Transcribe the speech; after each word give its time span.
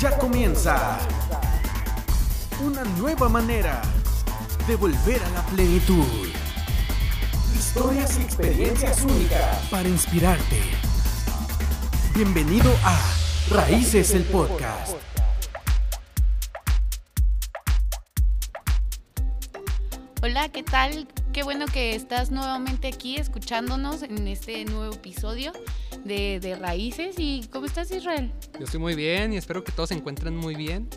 Ya 0.00 0.16
comienza 0.16 0.98
una 2.64 2.82
nueva 2.98 3.28
manera 3.28 3.82
de 4.66 4.74
volver 4.76 5.22
a 5.22 5.28
la 5.28 5.42
plenitud. 5.42 6.06
Historias 7.54 8.18
y 8.18 8.22
experiencias 8.22 9.02
únicas 9.02 9.68
para 9.70 9.86
inspirarte. 9.86 10.58
Bienvenido 12.14 12.74
a 12.82 12.98
Raíces 13.50 14.14
el 14.14 14.22
Podcast. 14.24 14.96
Hola, 20.22 20.48
¿qué 20.48 20.62
tal? 20.62 21.08
Qué 21.34 21.42
bueno 21.42 21.66
que 21.66 21.94
estás 21.94 22.30
nuevamente 22.30 22.88
aquí 22.88 23.16
escuchándonos 23.16 24.02
en 24.02 24.26
este 24.28 24.64
nuevo 24.64 24.94
episodio 24.94 25.52
de, 26.04 26.56
Raíces. 26.60 27.16
¿Y 27.18 27.46
cómo 27.52 27.66
estás, 27.66 27.90
Israel? 27.90 28.32
Yo 28.58 28.64
estoy 28.64 28.80
muy 28.80 28.94
bien 28.94 29.32
y 29.32 29.36
espero 29.36 29.64
que 29.64 29.72
todos 29.72 29.88
se 29.88 29.94
encuentren 29.94 30.36
muy 30.36 30.54
bien. 30.54 30.88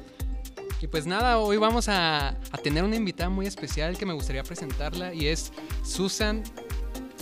Y 0.82 0.88
pues 0.88 1.06
nada, 1.06 1.40
hoy 1.40 1.58
vamos 1.58 1.88
a, 1.88 2.30
a 2.30 2.58
tener 2.62 2.84
una 2.84 2.96
invitada 2.96 3.30
muy 3.30 3.48
especial 3.48 3.98
que 3.98 4.06
me 4.06 4.14
gustaría 4.14 4.44
presentarla 4.44 5.14
y 5.14 5.28
es 5.28 5.54
Susan 5.84 6.44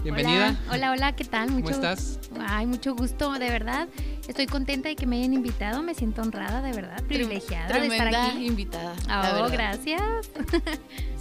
Bienvenida. 0.04 0.60
Hola, 0.72 0.92
hola, 0.92 1.16
¿qué 1.16 1.24
tal? 1.26 1.52
Mucho, 1.52 1.66
¿Cómo 1.66 1.76
estás? 1.76 2.20
Ay, 2.40 2.66
mucho 2.66 2.96
gusto, 2.96 3.34
de 3.34 3.50
verdad. 3.50 3.88
Estoy 4.28 4.48
contenta 4.48 4.90
de 4.90 4.96
que 4.96 5.06
me 5.06 5.18
hayan 5.18 5.36
invitado, 5.36 5.84
me 5.84 5.94
siento 5.94 6.24
honrada, 6.24 6.64
de 6.64 6.74
verdad, 6.74 7.04
privilegiada 7.04 7.80
de 7.80 7.86
estar 7.86 8.08
aquí. 8.08 8.48
invitada. 8.48 8.96
Oh, 9.06 9.50
gracias. 9.50 10.02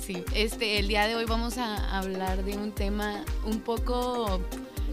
Sí, 0.00 0.24
este, 0.34 0.78
el 0.78 0.88
día 0.88 1.06
de 1.06 1.14
hoy 1.14 1.26
vamos 1.26 1.58
a 1.58 1.96
hablar 1.96 2.42
de 2.42 2.56
un 2.56 2.72
tema 2.72 3.22
un 3.44 3.60
poco, 3.60 4.40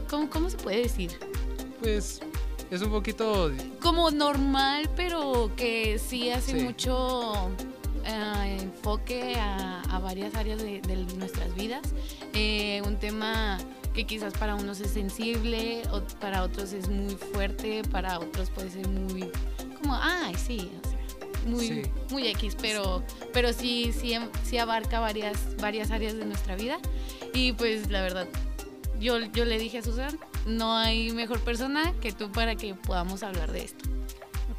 ¿cómo, 0.10 0.30
cómo 0.30 0.49
se 0.49 0.58
puede 0.58 0.84
decir? 0.84 1.18
Pues 1.80 2.22
es 2.72 2.81
un 2.81 2.91
poquito... 2.91 3.52
Como 3.81 4.12
normal, 4.12 4.90
pero 4.95 5.52
que 5.55 5.99
sí 5.99 6.29
hace 6.29 6.55
mucho 6.63 7.49
eh, 8.05 8.57
enfoque 8.62 9.35
a, 9.40 9.99
varias 10.02 10.35
áreas 10.35 10.62
de, 10.62 10.82
nuestras 11.18 11.54
vidas. 11.55 11.82
Eh, 12.34 12.82
un 12.85 12.98
tema 12.98 13.57
que 13.93 14.05
quizás 14.05 14.34
para 14.34 14.55
unos 14.55 14.79
es 14.79 14.91
sensible, 14.91 15.82
o 15.91 16.02
para 16.20 16.43
otros 16.43 16.71
es 16.71 16.87
muy 16.87 17.15
fuerte, 17.15 17.82
para 17.91 18.20
otros 18.20 18.49
puede 18.52 18.70
ser 18.70 18.87
muy 18.87 19.30
como, 19.77 19.96
ay, 20.02 20.35
sí, 20.35 20.71
muy, 21.46 21.90
muy 22.09 22.27
X, 22.27 22.55
pero, 22.59 23.04
pero 23.34 23.54
sí, 23.54 23.93
sí, 23.98 24.15
sí 24.43 24.57
abarca 24.57 24.99
varias, 24.99 25.55
varias 25.57 25.91
áreas 25.91 26.15
de 26.15 26.26
nuestra 26.26 26.55
vida. 26.55 26.77
Y 27.34 27.54
pues 27.54 27.90
la 27.90 28.02
verdad, 28.02 28.27
yo, 28.99 29.20
yo 29.20 29.46
le 29.46 29.57
dije 29.59 29.80
a 29.80 29.84
Susan, 29.84 30.18
no 30.48 30.76
hay 30.76 31.12
mejor 31.12 31.40
persona 31.41 31.93
que 32.01 32.12
tú 32.12 32.31
para 32.31 32.55
que 32.55 32.73
podamos 32.73 33.21
hablar 33.21 33.51
de 33.51 33.63
esto. 33.65 33.85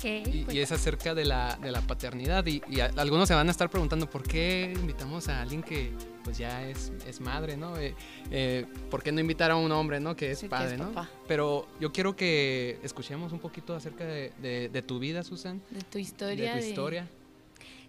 y, 0.05 0.45
pues. 0.45 0.57
es 0.57 0.71
acerca 0.71 1.15
de 1.15 1.25
la, 1.25 1.57
de 1.57 1.73
la 1.73 1.81
paternidad 1.81 2.47
y, 2.47 2.63
algunos 2.97 3.27
se 3.27 3.35
van 3.35 3.49
a 3.49 3.51
estar 3.51 3.69
preguntando 3.71 4.09
por 4.09 4.23
qué 4.23 4.73
invitamos 4.79 5.29
a 5.29 5.41
alguien 5.41 5.63
que 5.63 5.93
pues 6.23 6.39
ya 6.39 6.69
es, 6.69 6.93
es 7.07 7.21
madre, 7.21 7.57
¿no? 7.57 7.77
Eh, 7.79 7.95
eh, 8.31 8.67
¿Por 8.91 9.03
qué 9.03 9.11
no 9.13 9.21
invitar 9.21 9.51
a 9.51 9.57
un 9.57 9.73
hombre, 9.73 9.99
¿no? 9.99 10.15
Que 10.15 10.33
es 10.33 10.45
padre, 10.45 10.77
¿no? 10.77 10.93
Pero 11.27 11.67
yo 11.81 11.91
quiero 11.91 12.15
que 12.15 12.79
escuchemos 12.83 13.33
un 13.33 13.39
poquito 13.39 13.75
acerca 13.75 14.05
de, 14.05 14.69
de, 14.71 14.83
tu 14.83 14.99
vida, 14.99 15.23
Susan. 15.23 15.63
De 15.71 15.81
tu 15.81 15.99
historia. 15.99 16.55
De 16.55 16.61
tu 16.61 16.67
historia. 16.67 17.09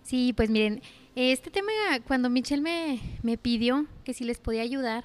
Sí, 0.03 0.33
pues 0.33 0.49
miren, 0.49 0.81
este 1.15 1.51
tema 1.51 1.71
cuando 2.07 2.29
Michelle 2.29 2.61
me, 2.61 2.99
me 3.23 3.37
pidió 3.37 3.85
que 4.05 4.13
si 4.13 4.23
les 4.23 4.39
podía 4.39 4.61
ayudar 4.61 5.03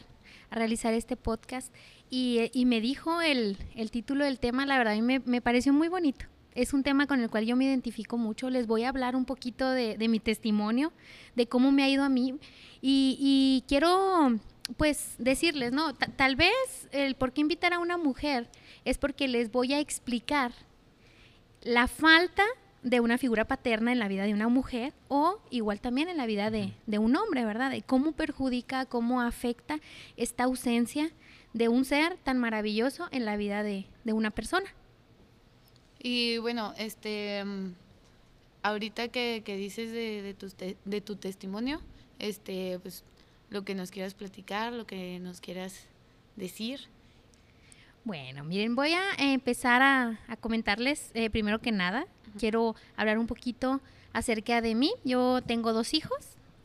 a 0.50 0.56
realizar 0.56 0.94
este 0.94 1.16
podcast, 1.16 1.74
y, 2.16 2.64
me 2.64 2.80
dijo 2.80 3.22
el, 3.22 3.56
título 3.90 4.24
del 4.24 4.38
tema, 4.38 4.66
la 4.66 4.78
verdad, 4.78 4.92
a 4.92 4.96
mí 4.96 5.02
me, 5.02 5.18
me, 5.20 5.40
pareció 5.40 5.72
muy 5.72 5.88
bonito. 5.88 6.26
Es 6.54 6.72
un 6.72 6.84
tema 6.84 7.08
con 7.08 7.20
el 7.20 7.28
cual 7.28 7.44
yo 7.44 7.56
me 7.56 7.64
identifico 7.64 8.16
mucho. 8.16 8.50
Les 8.50 8.68
voy 8.68 8.84
a 8.84 8.90
hablar 8.90 9.16
un 9.16 9.24
poquito 9.24 9.68
de, 9.68 9.96
mi 10.08 10.20
testimonio, 10.20 10.92
de 11.34 11.48
cómo 11.48 11.72
me 11.72 11.82
ha 11.82 11.88
ido 11.88 12.04
a 12.04 12.08
mí. 12.08 12.38
Y, 12.80 13.64
quiero, 13.66 14.38
pues, 14.76 15.16
decirles, 15.18 15.72
¿no? 15.72 15.92
tal 15.94 16.36
vez 16.36 16.88
el 16.92 17.16
por 17.16 17.32
qué 17.32 17.40
invitar 17.40 17.72
a 17.72 17.80
una 17.80 17.98
mujer 17.98 18.48
es 18.84 18.96
porque 18.98 19.26
les 19.26 19.50
voy 19.50 19.72
a 19.72 19.80
explicar 19.80 20.52
la 21.62 21.88
falta 21.88 22.44
de 22.84 23.00
una 23.00 23.18
figura 23.18 23.46
paterna 23.46 23.90
en 23.90 23.98
la 23.98 24.06
vida 24.06 24.24
de 24.24 24.34
una 24.34 24.48
mujer 24.48 24.92
o 25.08 25.40
igual 25.50 25.80
también 25.80 26.08
en 26.08 26.18
la 26.18 26.26
vida 26.26 26.50
de, 26.50 26.74
de 26.86 26.98
un 26.98 27.16
hombre, 27.16 27.44
¿verdad? 27.44 27.70
De 27.70 27.82
cómo 27.82 28.12
perjudica, 28.12 28.84
cómo 28.84 29.22
afecta 29.22 29.80
esta 30.16 30.44
ausencia 30.44 31.10
de 31.54 31.68
un 31.68 31.84
ser 31.84 32.18
tan 32.18 32.38
maravilloso 32.38 33.08
en 33.12 33.24
la 33.24 33.36
vida 33.36 33.62
de, 33.62 33.86
una 34.04 34.30
persona. 34.30 34.66
Y 36.02 36.36
bueno, 36.38 36.74
este, 36.76 37.42
mm, 37.42 37.72
ahorita 38.62 39.08
que, 39.08 39.42
dices 39.46 39.90
de, 39.92 40.34
tu, 40.38 40.48
de 40.84 41.00
tu 41.00 41.16
testimonio, 41.16 41.80
este, 42.18 42.78
pues 42.80 43.04
lo 43.50 43.64
que 43.64 43.74
nos 43.74 43.90
quieras 43.90 44.14
platicar, 44.14 44.72
lo 44.72 44.86
que 44.86 45.18
nos 45.20 45.40
quieras 45.40 45.86
decir. 46.36 46.80
Bueno, 48.04 48.44
miren, 48.44 48.74
voy 48.74 48.92
a 48.92 49.14
empezar 49.18 49.80
a, 49.80 50.18
comentarles 50.40 51.10
eh, 51.14 51.30
primero 51.30 51.60
que 51.60 51.72
nada. 51.72 52.06
Quiero 52.38 52.74
hablar 52.96 53.16
un 53.18 53.28
poquito 53.28 53.80
acerca 54.12 54.60
de 54.60 54.74
mí. 54.74 54.92
Yo 55.04 55.40
tengo 55.40 55.72
dos 55.72 55.94
hijos. 55.94 56.18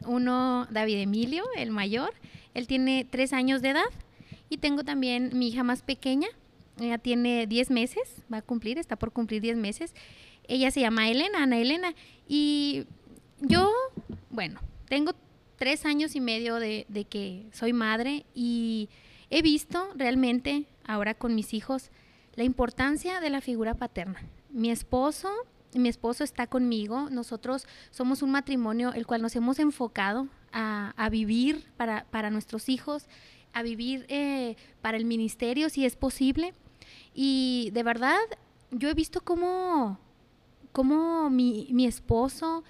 Uno, 0.05 0.67
David 0.71 0.97
Emilio, 0.97 1.45
el 1.55 1.69
mayor. 1.69 2.13
Él 2.55 2.67
tiene 2.67 3.05
tres 3.09 3.33
años 3.33 3.61
de 3.61 3.69
edad 3.69 3.85
y 4.49 4.57
tengo 4.57 4.83
también 4.83 5.31
mi 5.33 5.47
hija 5.47 5.63
más 5.63 5.81
pequeña, 5.83 6.27
ella 6.79 6.97
tiene 6.97 7.47
10 7.47 7.71
meses, 7.71 8.23
va 8.31 8.37
a 8.37 8.41
cumplir, 8.41 8.77
está 8.77 8.95
por 8.95 9.11
cumplir 9.11 9.41
10 9.41 9.57
meses. 9.57 9.93
Ella 10.47 10.71
se 10.71 10.81
llama 10.81 11.09
Elena, 11.09 11.43
Ana 11.43 11.57
Elena. 11.59 11.93
Y 12.27 12.85
yo, 13.39 13.71
bueno, 14.29 14.59
tengo 14.87 15.11
tres 15.57 15.85
años 15.85 16.15
y 16.15 16.21
medio 16.21 16.55
de, 16.55 16.85
de, 16.89 17.05
que 17.05 17.45
soy 17.51 17.73
madre 17.73 18.25
y 18.33 18.89
he 19.29 19.41
visto 19.41 19.89
realmente 19.95 20.65
ahora 20.85 21.13
con 21.13 21.35
mis 21.35 21.53
hijos 21.53 21.91
la 22.35 22.43
importancia 22.43 23.19
de 23.19 23.29
la 23.29 23.41
figura 23.41 23.73
paterna. 23.73 24.21
Mi 24.49 24.71
esposo, 24.71 25.29
mi 25.73 25.89
esposo 25.89 26.23
está 26.23 26.47
conmigo, 26.47 27.09
nosotros 27.09 27.67
somos 27.91 28.23
un 28.23 28.31
matrimonio 28.31 28.93
el 28.93 29.05
cual 29.05 29.21
nos 29.21 29.35
hemos 29.35 29.59
enfocado 29.59 30.27
a, 30.51 30.93
a 30.95 31.09
vivir 31.09 31.65
para, 31.75 32.05
para 32.05 32.29
nuestros 32.29 32.69
hijos 32.69 33.07
a 33.53 33.63
vivir 33.63 34.05
eh, 34.09 34.55
para 34.81 34.97
el 34.97 35.05
ministerio 35.05 35.69
si 35.69 35.85
es 35.85 35.95
posible. 35.95 36.53
Y 37.13 37.69
de 37.73 37.83
verdad, 37.83 38.19
yo 38.71 38.89
he 38.89 38.93
visto 38.93 39.21
cómo, 39.21 39.99
cómo 40.71 41.29
mi, 41.29 41.67
mi 41.71 41.85
esposo 41.85 42.63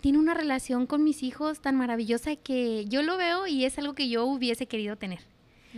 tiene 0.00 0.18
una 0.18 0.34
relación 0.34 0.86
con 0.86 1.04
mis 1.04 1.22
hijos 1.22 1.60
tan 1.60 1.76
maravillosa 1.76 2.36
que 2.36 2.86
yo 2.86 3.02
lo 3.02 3.16
veo 3.16 3.46
y 3.46 3.64
es 3.64 3.78
algo 3.78 3.94
que 3.94 4.08
yo 4.08 4.24
hubiese 4.24 4.66
querido 4.66 4.96
tener. 4.96 5.20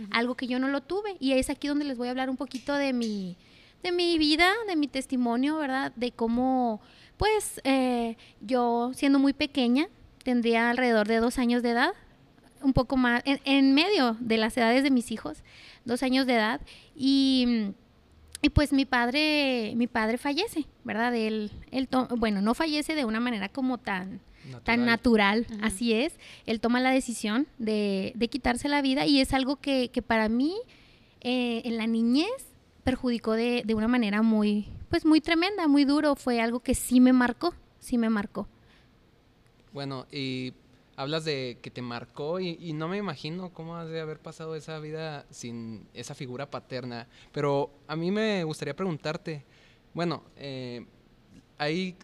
Algo 0.09 0.35
que 0.35 0.47
yo 0.47 0.57
no 0.57 0.69
lo 0.69 0.81
tuve. 0.81 1.17
Y 1.19 1.33
es 1.33 1.51
aquí 1.51 1.67
donde 1.67 1.85
les 1.85 1.97
voy 1.97 2.07
a 2.07 2.11
hablar 2.11 2.29
un 2.29 2.37
poquito 2.37 2.73
de 2.73 2.93
mi, 2.93 3.37
de 3.83 3.91
mi 3.91 4.17
vida, 4.17 4.51
de 4.67 4.75
mi 4.75 4.87
testimonio, 4.87 5.57
¿verdad? 5.57 5.91
De 5.95 6.11
cómo, 6.11 6.81
pues, 7.17 7.61
eh, 7.63 8.17
yo 8.41 8.91
siendo 8.95 9.19
muy 9.19 9.33
pequeña, 9.33 9.87
tendría 10.23 10.71
alrededor 10.71 11.07
de 11.07 11.17
dos 11.17 11.37
años 11.37 11.61
de 11.61 11.71
edad, 11.71 11.93
un 12.63 12.73
poco 12.73 12.97
más, 12.97 13.21
en, 13.25 13.73
medio 13.73 14.17
de 14.19 14.37
las 14.37 14.55
edades 14.57 14.83
de 14.83 14.91
mis 14.91 15.11
hijos, 15.11 15.43
dos 15.85 16.03
años 16.03 16.25
de 16.25 16.35
edad, 16.35 16.61
y, 16.95 17.73
y 18.41 18.49
pues 18.49 18.73
mi 18.73 18.85
padre, 18.85 19.73
mi 19.75 19.87
padre 19.87 20.17
fallece, 20.17 20.65
¿verdad? 20.83 21.15
Él, 21.15 21.51
él 21.71 21.87
bueno, 22.17 22.41
no 22.41 22.53
fallece 22.53 22.95
de 22.95 23.05
una 23.05 23.19
manera 23.19 23.49
como 23.49 23.77
tan 23.77 24.21
natural, 24.45 24.63
tan 24.63 24.85
natural 24.85 25.47
así 25.61 25.93
es. 25.93 26.19
Él 26.45 26.59
toma 26.59 26.79
la 26.79 26.91
decisión 26.91 27.47
de, 27.57 28.11
de, 28.15 28.27
quitarse 28.27 28.67
la 28.67 28.81
vida 28.81 29.05
y 29.05 29.19
es 29.19 29.33
algo 29.33 29.57
que, 29.57 29.89
que 29.89 30.01
para 30.01 30.29
mí 30.29 30.55
eh, 31.21 31.61
en 31.65 31.77
la 31.77 31.87
niñez 31.87 32.53
perjudicó 32.83 33.33
de, 33.33 33.63
de 33.65 33.75
una 33.75 33.87
manera 33.87 34.21
muy, 34.21 34.67
pues 34.89 35.05
muy 35.05 35.21
tremenda, 35.21 35.67
muy 35.67 35.85
duro. 35.85 36.15
Fue 36.15 36.41
algo 36.41 36.59
que 36.59 36.75
sí 36.75 36.99
me 36.99 37.13
marcó, 37.13 37.53
sí 37.79 37.97
me 37.97 38.09
marcó. 38.09 38.47
Bueno, 39.71 40.05
y 40.11 40.53
hablas 40.95 41.25
de 41.25 41.57
que 41.61 41.71
te 41.71 41.81
marcó 41.81 42.39
y, 42.39 42.73
no 42.73 42.87
me 42.87 42.97
imagino 42.97 43.51
cómo 43.51 43.75
has 43.77 43.89
de 43.89 43.99
haber 43.99 44.19
pasado 44.19 44.55
esa 44.55 44.79
vida 44.79 45.25
sin 45.29 45.87
esa 45.93 46.15
figura 46.15 46.49
paterna. 46.49 47.07
Pero 47.31 47.71
a 47.87 47.95
mí 47.95 48.11
me 48.11 48.43
gustaría 48.43 48.75
preguntarte, 48.75 49.45
bueno, 49.93 50.23
eh, 50.37 50.85
hay 51.57 51.97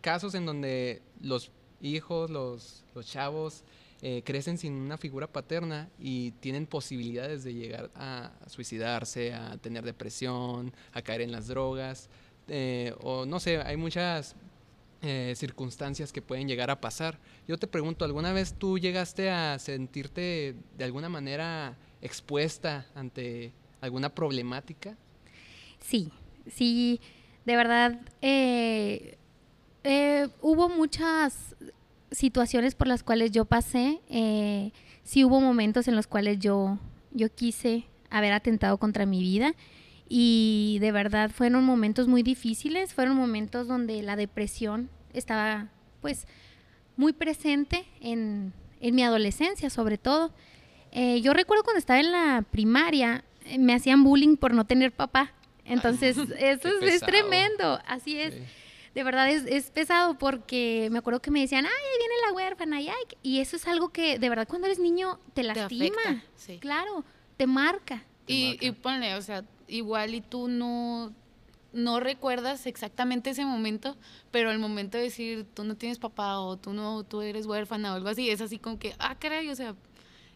casos 0.00 0.34
en 0.34 0.46
donde 0.46 1.02
los 1.20 1.50
hijos, 1.80 2.30
los, 2.30 2.84
chavos, 3.02 3.64
eh, 4.02 4.22
crecen 4.24 4.58
sin 4.58 4.74
una 4.74 4.98
figura 4.98 5.26
paterna 5.26 5.88
y 5.98 6.32
tienen 6.32 6.66
posibilidades 6.66 7.44
de 7.44 7.54
llegar 7.54 7.90
a 7.94 8.32
suicidarse, 8.46 9.32
a 9.32 9.56
tener 9.56 9.84
depresión, 9.84 10.72
a 10.92 11.02
caer 11.02 11.22
en 11.22 11.32
las 11.32 11.48
drogas, 11.48 12.10
eh, 12.48 12.94
o 13.00 13.26
no 13.26 13.40
sé, 13.40 13.58
hay 13.58 13.76
muchas 13.76 14.36
eh, 15.02 15.34
circunstancias 15.36 16.12
que 16.12 16.22
pueden 16.22 16.48
llegar 16.48 16.70
a 16.70 16.80
pasar. 16.80 17.18
Yo 17.46 17.58
te 17.58 17.66
pregunto, 17.66 18.04
¿alguna 18.04 18.32
vez 18.32 18.54
tú 18.54 18.78
llegaste 18.78 19.30
a 19.30 19.58
sentirte 19.58 20.56
de 20.76 20.84
alguna 20.84 21.08
manera 21.08 21.76
expuesta 22.00 22.86
ante 22.94 23.52
alguna 23.80 24.14
problemática? 24.14 24.96
Sí, 25.80 26.10
sí, 26.50 27.00
de 27.44 27.56
verdad, 27.56 28.00
eh, 28.22 29.18
eh, 29.84 30.28
hubo 30.40 30.68
muchas 30.68 31.54
situaciones 32.10 32.74
por 32.74 32.86
las 32.86 33.02
cuales 33.02 33.32
yo 33.32 33.44
pasé. 33.44 34.00
Sí 35.04 35.24
hubo 35.24 35.40
momentos 35.40 35.88
en 35.88 35.94
los 35.94 36.06
cuales 36.06 36.38
yo, 36.38 36.78
yo 37.12 37.32
quise 37.32 37.84
haber 38.10 38.32
atentado 38.32 38.78
contra 38.78 39.06
mi 39.06 39.20
vida 39.20 39.54
y 40.08 40.78
de 40.80 40.92
verdad 40.92 41.30
fueron 41.30 41.64
momentos 41.64 42.06
muy 42.08 42.22
difíciles, 42.22 42.94
fueron 42.94 43.16
momentos 43.16 43.66
donde 43.66 44.02
la 44.02 44.16
depresión 44.16 44.88
estaba 45.12 45.68
pues 46.00 46.26
muy 46.96 47.12
presente 47.12 47.86
en, 48.00 48.52
en 48.80 48.94
mi 48.94 49.02
adolescencia 49.02 49.70
sobre 49.70 49.98
todo. 49.98 50.32
Eh, 50.92 51.20
yo 51.20 51.34
recuerdo 51.34 51.64
cuando 51.64 51.78
estaba 51.78 52.00
en 52.00 52.12
la 52.12 52.44
primaria, 52.50 53.24
eh, 53.44 53.58
me 53.58 53.74
hacían 53.74 54.04
bullying 54.04 54.36
por 54.36 54.54
no 54.54 54.64
tener 54.64 54.92
papá. 54.92 55.32
Entonces, 55.64 56.16
eso 56.38 56.68
es, 56.68 56.82
es, 56.82 57.00
tremendo, 57.00 57.80
así 57.86 58.18
es. 58.18 58.34
Sí. 58.34 58.40
De 58.94 59.02
verdad 59.02 59.28
es, 59.28 59.44
es, 59.46 59.70
pesado 59.70 60.16
porque 60.16 60.88
me 60.90 60.98
acuerdo 60.98 61.20
que 61.20 61.30
me 61.30 61.40
decían, 61.40 61.66
ay, 61.66 61.72
ahí 61.72 61.98
viene 61.98 62.14
la 62.26 62.32
huérfana, 62.32 62.80
y, 62.80 62.88
ay, 62.88 63.04
y 63.22 63.40
eso 63.40 63.56
es 63.56 63.66
algo 63.66 63.90
que 63.90 64.18
de 64.18 64.28
verdad 64.30 64.48
cuando 64.48 64.68
eres 64.68 64.78
niño 64.78 65.18
te 65.34 65.42
lastima. 65.42 65.96
Te 66.02 66.08
afecta, 66.08 66.26
sí. 66.36 66.58
Claro, 66.60 67.04
te 67.36 67.46
marca. 67.46 68.04
Te 68.24 68.32
y, 68.32 68.48
marca. 68.48 68.64
y 68.64 68.72
ponle, 68.72 69.14
o 69.16 69.20
sea, 69.20 69.44
igual 69.68 70.14
y 70.14 70.20
tú 70.20 70.48
no, 70.48 71.12
no 71.72 72.00
recuerdas 72.00 72.66
exactamente 72.66 73.30
ese 73.30 73.44
momento, 73.44 73.96
pero 74.30 74.50
el 74.50 74.58
momento 74.58 74.96
de 74.98 75.04
decir 75.04 75.46
tú 75.54 75.64
no 75.64 75.76
tienes 75.76 75.98
papá 75.98 76.38
o 76.40 76.56
tú 76.56 76.72
no, 76.72 77.04
tú 77.04 77.22
eres 77.22 77.46
huérfana 77.46 77.92
o 77.92 77.96
algo 77.96 78.08
así, 78.08 78.30
es 78.30 78.40
así 78.40 78.58
como 78.58 78.78
que, 78.78 78.94
ah, 78.98 79.16
caray, 79.18 79.48
o 79.50 79.54
sea, 79.54 79.74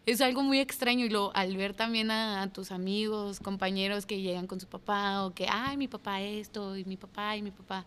es 0.05 0.21
algo 0.21 0.41
muy 0.43 0.59
extraño 0.59 1.05
y 1.05 1.09
lo, 1.09 1.35
al 1.35 1.55
ver 1.57 1.73
también 1.73 2.11
a, 2.11 2.41
a, 2.41 2.47
tus 2.51 2.71
amigos, 2.71 3.39
compañeros 3.39 4.05
que 4.05 4.21
llegan 4.21 4.47
con 4.47 4.59
su 4.59 4.67
papá 4.67 5.25
o 5.25 5.33
que, 5.33 5.47
ay, 5.49 5.77
mi 5.77 5.87
papá 5.87 6.21
esto 6.21 6.77
y 6.77 6.85
mi 6.85 6.97
papá 6.97 7.37
y 7.37 7.41
mi 7.41 7.51
papá. 7.51 7.85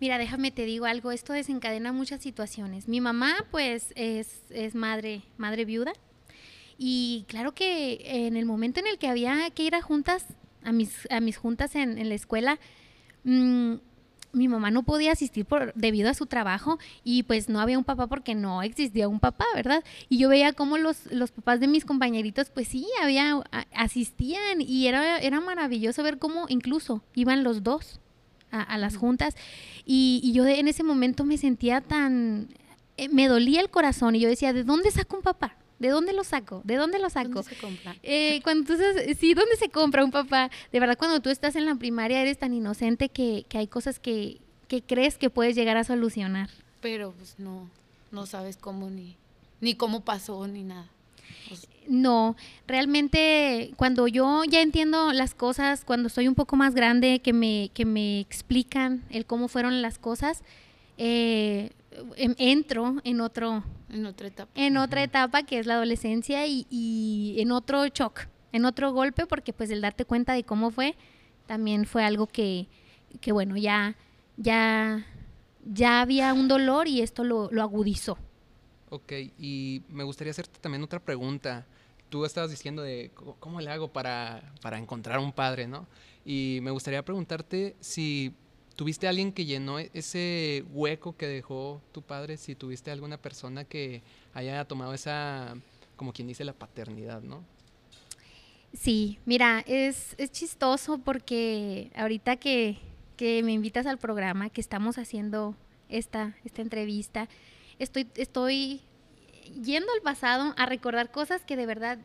Mira, 0.00 0.18
déjame 0.18 0.50
te 0.50 0.64
digo 0.64 0.86
algo, 0.86 1.12
esto 1.12 1.32
desencadena 1.32 1.92
muchas 1.92 2.20
situaciones. 2.20 2.88
Mi 2.88 3.00
mamá 3.00 3.46
pues 3.50 3.92
es, 3.94 4.42
es 4.50 4.74
madre, 4.74 5.22
madre 5.36 5.64
viuda 5.64 5.92
y 6.78 7.24
claro 7.28 7.54
que 7.54 8.26
en 8.26 8.36
el 8.36 8.44
momento 8.44 8.80
en 8.80 8.88
el 8.88 8.98
que 8.98 9.06
había 9.06 9.48
que 9.50 9.62
ir 9.62 9.76
a 9.76 9.82
juntas, 9.82 10.26
a 10.64 10.72
mis, 10.72 11.06
a 11.10 11.20
mis 11.20 11.36
juntas 11.36 11.74
en, 11.74 11.98
en 11.98 12.08
la 12.08 12.14
escuela, 12.14 12.58
mmm, 13.24 13.74
mi 14.32 14.48
mamá 14.48 14.70
no 14.70 14.82
podía 14.82 15.12
asistir 15.12 15.44
por, 15.44 15.72
debido 15.74 16.10
a 16.10 16.14
su 16.14 16.26
trabajo 16.26 16.78
y 17.04 17.22
pues 17.24 17.48
no 17.48 17.60
había 17.60 17.78
un 17.78 17.84
papá 17.84 18.06
porque 18.06 18.34
no 18.34 18.62
existía 18.62 19.08
un 19.08 19.20
papá, 19.20 19.44
¿verdad? 19.54 19.84
Y 20.08 20.18
yo 20.18 20.28
veía 20.28 20.52
cómo 20.52 20.78
los, 20.78 21.06
los 21.12 21.30
papás 21.30 21.60
de 21.60 21.68
mis 21.68 21.84
compañeritos 21.84 22.50
pues 22.50 22.68
sí, 22.68 22.86
había, 23.02 23.34
a, 23.34 23.66
asistían 23.74 24.60
y 24.60 24.86
era, 24.86 25.18
era 25.18 25.40
maravilloso 25.40 26.02
ver 26.02 26.18
cómo 26.18 26.46
incluso 26.48 27.02
iban 27.14 27.44
los 27.44 27.62
dos 27.62 28.00
a, 28.50 28.62
a 28.62 28.78
las 28.78 28.96
juntas 28.96 29.36
y, 29.84 30.20
y, 30.22 30.32
yo 30.32 30.44
de, 30.44 30.60
en 30.60 30.68
ese 30.68 30.82
momento 30.82 31.24
me 31.24 31.36
sentía 31.36 31.80
tan, 31.80 32.48
eh, 32.96 33.08
me 33.08 33.28
dolía 33.28 33.60
el 33.60 33.70
corazón 33.70 34.14
y 34.14 34.20
yo 34.20 34.28
decía, 34.28 34.52
¿de 34.52 34.64
dónde 34.64 34.90
saco 34.90 35.16
un 35.16 35.22
papá? 35.22 35.56
¿De 35.82 35.88
dónde 35.88 36.12
lo 36.12 36.22
saco? 36.22 36.62
¿De 36.62 36.76
dónde 36.76 37.00
lo 37.00 37.10
saco? 37.10 37.42
¿Dónde 37.42 37.50
se 37.50 37.56
compra? 37.56 37.96
Eh, 38.04 38.40
cuando 38.44 38.72
sí, 39.18 39.34
¿dónde 39.34 39.56
se 39.56 39.68
compra 39.68 40.04
un 40.04 40.12
papá? 40.12 40.48
De 40.70 40.78
verdad, 40.78 40.96
cuando 40.96 41.18
tú 41.18 41.28
estás 41.28 41.56
en 41.56 41.66
la 41.66 41.74
primaria 41.74 42.22
eres 42.22 42.38
tan 42.38 42.54
inocente 42.54 43.08
que, 43.08 43.44
que 43.48 43.58
hay 43.58 43.66
cosas 43.66 43.98
que, 43.98 44.38
que, 44.68 44.80
crees 44.80 45.18
que 45.18 45.28
puedes 45.28 45.56
llegar 45.56 45.76
a 45.76 45.82
solucionar. 45.82 46.50
Pero 46.80 47.10
pues 47.18 47.34
no, 47.38 47.68
no 48.12 48.26
sabes 48.26 48.56
cómo 48.56 48.90
ni, 48.90 49.16
ni 49.60 49.74
cómo 49.74 50.04
pasó 50.04 50.46
ni 50.46 50.62
nada. 50.62 50.86
Pues, 51.48 51.66
no, 51.88 52.36
realmente 52.68 53.72
cuando 53.74 54.06
yo 54.06 54.44
ya 54.44 54.62
entiendo 54.62 55.12
las 55.12 55.34
cosas, 55.34 55.84
cuando 55.84 56.10
soy 56.10 56.28
un 56.28 56.36
poco 56.36 56.54
más 56.54 56.76
grande, 56.76 57.18
que 57.18 57.32
me, 57.32 57.72
que 57.74 57.86
me 57.86 58.20
explican 58.20 59.02
el 59.10 59.26
cómo 59.26 59.48
fueron 59.48 59.82
las 59.82 59.98
cosas, 59.98 60.44
eh, 60.96 61.70
entro 62.16 63.00
en 63.02 63.20
otro 63.20 63.64
en 63.92 64.06
otra 64.06 64.28
etapa. 64.28 64.50
En 64.54 64.76
otra 64.76 65.02
etapa 65.02 65.42
que 65.44 65.58
es 65.58 65.66
la 65.66 65.74
adolescencia 65.74 66.46
y, 66.46 66.66
y, 66.70 67.36
en 67.38 67.52
otro 67.52 67.86
shock 67.86 68.26
en 68.52 68.64
otro 68.64 68.92
golpe 68.92 69.26
porque 69.26 69.52
pues 69.52 69.70
el 69.70 69.80
darte 69.80 70.04
cuenta 70.04 70.32
de 70.34 70.44
cómo 70.44 70.70
fue 70.70 70.96
también 71.46 71.86
fue 71.86 72.04
algo 72.04 72.26
que, 72.26 72.68
que 73.20 73.32
bueno 73.32 73.56
ya 73.56 73.96
ya 74.36 75.06
ya 75.64 76.00
había 76.00 76.34
un 76.34 76.48
dolor 76.48 76.88
y 76.88 77.00
esto 77.02 77.24
lo, 77.24 77.48
lo 77.50 77.62
agudizó. 77.62 78.18
Ok, 78.90 79.12
y 79.38 79.82
me 79.88 80.04
gustaría 80.04 80.32
hacerte 80.32 80.58
también 80.60 80.82
otra 80.82 81.00
pregunta. 81.00 81.66
Tú 82.08 82.26
estabas 82.26 82.50
diciendo 82.50 82.82
de 82.82 83.10
cómo 83.38 83.60
le 83.60 83.70
hago 83.70 83.90
para, 83.90 84.52
para 84.60 84.76
encontrar 84.76 85.18
un 85.18 85.32
padre, 85.32 85.66
¿no? 85.66 85.86
Y 86.26 86.58
me 86.62 86.70
gustaría 86.70 87.02
preguntarte 87.02 87.74
si 87.80 88.34
¿Tuviste 88.82 89.06
alguien 89.06 89.30
que 89.30 89.44
llenó 89.44 89.78
ese 89.78 90.64
hueco 90.72 91.16
que 91.16 91.28
dejó 91.28 91.80
tu 91.92 92.02
padre? 92.02 92.36
Si 92.36 92.56
tuviste 92.56 92.90
alguna 92.90 93.16
persona 93.16 93.62
que 93.62 94.02
haya 94.34 94.64
tomado 94.64 94.92
esa, 94.92 95.54
como 95.94 96.12
quien 96.12 96.26
dice, 96.26 96.44
la 96.44 96.52
paternidad, 96.52 97.22
¿no? 97.22 97.44
Sí, 98.74 99.20
mira, 99.24 99.62
es, 99.68 100.16
es 100.18 100.32
chistoso 100.32 100.98
porque 100.98 101.92
ahorita 101.94 102.38
que, 102.38 102.76
que, 103.16 103.44
me 103.44 103.52
invitas 103.52 103.86
al 103.86 103.98
programa, 103.98 104.50
que 104.50 104.60
estamos 104.60 104.98
haciendo 104.98 105.54
esta, 105.88 106.36
esta 106.44 106.60
entrevista, 106.60 107.28
estoy, 107.78 108.08
estoy 108.16 108.80
yendo 109.62 109.92
al 109.92 110.02
pasado 110.02 110.54
a 110.56 110.66
recordar 110.66 111.12
cosas 111.12 111.44
que 111.44 111.54
de 111.54 111.66
verdad 111.66 112.00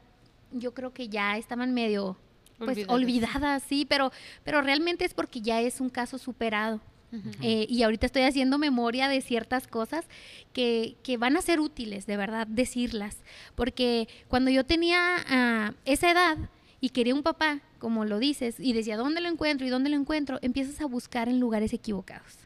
yo 0.51 0.75
creo 0.75 0.94
que 0.94 1.09
ya 1.09 1.39
estaban 1.39 1.74
medio 1.74 2.18
pues 2.57 2.86
olvidadas, 2.88 3.36
olvidada, 3.36 3.59
sí, 3.59 3.86
pero, 3.88 4.12
pero 4.44 4.62
realmente 4.62 5.06
es 5.06 5.13
porque 5.13 5.42
ya 5.42 5.62
es 5.62 5.81
un 5.81 5.89
caso 5.89 6.18
superado. 6.18 6.81
Uh 7.09 7.15
-huh. 7.15 7.36
eh, 7.42 7.65
y 7.69 7.83
ahorita 7.83 8.06
estoy 8.06 8.24
haciendo 8.24 8.57
memoria 8.57 9.07
de 9.07 9.21
ciertas 9.21 9.65
cosas 9.68 10.06
que, 10.51 10.98
que, 11.04 11.15
van 11.15 11.38
a 11.38 11.42
ser 11.42 11.62
útiles, 11.62 12.06
de 12.06 12.18
verdad, 12.18 12.48
decirlas. 12.48 13.18
Porque 13.56 14.09
cuando 14.27 14.51
yo 14.51 14.65
tenía 14.65 15.71
uh, 15.71 15.74
esa 15.86 16.12
edad 16.12 16.38
y 16.81 16.89
quería 16.89 17.15
un 17.15 17.24
papá, 17.24 17.62
como 17.80 18.04
lo 18.04 18.19
dices, 18.19 18.56
y 18.60 18.74
decía, 18.74 18.98
¿dónde 18.98 19.21
lo 19.21 19.30
encuentro? 19.30 19.65
¿Y 19.65 19.69
dónde 19.69 19.89
lo 19.89 19.95
encuentro? 19.95 20.38
Empiezas 20.42 20.81
a 20.81 20.86
buscar 20.86 21.30
en 21.30 21.39
lugares 21.39 21.71
equivocados. 21.71 22.39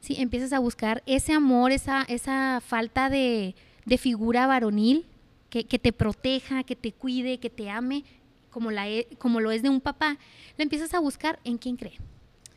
Sí, 0.00 0.16
empiezas 0.18 0.52
a 0.52 0.58
buscar 0.58 1.02
ese 1.06 1.32
amor, 1.32 1.72
esa, 1.72 2.02
esa 2.02 2.60
falta 2.60 3.08
de, 3.08 3.54
de 3.86 3.98
figura 3.98 4.46
varonil 4.46 5.06
que, 5.48 5.64
que 5.64 5.78
te 5.78 5.92
proteja, 5.92 6.64
que 6.64 6.76
te 6.76 6.92
cuide, 6.92 7.38
que 7.38 7.50
te 7.50 7.70
ame, 7.70 8.04
como, 8.52 8.70
la, 8.70 8.88
e, 8.88 9.08
como 9.18 9.40
lo 9.40 9.50
es 9.50 9.62
de 9.62 9.68
un 9.68 9.80
papá, 9.80 10.18
la 10.56 10.62
empiezas 10.62 10.94
a 10.94 11.00
buscar 11.00 11.40
en 11.42 11.58
quién 11.58 11.76
creen. 11.76 12.00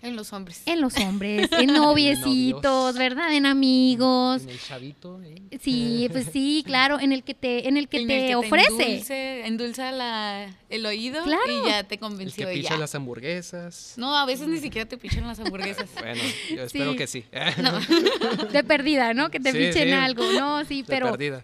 En 0.05 0.15
los 0.15 0.33
hombres. 0.33 0.61
En 0.67 0.81
los 0.81 0.95
hombres, 0.97 1.49
en 1.59 1.73
noviecitos, 1.73 2.95
¿verdad? 2.95 3.33
En 3.33 3.47
amigos. 3.47 4.43
En 4.43 4.49
el 4.49 4.59
chavito. 4.59 5.19
¿eh? 5.23 5.41
Sí, 5.59 6.07
pues 6.11 6.27
sí, 6.31 6.61
claro, 6.67 6.99
en 6.99 7.11
el 7.11 7.23
que 7.23 7.33
te, 7.33 7.67
en 7.67 7.75
el 7.75 7.87
que 7.87 8.01
en 8.01 8.07
te 8.07 8.21
el 8.21 8.27
que 8.27 8.35
ofrece. 8.35 8.77
Te 8.77 8.83
endulce, 8.91 9.47
endulza 9.47 9.91
la, 9.91 10.55
el 10.69 10.85
oído 10.85 11.23
claro. 11.23 11.41
y 11.47 11.69
ya 11.69 11.83
te 11.85 11.97
convenció. 11.97 12.47
El 12.47 12.53
que 12.53 12.61
picha 12.61 12.75
ya. 12.75 12.79
las 12.79 12.93
hamburguesas. 12.93 13.95
No, 13.97 14.15
a 14.15 14.27
veces 14.27 14.47
ni 14.47 14.59
siquiera 14.59 14.87
te 14.87 14.95
pichan 14.95 15.25
las 15.25 15.39
hamburguesas. 15.39 15.89
bueno, 15.99 16.21
yo 16.55 16.61
espero 16.61 16.91
sí. 16.91 16.97
que 16.97 17.07
sí. 17.07 17.25
no. 17.63 18.51
De 18.51 18.63
perdida, 18.63 19.15
¿no? 19.15 19.31
Que 19.31 19.39
te 19.39 19.53
sí, 19.53 19.57
pichen 19.57 19.87
sí. 19.87 19.91
algo. 19.91 20.31
No, 20.33 20.63
sí, 20.65 20.83
De 20.83 20.87
pero 20.87 21.09
perdida. 21.09 21.43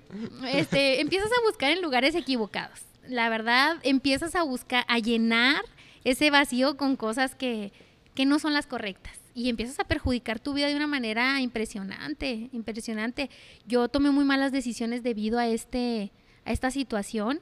este, 0.53 1.01
empiezas 1.01 1.31
a 1.31 1.47
buscar 1.47 1.71
en 1.71 1.81
lugares 1.81 2.13
equivocados. 2.13 2.90
La 3.11 3.29
verdad, 3.29 3.77
empiezas 3.83 4.35
a 4.35 4.43
buscar, 4.43 4.85
a 4.87 4.99
llenar 4.99 5.61
ese 6.03 6.31
vacío 6.31 6.77
con 6.77 6.95
cosas 6.95 7.35
que 7.35 7.71
que 8.15 8.25
no 8.25 8.39
son 8.39 8.53
las 8.53 8.67
correctas 8.67 9.17
y 9.33 9.49
empiezas 9.49 9.79
a 9.79 9.85
perjudicar 9.85 10.39
tu 10.39 10.53
vida 10.53 10.67
de 10.67 10.75
una 10.75 10.87
manera 10.87 11.39
impresionante, 11.39 12.49
impresionante. 12.51 13.29
Yo 13.65 13.87
tomé 13.87 14.11
muy 14.11 14.25
malas 14.25 14.51
decisiones 14.51 15.03
debido 15.03 15.39
a 15.39 15.47
este 15.47 16.11
a 16.45 16.51
esta 16.51 16.71
situación 16.71 17.39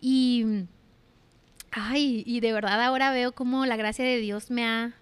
y 0.00 0.64
ay, 1.70 2.22
y 2.26 2.40
de 2.40 2.52
verdad 2.52 2.82
ahora 2.82 3.12
veo 3.12 3.32
cómo 3.32 3.64
la 3.64 3.76
gracia 3.76 4.04
de 4.04 4.18
Dios 4.18 4.50
me 4.50 4.66
ha 4.66 4.94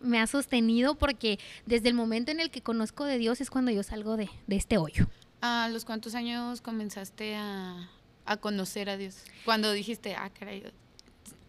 me 0.00 0.20
ha 0.20 0.26
sostenido 0.26 0.94
porque 0.96 1.38
desde 1.66 1.88
el 1.88 1.94
momento 1.94 2.30
en 2.30 2.40
el 2.40 2.50
que 2.50 2.62
conozco 2.62 3.04
de 3.04 3.18
Dios 3.18 3.40
es 3.40 3.50
cuando 3.50 3.70
yo 3.70 3.82
salgo 3.82 4.16
de, 4.16 4.30
de 4.46 4.56
este 4.56 4.78
hoyo. 4.78 5.08
¿A 5.40 5.68
los 5.68 5.84
cuántos 5.84 6.14
años 6.14 6.60
comenzaste 6.60 7.36
a, 7.36 7.88
a 8.28 8.36
conocer 8.36 8.90
a 8.90 8.96
Dios? 8.96 9.16
Cuando 9.44 9.72
dijiste, 9.72 10.14
ah, 10.14 10.30
caray, 10.30 10.64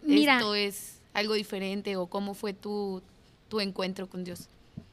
Mira, 0.01 0.38
esto 0.38 0.55
es 0.55 1.00
algo 1.13 1.33
diferente 1.33 1.95
o 1.98 2.07
cómo 2.07 2.33
fue 2.33 2.53
tu, 2.53 3.01
tu 3.50 3.59
encuentro 3.59 4.07
con 4.07 4.24
Dios? 4.24 4.48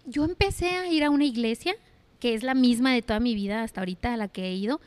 Yo 0.04 0.24
empecé 0.24 0.70
a 0.70 0.88
ir 0.88 1.04
a 1.04 1.10
una 1.10 1.24
iglesia 1.24 1.74
que 2.18 2.34
es 2.34 2.42
la 2.42 2.54
misma 2.54 2.92
de 2.92 3.02
toda 3.02 3.20
mi 3.20 3.34
vida 3.34 3.62
hasta 3.62 3.80
ahorita 3.80 4.14
a 4.14 4.16
la 4.16 4.28
que 4.28 4.46
he 4.46 4.54
ido 4.54 4.80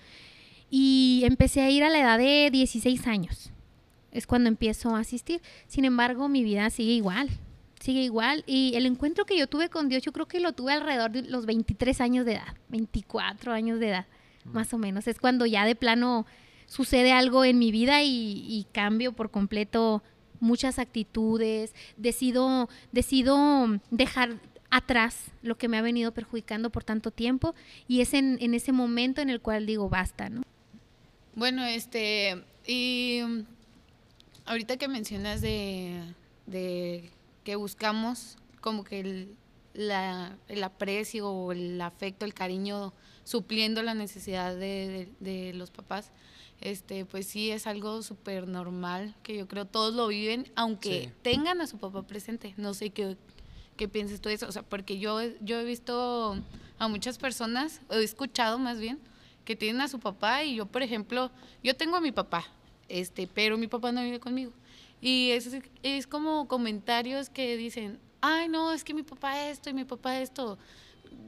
y 0.69 1.21
empecé 1.25 1.61
a 1.61 1.69
ir 1.69 1.83
a 1.83 1.89
la 1.89 1.99
edad 1.99 2.17
de 2.17 2.49
16 2.51 3.07
años. 3.07 3.51
Es 4.11 4.27
cuando 4.27 4.49
empiezo 4.49 4.95
a 4.95 4.99
asistir. 4.99 5.41
Sin 5.67 5.85
embargo, 5.85 6.27
mi 6.29 6.43
vida 6.43 6.69
sigue 6.69 6.93
igual, 6.93 7.29
sigue 7.79 8.01
igual 8.01 8.43
y 8.47 8.73
el 8.75 8.85
encuentro 8.85 9.25
que 9.25 9.37
yo 9.37 9.47
tuve 9.47 9.69
con 9.69 9.89
Dios, 9.89 10.03
yo 10.03 10.11
creo 10.11 10.27
que 10.27 10.39
lo 10.39 10.53
tuve 10.53 10.73
alrededor 10.73 11.11
de 11.11 11.23
los 11.23 11.45
23 11.45 12.01
años 12.01 12.25
de 12.25 12.33
edad, 12.33 12.55
24 12.69 13.51
años 13.53 13.79
de 13.79 13.89
edad, 13.89 14.05
mm. 14.45 14.51
más 14.51 14.73
o 14.73 14.77
menos. 14.77 15.07
Es 15.07 15.19
cuando 15.19 15.45
ya 15.45 15.65
de 15.65 15.75
plano 15.75 16.25
sucede 16.69 17.11
algo 17.11 17.43
en 17.43 17.57
mi 17.57 17.71
vida 17.71 18.03
y, 18.03 18.65
cambio 18.71 19.11
por 19.11 19.31
completo 19.31 20.03
muchas 20.39 20.79
actitudes, 20.79 21.73
decido, 21.97 22.69
decido 22.93 23.81
dejar 23.89 24.39
atrás 24.69 25.31
lo 25.41 25.57
que 25.57 25.67
me 25.67 25.77
ha 25.77 25.81
venido 25.81 26.13
perjudicando 26.13 26.69
por 26.69 26.83
tanto 26.83 27.11
tiempo 27.11 27.55
y 27.87 28.01
es 28.01 28.13
en, 28.13 28.53
ese 28.53 28.71
momento 28.71 29.19
en 29.19 29.29
el 29.29 29.41
cual 29.41 29.65
digo 29.65 29.89
basta, 29.89 30.29
¿no? 30.29 30.43
Bueno, 31.33 31.65
este, 31.65 32.43
y 32.65 33.21
ahorita 34.45 34.77
que 34.77 34.87
mencionas 34.87 35.41
de, 35.41 36.13
que 37.43 37.55
buscamos 37.55 38.37
como 38.61 38.83
que 38.83 38.99
el, 38.99 39.35
la, 39.73 40.37
el 40.47 40.63
aprecio 40.63 41.29
o 41.29 41.51
el 41.51 41.81
afecto, 41.81 42.25
el 42.25 42.33
cariño, 42.35 42.93
supliendo 43.23 43.81
la 43.81 43.95
necesidad 43.95 44.55
de 44.55 45.51
los 45.55 45.71
papás, 45.71 46.11
este, 46.61 47.05
pues 47.05 47.27
sí 47.27 47.51
es 47.51 47.67
algo 47.67 48.01
súper 48.01 48.47
normal, 48.47 49.15
que 49.23 49.37
yo 49.37 49.47
creo 49.47 49.65
todos 49.65 49.93
lo 49.93 50.07
viven, 50.07 50.51
aunque 50.55 51.03
Sí. 51.07 51.11
tengan 51.21 51.61
a 51.61 51.67
su 51.67 51.77
papá 51.77 52.03
presente. 52.03 52.53
No 52.57 52.73
sé 52.73 52.89
qué, 52.89 53.17
qué 53.77 53.87
piensas 53.87 54.19
tú 54.21 54.29
de 54.29 54.35
eso, 54.35 54.47
o 54.47 54.51
sea, 54.51 54.63
porque 54.63 54.99
yo, 54.99 55.19
yo 55.41 55.59
he 55.59 55.63
visto 55.63 56.37
a 56.77 56.87
muchas 56.87 57.17
personas, 57.17 57.81
o 57.89 57.95
he 57.95 58.03
escuchado 58.03 58.57
más 58.59 58.79
bien, 58.79 58.99
que 59.45 59.55
tienen 59.55 59.81
a 59.81 59.87
su 59.87 59.99
papá 59.99 60.43
y 60.43 60.55
yo, 60.55 60.65
por 60.65 60.81
ejemplo, 60.83 61.31
yo 61.63 61.75
tengo 61.75 61.95
a 61.95 62.01
mi 62.01 62.11
papá, 62.11 62.45
este, 62.87 63.27
pero 63.27 63.57
mi 63.57 63.67
papá 63.67 63.91
no 63.91 64.01
vive 64.03 64.19
conmigo. 64.19 64.51
Y 65.01 65.31
es, 65.31 65.49
es 65.81 66.07
como 66.07 66.47
comentarios 66.47 67.29
que 67.29 67.55
dicen, 67.55 67.99
ay, 68.21 68.49
no, 68.49 68.73
es 68.73 68.83
que 68.83 68.93
mi 68.93 69.03
papá 69.03 69.47
esto 69.49 69.69
y 69.69 69.73
mi 69.73 69.85
papá 69.85 70.19
esto. 70.19 70.57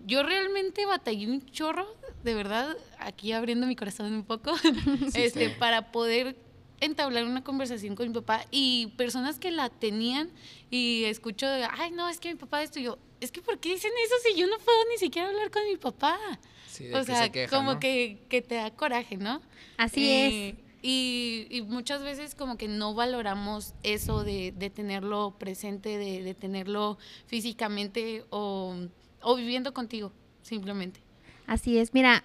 Yo 0.05 0.23
realmente 0.23 0.85
batallé 0.85 1.27
un 1.27 1.45
chorro, 1.45 1.87
de 2.23 2.33
verdad, 2.33 2.75
aquí 2.99 3.31
abriendo 3.31 3.67
mi 3.67 3.75
corazón 3.75 4.13
un 4.13 4.23
poco, 4.23 4.53
este, 5.13 5.49
sí. 5.49 5.55
para 5.59 5.91
poder 5.91 6.35
entablar 6.81 7.25
una 7.25 7.43
conversación 7.43 7.95
con 7.95 8.07
mi 8.07 8.13
papá 8.13 8.45
y 8.49 8.87
personas 8.97 9.37
que 9.39 9.51
la 9.51 9.69
tenían 9.69 10.31
y 10.69 11.03
escucho, 11.05 11.47
de, 11.47 11.65
ay, 11.69 11.91
no, 11.91 12.09
es 12.09 12.19
que 12.19 12.29
mi 12.29 12.35
papá 12.35 12.63
esto 12.63 12.79
y 12.79 12.83
yo, 12.83 12.97
es 13.21 13.31
que 13.31 13.41
¿por 13.41 13.59
qué 13.59 13.69
dicen 13.69 13.91
eso 14.03 14.15
si 14.27 14.35
yo 14.39 14.47
no 14.47 14.57
puedo 14.57 14.77
ni 14.89 14.97
siquiera 14.97 15.29
hablar 15.29 15.51
con 15.51 15.63
mi 15.65 15.77
papá? 15.77 16.17
Sí, 16.67 16.91
o 16.91 16.99
que 16.99 17.05
sea, 17.05 17.23
se 17.23 17.31
queja, 17.31 17.55
como 17.55 17.73
¿no? 17.75 17.79
que, 17.79 18.25
que 18.29 18.41
te 18.41 18.55
da 18.55 18.71
coraje, 18.71 19.17
¿no? 19.17 19.41
Así 19.77 20.09
es. 20.09 20.55
Y, 20.83 21.45
y 21.51 21.61
muchas 21.61 22.01
veces 22.01 22.33
como 22.33 22.57
que 22.57 22.67
no 22.67 22.95
valoramos 22.95 23.75
eso 23.83 24.23
de, 24.23 24.51
de 24.51 24.71
tenerlo 24.71 25.35
presente, 25.37 25.99
de, 25.99 26.23
de 26.23 26.33
tenerlo 26.33 26.97
físicamente 27.27 28.25
o, 28.31 28.75
o 29.21 29.35
viviendo 29.35 29.73
contigo, 29.73 30.11
simplemente. 30.41 30.99
Así 31.47 31.77
es. 31.77 31.93
Mira, 31.93 32.23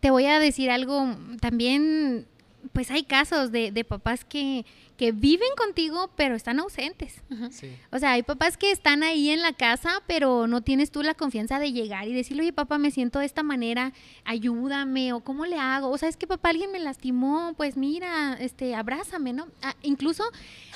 te 0.00 0.10
voy 0.10 0.26
a 0.26 0.38
decir 0.38 0.70
algo 0.70 1.14
también, 1.40 2.26
pues 2.72 2.90
hay 2.90 3.04
casos 3.04 3.52
de, 3.52 3.70
de 3.70 3.84
papás 3.84 4.24
que, 4.24 4.64
que 4.96 5.12
viven 5.12 5.48
contigo 5.56 6.10
pero 6.16 6.34
están 6.34 6.58
ausentes. 6.60 7.20
Sí. 7.50 7.68
O 7.92 7.98
sea, 7.98 8.12
hay 8.12 8.22
papás 8.22 8.56
que 8.56 8.70
están 8.70 9.02
ahí 9.02 9.30
en 9.30 9.42
la 9.42 9.52
casa, 9.52 10.02
pero 10.06 10.46
no 10.46 10.62
tienes 10.62 10.90
tú 10.90 11.02
la 11.02 11.14
confianza 11.14 11.58
de 11.58 11.72
llegar 11.72 12.08
y 12.08 12.12
decirle, 12.14 12.42
oye, 12.42 12.52
papá, 12.52 12.78
me 12.78 12.90
siento 12.90 13.18
de 13.18 13.26
esta 13.26 13.42
manera, 13.42 13.92
ayúdame, 14.24 15.12
o 15.12 15.20
cómo 15.20 15.46
le 15.46 15.58
hago, 15.58 15.88
o 15.90 15.98
sabes 15.98 16.16
que 16.16 16.26
papá, 16.26 16.48
alguien 16.50 16.72
me 16.72 16.78
lastimó, 16.80 17.54
pues 17.56 17.76
mira, 17.76 18.34
este, 18.40 18.74
abrázame, 18.74 19.32
¿no? 19.32 19.46
Ah, 19.62 19.76
incluso 19.82 20.24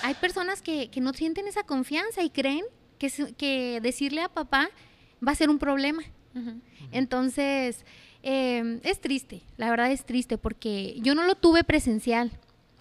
hay 0.03 0.15
personas 0.15 0.63
que, 0.63 0.91
que 0.91 1.01
no 1.01 1.13
sienten 1.15 1.49
esa 1.49 1.63
confianza 1.65 2.23
y 2.23 2.31
creen 2.31 2.65
que, 2.99 3.11
su- 3.11 3.35
que 3.37 3.81
decirle 3.83 4.21
a 4.23 4.29
papá 4.29 4.69
va 5.27 5.33
a 5.33 5.37
ser 5.37 5.51
un 5.51 5.59
problema. 5.59 6.03
Entonces, 6.93 7.85
eh, 8.23 8.81
es 8.85 9.01
triste, 9.01 9.43
la 9.57 9.71
verdad 9.71 9.91
es 9.91 10.05
triste, 10.05 10.39
porque 10.39 10.97
yo 11.01 11.15
no 11.15 11.25
lo 11.25 11.35
tuve 11.35 11.65
presencial, 11.65 12.31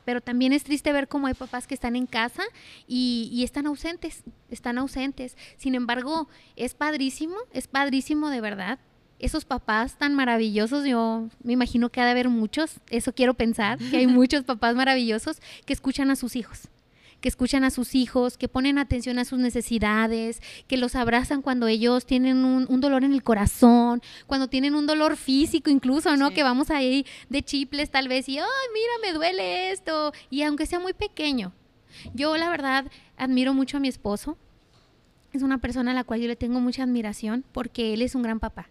pero 0.06 0.22
también 0.22 0.54
es 0.54 0.64
triste 0.64 0.94
ver 0.94 1.08
cómo 1.08 1.28
hay 1.28 1.34
papás 1.34 1.66
que 1.66 1.74
están 1.74 1.96
en 1.96 2.06
casa 2.06 2.44
y, 2.88 3.30
y 3.34 3.44
están 3.44 3.66
ausentes, 3.66 4.24
están 4.50 4.78
ausentes. 4.78 5.36
Sin 5.58 5.74
embargo, 5.74 6.30
es 6.56 6.76
padrísimo, 6.76 7.36
es 7.52 7.68
padrísimo 7.68 8.30
de 8.30 8.42
verdad. 8.42 8.80
Esos 9.20 9.46
papás 9.46 9.98
tan 9.98 10.14
maravillosos, 10.14 10.86
yo 10.86 11.28
me 11.44 11.54
imagino 11.54 11.90
que 11.90 12.00
ha 12.00 12.06
de 12.06 12.12
haber 12.12 12.30
muchos, 12.30 12.80
eso 12.92 13.14
quiero 13.14 13.34
pensar, 13.34 13.80
que 13.80 13.98
hay 13.98 14.08
muchos 14.08 14.44
papás 14.44 14.76
maravillosos 14.76 15.42
que 15.66 15.74
escuchan 15.74 16.12
a 16.12 16.16
sus 16.16 16.36
hijos 16.36 16.70
que 17.22 17.30
escuchan 17.30 17.64
a 17.64 17.70
sus 17.70 17.96
hijos, 17.96 18.38
que 18.38 18.48
ponen 18.48 18.78
atención 18.78 19.20
a 19.20 19.26
sus 19.26 19.40
necesidades, 19.40 20.42
que 20.68 20.78
los 20.78 20.96
abrazan 20.96 21.42
cuando 21.42 21.68
ellos 21.68 22.06
tienen 22.06 22.46
un, 22.46 22.66
un 22.70 22.82
dolor 22.82 23.04
en 23.04 23.14
el 23.14 23.24
corazón, 23.24 24.02
cuando 24.28 24.48
tienen 24.48 24.76
un 24.76 24.86
dolor 24.86 25.18
físico 25.18 25.70
incluso, 25.70 26.16
¿no? 26.16 26.30
Sí. 26.30 26.36
Que 26.36 26.44
vamos 26.44 26.70
ahí 26.70 27.06
de 27.30 27.42
chiples 27.42 27.90
tal 27.90 28.08
vez 28.08 28.30
y, 28.30 28.38
ay, 28.38 28.46
mira, 28.74 28.92
me 29.02 29.14
duele 29.14 29.72
esto, 29.72 30.14
y 30.30 30.44
aunque 30.44 30.66
sea 30.66 30.80
muy 30.80 30.94
pequeño. 30.94 31.54
Yo 32.14 32.38
la 32.38 32.50
verdad 32.50 32.92
admiro 33.18 33.54
mucho 33.54 33.78
a 33.78 33.80
mi 33.80 33.88
esposo, 33.88 34.38
es 35.34 35.42
una 35.42 35.58
persona 35.60 35.92
a 35.92 35.94
la 35.94 36.04
cual 36.04 36.22
yo 36.22 36.28
le 36.28 36.36
tengo 36.36 36.60
mucha 36.60 36.84
admiración 36.84 37.44
porque 37.52 37.94
él 37.94 38.02
es 38.02 38.16
un 38.16 38.22
gran 38.22 38.40
papá. 38.40 38.70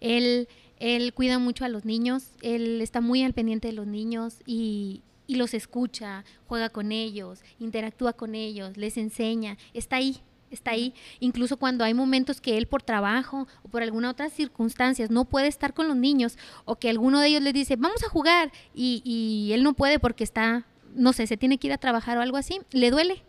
Él, 0.00 0.48
él 0.78 1.12
cuida 1.14 1.38
mucho 1.38 1.64
a 1.64 1.68
los 1.68 1.84
niños, 1.84 2.32
él 2.42 2.80
está 2.80 3.00
muy 3.00 3.22
al 3.22 3.32
pendiente 3.32 3.68
de 3.68 3.74
los 3.74 3.86
niños 3.86 4.38
y, 4.46 5.02
y 5.26 5.36
los 5.36 5.54
escucha, 5.54 6.24
juega 6.46 6.68
con 6.68 6.92
ellos, 6.92 7.40
interactúa 7.58 8.12
con 8.12 8.34
ellos, 8.34 8.76
les 8.76 8.96
enseña, 8.96 9.56
está 9.72 9.96
ahí, 9.96 10.20
está 10.50 10.72
ahí. 10.72 10.94
Incluso 11.20 11.56
cuando 11.56 11.84
hay 11.84 11.94
momentos 11.94 12.40
que 12.40 12.56
él 12.56 12.66
por 12.66 12.82
trabajo 12.82 13.46
o 13.62 13.68
por 13.68 13.82
alguna 13.82 14.10
otra 14.10 14.30
circunstancias 14.30 15.10
no 15.10 15.24
puede 15.24 15.48
estar 15.48 15.74
con 15.74 15.88
los 15.88 15.96
niños 15.96 16.38
o 16.64 16.76
que 16.76 16.88
alguno 16.88 17.20
de 17.20 17.28
ellos 17.28 17.42
les 17.42 17.54
dice, 17.54 17.76
vamos 17.76 18.02
a 18.04 18.08
jugar 18.08 18.52
y, 18.74 19.02
y 19.04 19.52
él 19.52 19.62
no 19.62 19.74
puede 19.74 19.98
porque 19.98 20.24
está, 20.24 20.66
no 20.94 21.12
sé, 21.12 21.26
se 21.26 21.36
tiene 21.36 21.58
que 21.58 21.68
ir 21.68 21.72
a 21.72 21.78
trabajar 21.78 22.18
o 22.18 22.22
algo 22.22 22.36
así, 22.36 22.60
le 22.70 22.90
duele, 22.90 23.22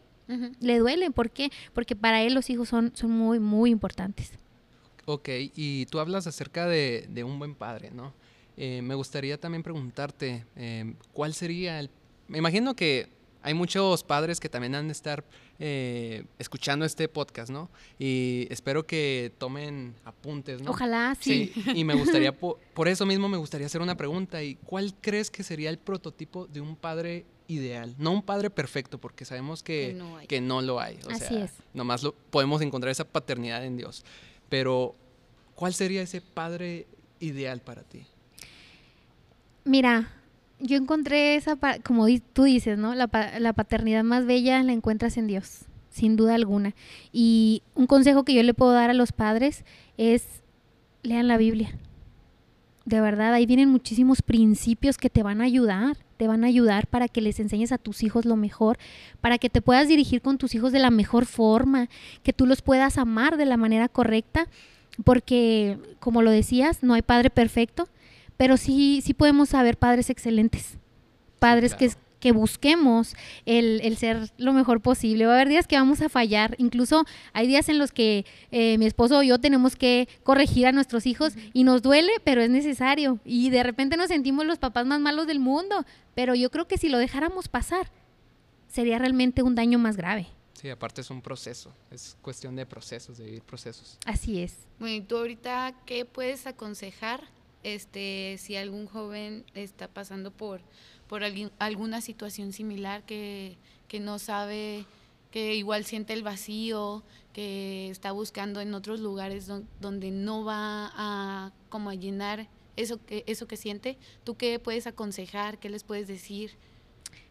le 0.60 0.80
duele. 0.80 1.12
¿Por 1.12 1.30
qué? 1.30 1.52
Porque 1.74 1.96
para 1.96 2.22
él 2.24 2.34
los 2.34 2.50
hijos 2.50 2.70
son, 2.70 2.92
son 2.96 3.12
muy, 3.12 3.40
muy 3.40 3.70
importantes. 3.70 4.32
Ok, 5.06 5.30
y 5.56 5.86
tú 5.86 6.00
hablas 6.00 6.26
acerca 6.26 6.66
de, 6.68 7.06
de 7.10 7.24
un 7.24 7.38
buen 7.38 7.54
padre, 7.54 7.92
¿no? 7.92 8.14
Eh, 8.58 8.82
me 8.82 8.96
gustaría 8.96 9.40
también 9.40 9.64
preguntarte, 9.64 10.46
eh, 10.56 10.94
¿cuál 11.14 11.34
sería 11.34 11.80
el... 11.80 11.90
Me 12.28 12.38
imagino 12.40 12.76
que 12.76 13.10
hay 13.44 13.54
muchos 13.54 14.04
padres 14.04 14.40
que 14.40 14.50
también 14.50 14.74
han 14.76 14.88
de 14.88 14.94
estar 14.94 15.24
eh, 15.60 16.24
escuchando 16.40 16.84
este 16.86 17.08
podcast, 17.08 17.52
¿no? 17.52 17.70
Y 18.00 18.48
espero 18.50 18.88
que 18.88 19.32
tomen 19.38 19.94
apuntes, 20.04 20.62
¿no? 20.62 20.72
Ojalá 20.72 21.16
sí. 21.20 21.52
Sí, 21.54 21.64
y 21.76 21.84
me 21.84 21.94
gustaría, 21.96 22.32
po- 22.40 22.58
por 22.74 22.88
eso 22.88 23.06
mismo 23.06 23.30
me 23.30 23.38
gustaría 23.38 23.68
hacer 23.68 23.82
una 23.82 23.96
pregunta. 23.96 24.42
¿Y 24.42 24.56
cuál 24.56 24.96
crees 25.00 25.30
que 25.30 25.44
sería 25.44 25.70
el 25.70 25.78
prototipo 25.78 26.48
de 26.48 26.62
un 26.62 26.76
padre 26.76 27.26
ideal? 27.48 27.94
No 28.00 28.12
un 28.14 28.24
padre 28.24 28.50
perfecto, 28.50 28.98
porque 28.98 29.26
sabemos 29.26 29.62
que, 29.62 29.90
Que 29.90 29.94
no 29.94 30.18
hay. 30.18 30.28
que 30.28 30.42
no 30.42 30.62
lo 30.64 30.80
hay. 30.80 30.98
O 31.06 31.12
Así 31.12 31.26
sea, 31.26 31.44
es. 31.46 31.52
nomás 31.74 32.02
lo, 32.02 32.14
podemos 32.16 32.62
encontrar 32.64 32.90
esa 32.92 33.04
paternidad 33.06 33.64
en 33.64 33.78
Dios. 33.78 34.04
Pero, 34.50 34.96
¿cuál 35.54 35.74
sería 35.76 36.02
ese 36.02 36.20
padre 36.22 36.88
ideal 37.20 37.62
para 37.62 37.84
ti? 37.84 38.08
Mira, 39.66 40.10
yo 40.60 40.78
encontré 40.78 41.36
esa, 41.36 41.58
como 41.84 42.06
tú 42.34 42.44
dices, 42.44 42.78
¿no? 42.78 42.96
La, 42.96 43.10
la 43.40 43.54
paternidad 43.54 44.04
más 44.04 44.26
bella 44.26 44.62
la 44.64 44.74
encuentras 44.74 45.18
en 45.18 45.28
Dios, 45.28 45.66
sin 45.90 46.16
duda 46.16 46.36
alguna. 46.36 46.76
Y 47.12 47.64
un 47.74 47.88
consejo 47.88 48.24
que 48.24 48.34
yo 48.34 48.44
le 48.44 48.54
puedo 48.54 48.72
dar 48.72 48.90
a 48.90 48.94
los 48.94 49.12
padres 49.12 49.66
es, 49.98 50.24
lean 51.04 51.28
la 51.28 51.38
Biblia. 51.38 51.76
De 52.86 53.02
verdad, 53.02 53.34
ahí 53.34 53.48
vienen 53.48 53.70
muchísimos 53.70 54.22
principios 54.22 55.00
que 55.00 55.10
te 55.10 55.24
van 55.24 55.42
a 55.42 55.46
ayudar, 55.46 55.98
te 56.18 56.28
van 56.28 56.44
a 56.44 56.48
ayudar 56.48 56.86
para 56.86 57.08
que 57.08 57.20
les 57.20 57.40
enseñes 57.40 57.72
a 57.72 57.80
tus 57.80 58.04
hijos 58.04 58.26
lo 58.26 58.36
mejor, 58.36 58.78
para 59.22 59.40
que 59.40 59.50
te 59.50 59.62
puedas 59.62 59.88
dirigir 59.88 60.22
con 60.22 60.38
tus 60.38 60.54
hijos 60.54 60.72
de 60.72 60.78
la 60.78 60.92
mejor 60.92 61.26
forma, 61.26 61.90
que 62.22 62.32
tú 62.32 62.46
los 62.46 62.62
puedas 62.62 63.00
amar 63.00 63.38
de 63.38 63.46
la 63.46 63.58
manera 63.58 63.90
correcta, 63.90 64.48
porque, 65.04 65.80
como 66.00 66.22
lo 66.22 66.30
decías, 66.30 66.84
no 66.84 66.94
hay 66.94 67.02
padre 67.02 67.32
perfecto, 67.32 67.90
pero 68.38 68.58
sí, 68.58 69.02
sí 69.04 69.14
podemos 69.14 69.50
saber 69.50 69.78
padres 69.78 70.10
excelentes, 70.10 70.78
padres 71.40 71.74
que, 71.74 71.92
que 72.20 72.32
busquemos 72.32 73.16
el, 73.46 73.82
el 73.84 73.98
ser 73.98 74.32
lo 74.38 74.54
mejor 74.54 74.82
posible. 74.82 75.26
Va 75.26 75.34
a 75.34 75.36
haber 75.36 75.50
días 75.50 75.68
que 75.68 75.76
vamos 75.78 76.02
a 76.02 76.10
fallar, 76.10 76.56
incluso 76.58 77.06
hay 77.34 77.48
días 77.48 77.70
en 77.70 77.78
los 77.78 77.92
que 77.92 78.26
eh, 78.52 78.78
mi 78.78 78.86
esposo 78.86 79.20
o 79.20 79.24
yo 79.24 79.40
tenemos 79.40 79.76
que 79.76 80.08
corregir 80.24 80.68
a 80.68 80.72
nuestros 80.72 81.06
hijos 81.06 81.34
y 81.54 81.64
nos 81.64 81.82
duele, 81.82 82.12
pero 82.24 82.42
es 82.42 82.50
necesario. 82.50 83.20
Y 83.26 83.50
de 83.52 83.64
repente 83.64 83.96
nos 83.96 84.08
sentimos 84.08 84.46
los 84.46 84.58
papás 84.58 84.86
más 84.86 85.00
malos 85.00 85.28
del 85.28 85.40
mundo, 85.40 85.86
pero 86.16 86.36
yo 86.36 86.50
creo 86.50 86.68
que 86.68 86.78
si 86.78 86.90
lo 86.90 86.98
dejáramos 86.98 87.48
pasar, 87.48 87.92
sería 88.68 88.98
realmente 88.98 89.44
un 89.44 89.56
daño 89.56 89.80
más 89.80 89.96
grave. 89.96 90.28
Sí, 90.54 90.70
aparte 90.70 91.02
es 91.02 91.10
un 91.10 91.22
proceso, 91.22 91.72
es 91.92 92.18
cuestión 92.22 92.56
de 92.56 92.66
procesos, 92.66 93.18
de 93.18 93.26
vivir 93.26 93.44
procesos. 93.44 94.00
Así 94.06 94.42
es. 94.42 94.58
Bueno, 94.80 94.96
¿y 94.96 95.02
tú 95.02 95.18
ahorita 95.18 95.76
qué 95.86 96.06
puedes 96.06 96.48
aconsejar 96.48 97.22
este, 97.74 98.38
si 98.38 98.56
algún 98.56 98.86
joven 98.86 99.44
está 99.56 99.88
pasando 99.88 100.30
por, 100.32 100.62
por 101.08 101.24
alguien- 101.24 101.52
alguna 101.60 102.00
situación 102.02 102.54
similar 102.54 103.04
que, 103.06 103.58
que 103.88 104.00
no 104.00 104.20
sabe, 104.20 104.86
que 105.32 105.56
igual 105.56 105.84
siente 105.84 106.14
el 106.14 106.22
vacío, 106.24 107.04
que 107.34 107.90
está 107.90 108.12
buscando 108.12 108.62
en 108.62 108.74
otros 108.74 109.00
lugares 109.00 109.48
don- 109.48 109.68
donde 109.82 110.12
no 110.12 110.44
va 110.46 110.92
a 110.96 111.52
como 111.70 111.90
a 111.90 111.96
llenar 111.96 112.48
eso 112.78 113.04
que, 113.06 113.24
eso 113.28 113.48
que 113.48 113.58
siente? 113.58 113.98
¿Tú 114.24 114.36
qué 114.36 114.60
puedes 114.60 114.86
aconsejar? 114.86 115.58
¿Qué 115.58 115.70
les 115.70 115.84
puedes 115.84 116.08
decir? 116.08 116.52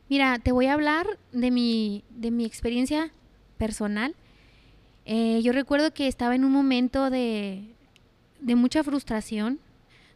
Mira, 0.09 0.38
te 0.38 0.53
voy 0.53 0.67
a 0.67 0.75
hablar 0.75 1.07
de 1.33 1.50
mi, 1.50 2.03
de 2.11 2.31
mi 2.31 2.45
experiencia 2.45 3.12
personal. 3.57 4.14
Eh, 5.07 5.41
yo 5.43 5.53
recuerdo 5.53 5.93
que 5.95 6.09
estaba 6.09 6.35
en 6.35 6.45
un 6.45 6.53
momento 6.53 7.09
de, 7.09 7.62
de 8.41 8.55
mucha 8.57 8.83
frustración 8.83 9.61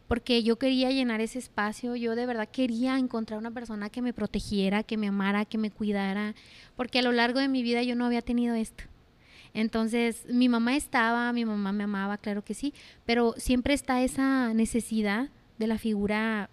porque 0.09 0.41
yo 0.41 0.57
quería 0.57 0.89
llenar 0.89 1.21
ese 1.21 1.37
espacio, 1.37 1.95
yo 1.95 2.15
de 2.15 2.25
verdad 2.25 2.49
quería 2.51 2.97
encontrar 2.97 3.37
una 3.37 3.51
persona 3.51 3.91
que 3.91 4.01
me 4.01 4.11
protegiera, 4.11 4.81
que 4.81 4.97
me 4.97 5.07
amara, 5.07 5.45
que 5.45 5.59
me 5.59 5.69
cuidara, 5.69 6.33
porque 6.75 6.97
a 6.97 7.01
lo 7.03 7.11
largo 7.11 7.39
de 7.39 7.47
mi 7.47 7.61
vida 7.61 7.83
yo 7.83 7.95
no 7.95 8.07
había 8.07 8.23
tenido 8.23 8.55
esto. 8.55 8.85
Entonces, 9.53 10.25
mi 10.27 10.49
mamá 10.49 10.75
estaba, 10.75 11.31
mi 11.31 11.45
mamá 11.45 11.73
me 11.73 11.83
amaba, 11.83 12.17
claro 12.17 12.43
que 12.43 12.55
sí, 12.55 12.73
pero 13.05 13.35
siempre 13.37 13.75
está 13.75 14.01
esa 14.01 14.51
necesidad 14.55 15.29
de 15.59 15.67
la 15.67 15.77
figura 15.77 16.49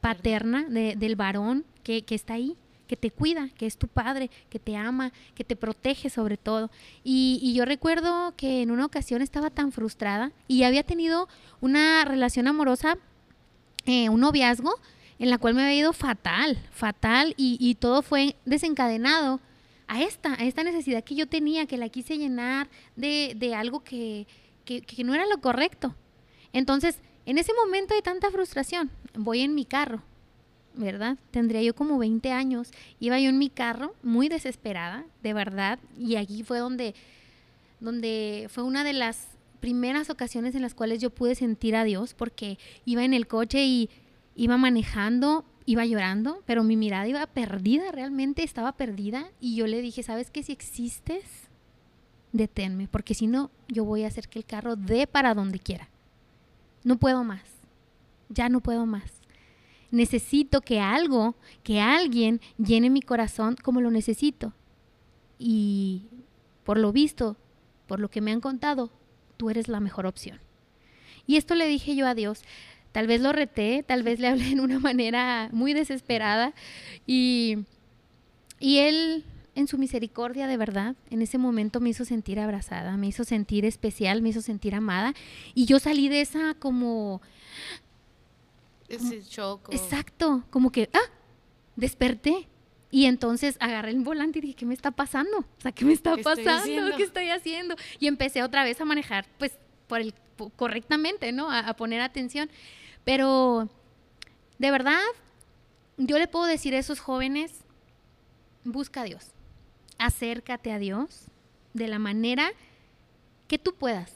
paterna, 0.00 0.64
del 0.64 1.16
varón 1.16 1.66
que, 1.82 2.02
que 2.02 2.14
está 2.14 2.32
ahí 2.32 2.56
que 2.86 2.96
te 2.96 3.10
cuida, 3.10 3.48
que 3.56 3.66
es 3.66 3.76
tu 3.76 3.88
padre, 3.88 4.30
que 4.48 4.58
te 4.58 4.76
ama, 4.76 5.12
que 5.34 5.44
te 5.44 5.56
protege 5.56 6.10
sobre 6.10 6.36
todo. 6.36 6.70
Y, 7.04 7.52
yo 7.54 7.64
recuerdo 7.64 8.34
que 8.36 8.62
en 8.62 8.70
una 8.70 8.84
ocasión 8.84 9.22
estaba 9.22 9.50
tan 9.50 9.72
frustrada 9.72 10.32
y 10.48 10.62
había 10.64 10.82
tenido 10.82 11.28
una 11.60 12.04
relación 12.04 12.48
amorosa, 12.48 12.98
eh, 13.86 14.08
un 14.08 14.20
noviazgo, 14.20 14.74
en 15.18 15.30
la 15.30 15.38
cual 15.38 15.54
me 15.54 15.62
había 15.62 15.78
ido 15.78 15.92
fatal, 15.92 16.58
fatal, 16.70 17.34
y, 17.36 17.74
todo 17.76 18.02
fue 18.02 18.36
desencadenado 18.44 19.40
a 19.88 20.02
esta, 20.02 20.34
a 20.34 20.44
esta 20.44 20.62
necesidad 20.62 21.04
que 21.04 21.14
yo 21.14 21.26
tenía, 21.26 21.66
que 21.66 21.76
la 21.76 21.88
quise 21.88 22.18
llenar 22.18 22.68
de, 22.96 23.54
algo 23.56 23.82
que 23.82 24.26
no 25.04 25.14
era 25.14 25.26
lo 25.26 25.40
correcto. 25.40 25.94
Entonces, 26.52 26.98
en 27.24 27.38
ese 27.38 27.52
momento 27.54 27.94
de 27.94 28.02
tanta 28.02 28.30
frustración, 28.30 28.90
voy 29.14 29.40
en 29.40 29.54
mi 29.54 29.64
carro 29.64 30.02
¿verdad? 30.76 31.18
Tendría 31.30 31.62
yo 31.62 31.74
como 31.74 31.98
20 31.98 32.30
años. 32.32 32.70
Iba 33.00 33.18
yo 33.18 33.30
en 33.30 33.38
mi 33.38 33.48
carro, 33.48 33.94
muy 34.02 34.28
desesperada, 34.28 35.04
de 35.22 35.34
verdad, 35.34 35.78
y 35.98 36.16
aquí 36.16 36.42
fue 36.42 36.58
donde, 36.58 36.94
donde 37.80 38.46
fue 38.50 38.64
una 38.64 38.84
de 38.84 38.92
las 38.92 39.28
primeras 39.60 40.10
ocasiones 40.10 40.54
en 40.54 40.62
las 40.62 40.74
cuales 40.74 41.00
yo 41.00 41.10
pude 41.10 41.34
sentir 41.34 41.74
a 41.76 41.84
Dios, 41.84 42.14
porque 42.14 42.58
iba 42.84 43.04
en 43.04 43.14
el 43.14 43.26
coche 43.26 43.64
y 43.64 43.90
iba 44.34 44.56
manejando, 44.56 45.44
iba 45.64 45.84
llorando, 45.84 46.42
pero 46.46 46.62
mi 46.62 46.76
mirada 46.76 47.08
iba 47.08 47.26
perdida, 47.26 47.90
realmente 47.90 48.42
estaba 48.42 48.72
perdida, 48.72 49.30
y 49.40 49.56
yo 49.56 49.66
le 49.66 49.80
dije, 49.80 50.02
¿sabes 50.02 50.30
qué? 50.30 50.42
Si 50.42 50.52
existes, 50.52 51.24
deténme, 52.32 52.86
porque 52.86 53.14
si 53.14 53.26
no, 53.26 53.50
yo 53.68 53.84
voy 53.84 54.04
a 54.04 54.08
hacer 54.08 54.28
que 54.28 54.38
el 54.38 54.44
carro 54.44 54.76
dé 54.76 55.06
para 55.06 55.34
donde 55.34 55.58
quiera. 55.58 55.88
No 56.84 56.98
puedo 56.98 57.24
más, 57.24 57.42
ya 58.28 58.48
no 58.48 58.60
puedo 58.60 58.86
más 58.86 59.15
necesito 59.90 60.60
que 60.60 60.80
algo, 60.80 61.36
que 61.62 61.80
alguien 61.80 62.40
llene 62.58 62.90
mi 62.90 63.02
corazón 63.02 63.56
como 63.62 63.80
lo 63.80 63.90
necesito. 63.90 64.52
Y 65.38 66.06
por 66.64 66.78
lo 66.78 66.92
visto, 66.92 67.36
por 67.86 68.00
lo 68.00 68.08
que 68.10 68.20
me 68.20 68.32
han 68.32 68.40
contado, 68.40 68.90
tú 69.36 69.50
eres 69.50 69.68
la 69.68 69.80
mejor 69.80 70.06
opción. 70.06 70.40
Y 71.26 71.36
esto 71.36 71.54
le 71.54 71.66
dije 71.66 71.96
yo 71.96 72.06
a 72.06 72.14
Dios. 72.14 72.42
Tal 72.92 73.06
vez 73.06 73.20
lo 73.20 73.32
reté, 73.32 73.84
tal 73.86 74.02
vez 74.02 74.20
le 74.20 74.28
hablé 74.28 74.50
en 74.50 74.60
una 74.60 74.78
manera 74.78 75.50
muy 75.52 75.74
desesperada 75.74 76.54
y, 77.06 77.58
y 78.58 78.78
Él 78.78 79.24
en 79.56 79.68
su 79.68 79.78
misericordia 79.78 80.46
de 80.46 80.58
verdad, 80.58 80.96
en 81.10 81.22
ese 81.22 81.38
momento 81.38 81.80
me 81.80 81.88
hizo 81.88 82.04
sentir 82.04 82.38
abrazada, 82.38 82.96
me 82.98 83.06
hizo 83.06 83.24
sentir 83.24 83.64
especial, 83.64 84.20
me 84.20 84.28
hizo 84.28 84.42
sentir 84.42 84.74
amada 84.74 85.14
y 85.54 85.64
yo 85.64 85.78
salí 85.78 86.08
de 86.10 86.20
esa 86.20 86.54
como 86.58 87.22
ese 88.88 89.22
shock. 89.22 89.72
Exacto, 89.72 90.44
como 90.50 90.70
que, 90.70 90.88
ah, 90.92 91.10
desperté. 91.76 92.48
Y 92.90 93.06
entonces 93.06 93.56
agarré 93.60 93.90
el 93.90 94.00
volante 94.00 94.38
y 94.38 94.42
dije, 94.42 94.54
¿qué 94.54 94.66
me 94.66 94.74
está 94.74 94.90
pasando? 94.90 95.38
O 95.38 95.60
sea, 95.60 95.72
¿qué 95.72 95.84
me 95.84 95.92
está 95.92 96.16
pasando? 96.16 96.96
¿Qué 96.96 97.02
estoy 97.02 97.30
haciendo? 97.30 97.74
Y 97.98 98.06
empecé 98.06 98.42
otra 98.42 98.64
vez 98.64 98.80
a 98.80 98.84
manejar, 98.84 99.26
pues, 99.38 99.58
por 99.86 100.00
el, 100.00 100.14
correctamente, 100.56 101.32
¿no? 101.32 101.50
A, 101.50 101.60
a 101.60 101.76
poner 101.76 102.00
atención. 102.00 102.48
Pero, 103.04 103.68
de 104.58 104.70
verdad, 104.70 105.00
yo 105.96 106.18
le 106.18 106.28
puedo 106.28 106.46
decir 106.46 106.74
a 106.74 106.78
esos 106.78 107.00
jóvenes, 107.00 107.64
busca 108.64 109.02
a 109.02 109.04
Dios, 109.04 109.32
acércate 109.98 110.72
a 110.72 110.78
Dios 110.78 111.26
de 111.74 111.88
la 111.88 111.98
manera 111.98 112.52
que 113.48 113.58
tú 113.58 113.74
puedas, 113.74 114.12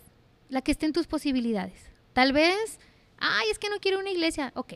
la 0.48 0.62
que 0.62 0.72
esté 0.72 0.86
en 0.86 0.92
tus 0.92 1.06
posibilidades. 1.06 1.90
Tal 2.12 2.32
vez 2.32 2.80
ay, 3.20 3.48
es 3.50 3.58
que 3.58 3.68
no 3.68 3.78
quiero 3.80 3.98
una 3.98 4.10
iglesia, 4.10 4.52
ok, 4.54 4.74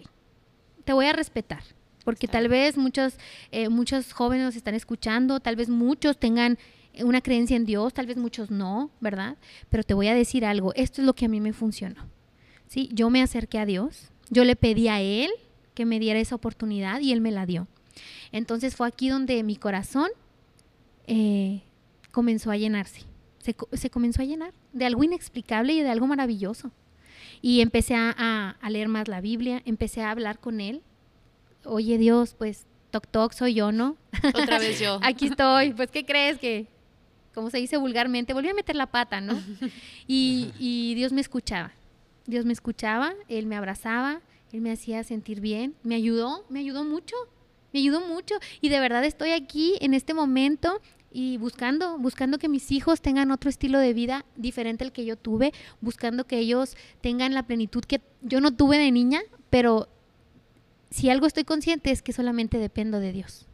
te 0.84 0.92
voy 0.92 1.06
a 1.06 1.12
respetar. 1.12 1.62
Porque 2.04 2.28
tal 2.28 2.48
vez 2.48 2.76
muchos, 2.76 3.14
eh, 3.50 3.70
muchos 3.70 4.12
jóvenes 4.12 4.44
nos 4.44 4.56
están 4.56 4.74
escuchando, 4.74 5.40
tal 5.40 5.56
vez 5.56 5.70
muchos 5.70 6.18
tengan 6.18 6.58
una 7.02 7.22
creencia 7.22 7.56
en 7.56 7.64
Dios, 7.64 7.94
tal 7.94 8.06
vez 8.06 8.16
muchos 8.16 8.50
no, 8.50 8.90
¿verdad? 9.00 9.36
Pero 9.70 9.82
te 9.82 9.94
voy 9.94 10.08
a 10.08 10.14
decir 10.14 10.44
algo, 10.44 10.72
esto 10.74 11.00
es 11.00 11.06
lo 11.06 11.14
que 11.14 11.24
a 11.24 11.28
mí 11.28 11.40
me 11.40 11.52
funcionó. 11.52 12.06
¿sí? 12.68 12.88
Yo 12.92 13.10
me 13.10 13.22
acerqué 13.22 13.58
a 13.58 13.66
Dios, 13.66 14.10
yo 14.30 14.44
le 14.44 14.54
pedí 14.54 14.88
a 14.88 15.00
Él 15.00 15.30
que 15.74 15.86
me 15.86 15.98
diera 15.98 16.20
esa 16.20 16.34
oportunidad 16.34 17.00
y 17.00 17.12
Él 17.12 17.20
me 17.20 17.32
la 17.32 17.46
dio. 17.46 17.66
Entonces 18.32 18.76
fue 18.76 18.86
aquí 18.86 19.08
donde 19.08 19.42
mi 19.42 19.56
corazón 19.56 20.08
eh, 21.06 21.62
comenzó 22.12 22.50
a 22.50 22.56
llenarse, 22.56 23.02
se, 23.38 23.56
se 23.72 23.90
comenzó 23.90 24.22
a 24.22 24.24
llenar 24.24 24.52
de 24.72 24.84
algo 24.84 25.02
inexplicable 25.04 25.72
y 25.72 25.82
de 25.82 25.90
algo 25.90 26.06
maravilloso. 26.06 26.70
Y 27.46 27.60
empecé 27.60 27.94
a, 27.94 28.56
leer 28.70 28.88
más 28.88 29.06
la 29.06 29.20
Biblia, 29.20 29.60
empecé 29.66 30.00
a 30.00 30.10
hablar 30.10 30.38
con 30.38 30.62
él. 30.62 30.80
Oye 31.66 31.98
Dios, 31.98 32.34
pues 32.38 32.64
toc 32.90 33.06
toc 33.06 33.34
soy 33.34 33.52
yo, 33.52 33.70
¿no? 33.70 33.98
Otra 34.34 34.58
vez 34.58 34.80
yo. 34.80 34.98
Aquí 35.02 35.26
estoy, 35.26 35.74
pues 35.74 35.90
¿qué 35.90 36.06
crees 36.06 36.38
que, 36.38 36.68
como 37.34 37.50
se 37.50 37.58
dice 37.58 37.76
vulgarmente, 37.76 38.32
volví 38.32 38.48
a 38.48 38.54
meter 38.54 38.76
la 38.76 38.86
pata, 38.86 39.20
¿no? 39.20 39.38
Y, 40.06 40.52
y 40.58 40.94
Dios 40.94 41.12
me 41.12 41.20
escuchaba, 41.20 41.72
Dios 42.24 42.46
me 42.46 42.54
escuchaba, 42.54 43.12
Él 43.28 43.44
me 43.44 43.56
abrazaba, 43.56 44.22
Él 44.50 44.62
me 44.62 44.72
hacía 44.72 45.04
sentir 45.04 45.42
bien, 45.42 45.74
me 45.82 45.96
ayudó, 45.96 46.46
me 46.48 46.60
ayudó 46.60 46.82
mucho, 46.82 47.14
me 47.74 47.80
ayudó 47.80 48.00
mucho 48.00 48.36
y 48.62 48.70
de 48.70 48.80
verdad 48.80 49.04
estoy 49.04 49.32
aquí 49.32 49.74
en 49.82 49.92
este 49.92 50.14
momento 50.14 50.80
y 51.14 51.36
buscando, 51.36 51.96
buscando 51.96 52.38
que 52.38 52.48
mis 52.48 52.72
hijos 52.72 53.00
tengan 53.00 53.30
otro 53.30 53.48
estilo 53.48 53.78
de 53.78 53.94
vida 53.94 54.24
diferente 54.34 54.82
al 54.82 54.90
que 54.90 55.04
yo 55.04 55.16
tuve, 55.16 55.52
buscando 55.80 56.26
que 56.26 56.38
ellos 56.38 56.76
tengan 57.00 57.34
la 57.34 57.44
plenitud 57.44 57.84
que 57.84 58.00
yo 58.20 58.40
no 58.40 58.52
tuve 58.52 58.78
de 58.78 58.90
niña, 58.90 59.20
pero 59.48 59.88
si 60.90 61.10
algo 61.10 61.28
estoy 61.28 61.44
consciente 61.44 61.92
es 61.92 62.02
que 62.02 62.12
solamente 62.12 62.58
dependo 62.58 62.98
de 62.98 63.12
Dios. 63.12 63.46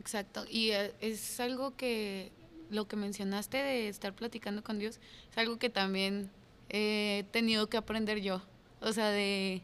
Exacto, 0.00 0.46
y 0.50 0.70
eh, 0.70 0.94
es 1.02 1.38
algo 1.38 1.76
que 1.76 2.32
lo 2.70 2.88
que 2.88 2.96
mencionaste 2.96 3.58
de 3.58 3.88
estar 3.90 4.14
platicando 4.14 4.64
con 4.64 4.78
Dios, 4.78 5.00
es 5.30 5.36
algo 5.36 5.58
que 5.58 5.68
también 5.68 6.30
he 6.70 7.26
tenido 7.30 7.66
que 7.66 7.76
aprender 7.76 8.22
yo. 8.22 8.40
O 8.80 8.94
sea, 8.94 9.10
de, 9.10 9.60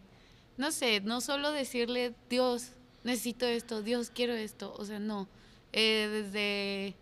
no 0.58 0.70
sé, 0.70 1.00
no 1.00 1.22
solo 1.22 1.50
decirle, 1.50 2.12
Dios, 2.28 2.72
necesito 3.04 3.46
esto, 3.46 3.80
Dios, 3.80 4.10
quiero 4.10 4.34
esto, 4.34 4.74
o 4.76 4.84
sea, 4.84 4.98
no 4.98 5.28
eh, 5.76 6.08
desde, 6.08 6.94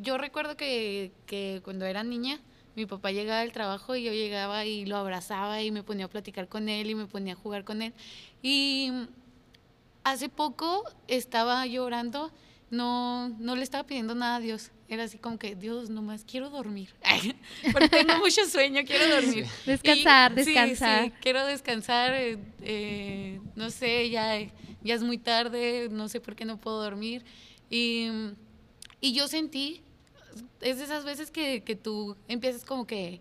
yo 0.00 0.16
recuerdo 0.16 0.56
que, 0.56 1.10
que 1.26 1.60
cuando 1.64 1.84
era 1.86 2.04
niña, 2.04 2.40
mi 2.76 2.86
papá 2.86 3.10
llegaba 3.10 3.40
del 3.40 3.50
trabajo 3.50 3.96
y 3.96 4.04
yo 4.04 4.12
llegaba 4.12 4.64
y 4.64 4.86
lo 4.86 4.96
abrazaba 4.96 5.60
y 5.60 5.72
me 5.72 5.82
ponía 5.82 6.06
a 6.06 6.08
platicar 6.08 6.48
con 6.48 6.68
él 6.68 6.88
y 6.88 6.94
me 6.94 7.06
ponía 7.06 7.32
a 7.32 7.36
jugar 7.36 7.64
con 7.64 7.82
él. 7.82 7.92
Y 8.40 8.92
hace 10.04 10.28
poco 10.28 10.84
estaba 11.08 11.66
llorando, 11.66 12.30
no, 12.70 13.28
no 13.40 13.56
le 13.56 13.64
estaba 13.64 13.84
pidiendo 13.84 14.14
nada 14.14 14.36
a 14.36 14.40
Dios. 14.40 14.70
Era 14.88 15.04
así 15.04 15.18
como 15.18 15.38
que, 15.38 15.56
Dios, 15.56 15.90
nomás 15.90 16.24
quiero 16.24 16.48
dormir. 16.48 16.94
Porque 17.72 17.88
tengo 17.88 18.18
mucho 18.18 18.46
sueño, 18.46 18.82
quiero 18.86 19.16
dormir. 19.16 19.46
Descansar, 19.66 20.34
descansar. 20.34 21.04
Sí, 21.06 21.12
quiero 21.20 21.44
descansar. 21.44 22.12
Eh, 22.14 22.38
eh, 22.62 23.40
no 23.56 23.70
sé, 23.70 24.10
ya, 24.10 24.38
ya 24.82 24.94
es 24.94 25.02
muy 25.02 25.18
tarde, 25.18 25.88
no 25.90 26.08
sé 26.08 26.20
por 26.20 26.36
qué 26.36 26.44
no 26.44 26.58
puedo 26.58 26.80
dormir. 26.80 27.24
Y, 27.72 28.06
y 29.00 29.14
yo 29.14 29.28
sentí, 29.28 29.80
es 30.60 30.76
de 30.76 30.84
esas 30.84 31.06
veces 31.06 31.30
que, 31.30 31.62
que 31.62 31.74
tú 31.74 32.16
empiezas 32.28 32.66
como 32.66 32.86
que 32.86 33.20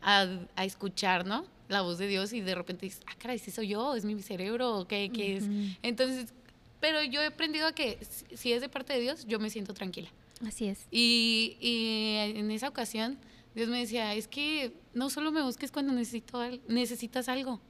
a, 0.00 0.26
a, 0.56 0.64
escuchar, 0.64 1.26
¿no? 1.26 1.44
La 1.68 1.82
voz 1.82 1.98
de 1.98 2.06
Dios 2.06 2.32
y 2.32 2.40
de 2.40 2.54
repente 2.54 2.86
dices, 2.86 3.02
ah, 3.06 3.14
caray, 3.18 3.38
si 3.38 3.50
soy 3.50 3.68
yo, 3.68 3.94
es 3.94 4.06
mi 4.06 4.20
cerebro, 4.22 4.86
¿qué, 4.88 5.10
qué 5.12 5.36
es? 5.36 5.44
Entonces, 5.82 6.32
pero 6.80 7.02
yo 7.02 7.20
he 7.20 7.26
aprendido 7.26 7.66
a 7.66 7.72
que 7.72 7.98
si 8.34 8.54
es 8.54 8.62
de 8.62 8.70
parte 8.70 8.94
de 8.94 9.00
Dios, 9.00 9.26
yo 9.26 9.38
me 9.38 9.50
siento 9.50 9.74
tranquila. 9.74 10.08
Así 10.46 10.66
es. 10.66 10.86
Y, 10.90 11.58
y 11.60 12.38
en 12.38 12.50
esa 12.50 12.68
ocasión, 12.68 13.18
Dios 13.54 13.68
me 13.68 13.80
decía, 13.80 14.14
es 14.14 14.28
que 14.28 14.72
no 14.94 15.10
solo 15.10 15.30
me 15.30 15.42
busques 15.42 15.70
cuando 15.70 15.92
necesito, 15.92 16.40
necesitas 16.68 17.28
algo, 17.28 17.60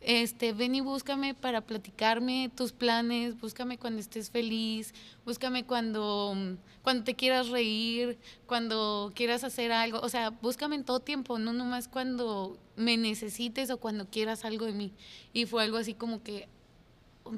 este, 0.00 0.52
ven 0.52 0.74
y 0.74 0.80
búscame 0.80 1.34
para 1.34 1.60
platicarme 1.60 2.50
tus 2.54 2.72
planes, 2.72 3.38
búscame 3.38 3.78
cuando 3.78 4.00
estés 4.00 4.30
feliz, 4.30 4.94
búscame 5.26 5.64
cuando, 5.64 6.56
cuando 6.82 7.04
te 7.04 7.14
quieras 7.14 7.48
reír, 7.48 8.18
cuando 8.46 9.12
quieras 9.14 9.44
hacer 9.44 9.72
algo, 9.72 10.00
o 10.00 10.08
sea, 10.08 10.30
búscame 10.30 10.76
en 10.76 10.84
todo 10.84 11.00
tiempo, 11.00 11.38
no 11.38 11.52
nomás 11.52 11.86
cuando 11.88 12.58
me 12.76 12.96
necesites 12.96 13.70
o 13.70 13.76
cuando 13.76 14.08
quieras 14.08 14.44
algo 14.44 14.64
de 14.64 14.72
mí. 14.72 14.92
Y 15.32 15.44
fue 15.44 15.62
algo 15.62 15.76
así 15.76 15.92
como 15.92 16.22
que, 16.22 16.48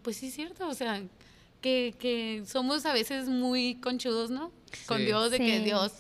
pues 0.02 0.18
sí 0.18 0.28
es 0.28 0.34
cierto, 0.34 0.68
o 0.68 0.74
sea, 0.74 1.02
que, 1.60 1.94
que 1.98 2.44
somos 2.46 2.86
a 2.86 2.92
veces 2.92 3.28
muy 3.28 3.74
conchudos, 3.76 4.30
¿no? 4.30 4.52
Con 4.86 5.04
Dios, 5.04 5.30
de 5.30 5.38
que 5.38 5.60
Dios, 5.60 5.92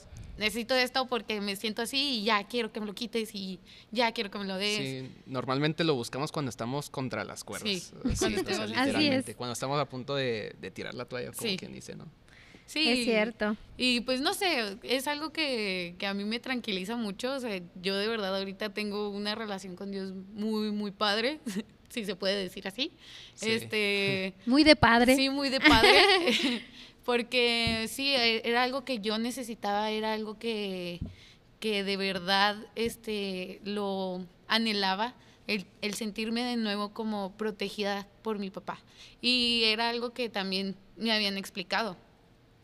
necesito 0.42 0.74
esto 0.74 1.06
porque 1.06 1.40
me 1.40 1.56
siento 1.56 1.80
así 1.82 2.18
y 2.20 2.24
ya 2.24 2.44
quiero 2.46 2.70
que 2.72 2.80
me 2.80 2.86
lo 2.86 2.94
quites 2.94 3.34
y 3.34 3.58
ya 3.90 4.12
quiero 4.12 4.30
que 4.30 4.38
me 4.38 4.44
lo 4.44 4.56
des. 4.56 4.76
Sí, 4.76 5.10
normalmente 5.26 5.84
lo 5.84 5.94
buscamos 5.94 6.30
cuando 6.32 6.50
estamos 6.50 6.90
contra 6.90 7.24
las 7.24 7.44
cuerdas. 7.44 7.68
Sí, 7.70 7.76
Así, 7.76 7.92
cuando 7.94 8.12
o 8.12 8.16
sea, 8.16 8.28
estemos- 8.54 8.60
Así 8.60 8.86
literalmente, 8.90 9.30
es. 9.30 9.36
Cuando 9.36 9.52
estamos 9.54 9.80
a 9.80 9.86
punto 9.88 10.14
de, 10.14 10.54
de 10.60 10.70
tirar 10.70 10.94
la 10.94 11.04
toalla, 11.06 11.32
como 11.32 11.48
Sí. 11.48 11.56
quien 11.56 11.72
dice, 11.72 11.96
¿no? 11.96 12.06
Sí, 12.66 12.88
Es 12.88 13.04
cierto. 13.04 13.56
Y 13.76 14.00
pues 14.00 14.20
no 14.20 14.32
sé, 14.34 14.78
es 14.82 15.06
algo 15.06 15.30
que, 15.32 15.94
que 15.98 16.06
a 16.06 16.14
mí 16.14 16.24
me 16.24 16.38
tranquiliza 16.40 16.96
mucho. 16.96 17.32
O 17.34 17.40
sea, 17.40 17.60
yo 17.82 17.96
de 17.98 18.06
verdad 18.08 18.34
ahorita 18.36 18.72
tengo 18.72 19.10
una 19.10 19.34
relación 19.34 19.76
con 19.76 19.90
Dios 19.90 20.12
muy, 20.34 20.70
muy 20.70 20.90
padre, 20.90 21.40
si 21.90 22.04
se 22.06 22.16
puede 22.16 22.36
decir 22.36 22.66
así. 22.66 22.92
Sí. 23.34 23.50
Este, 23.50 24.34
Muy 24.46 24.64
de 24.64 24.76
padre. 24.76 25.16
sí, 25.16 25.28
muy 25.28 25.50
de 25.50 25.60
padre. 25.60 25.98
Porque 27.04 27.86
sí, 27.88 28.08
e- 28.14 28.42
era 28.48 28.62
algo 28.62 28.84
que 28.84 29.00
yo 29.00 29.18
necesitaba, 29.18 29.90
era 29.90 30.12
algo 30.12 30.38
que, 30.38 31.00
que 31.60 31.84
de 31.84 31.96
verdad 31.96 32.56
este, 32.74 33.60
lo 33.64 34.24
anhelaba. 34.48 35.14
El, 35.48 35.66
el 35.80 35.94
sentirme 35.94 36.44
de 36.44 36.56
nuevo 36.56 36.94
como 36.94 37.32
protegida 37.32 38.06
por 38.22 38.38
mi 38.38 38.50
papá. 38.50 38.78
Y 39.20 39.62
era 39.64 39.88
algo 39.90 40.12
que 40.12 40.28
también 40.28 40.76
me 40.96 41.10
habían 41.12 41.36
explicado 41.36 41.96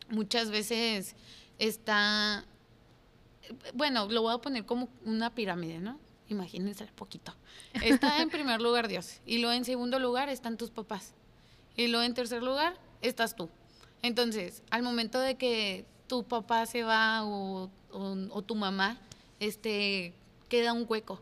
muchas 0.09 0.49
veces 0.49 1.15
está, 1.57 2.45
bueno, 3.73 4.07
lo 4.09 4.21
voy 4.21 4.33
a 4.33 4.37
poner 4.39 4.65
como 4.65 4.89
una 5.05 5.33
pirámide, 5.33 5.79
¿no? 5.79 5.99
Imagínense 6.27 6.85
poquito. 6.95 7.33
Está 7.81 8.21
en 8.21 8.29
primer 8.31 8.61
lugar 8.61 8.87
Dios 8.87 9.21
y 9.25 9.39
luego 9.39 9.53
en 9.53 9.65
segundo 9.65 9.99
lugar 9.99 10.29
están 10.29 10.57
tus 10.57 10.69
papás 10.69 11.13
y 11.75 11.87
luego 11.87 12.03
en 12.05 12.13
tercer 12.13 12.43
lugar 12.43 12.77
estás 13.01 13.35
tú. 13.35 13.49
Entonces, 14.01 14.63
al 14.69 14.83
momento 14.83 15.19
de 15.19 15.35
que 15.35 15.85
tu 16.07 16.23
papá 16.23 16.65
se 16.65 16.83
va 16.83 17.23
o, 17.23 17.69
tu 18.45 18.55
mamá, 18.55 18.97
este, 19.39 20.13
queda 20.47 20.73
un 20.73 20.85
hueco 20.87 21.21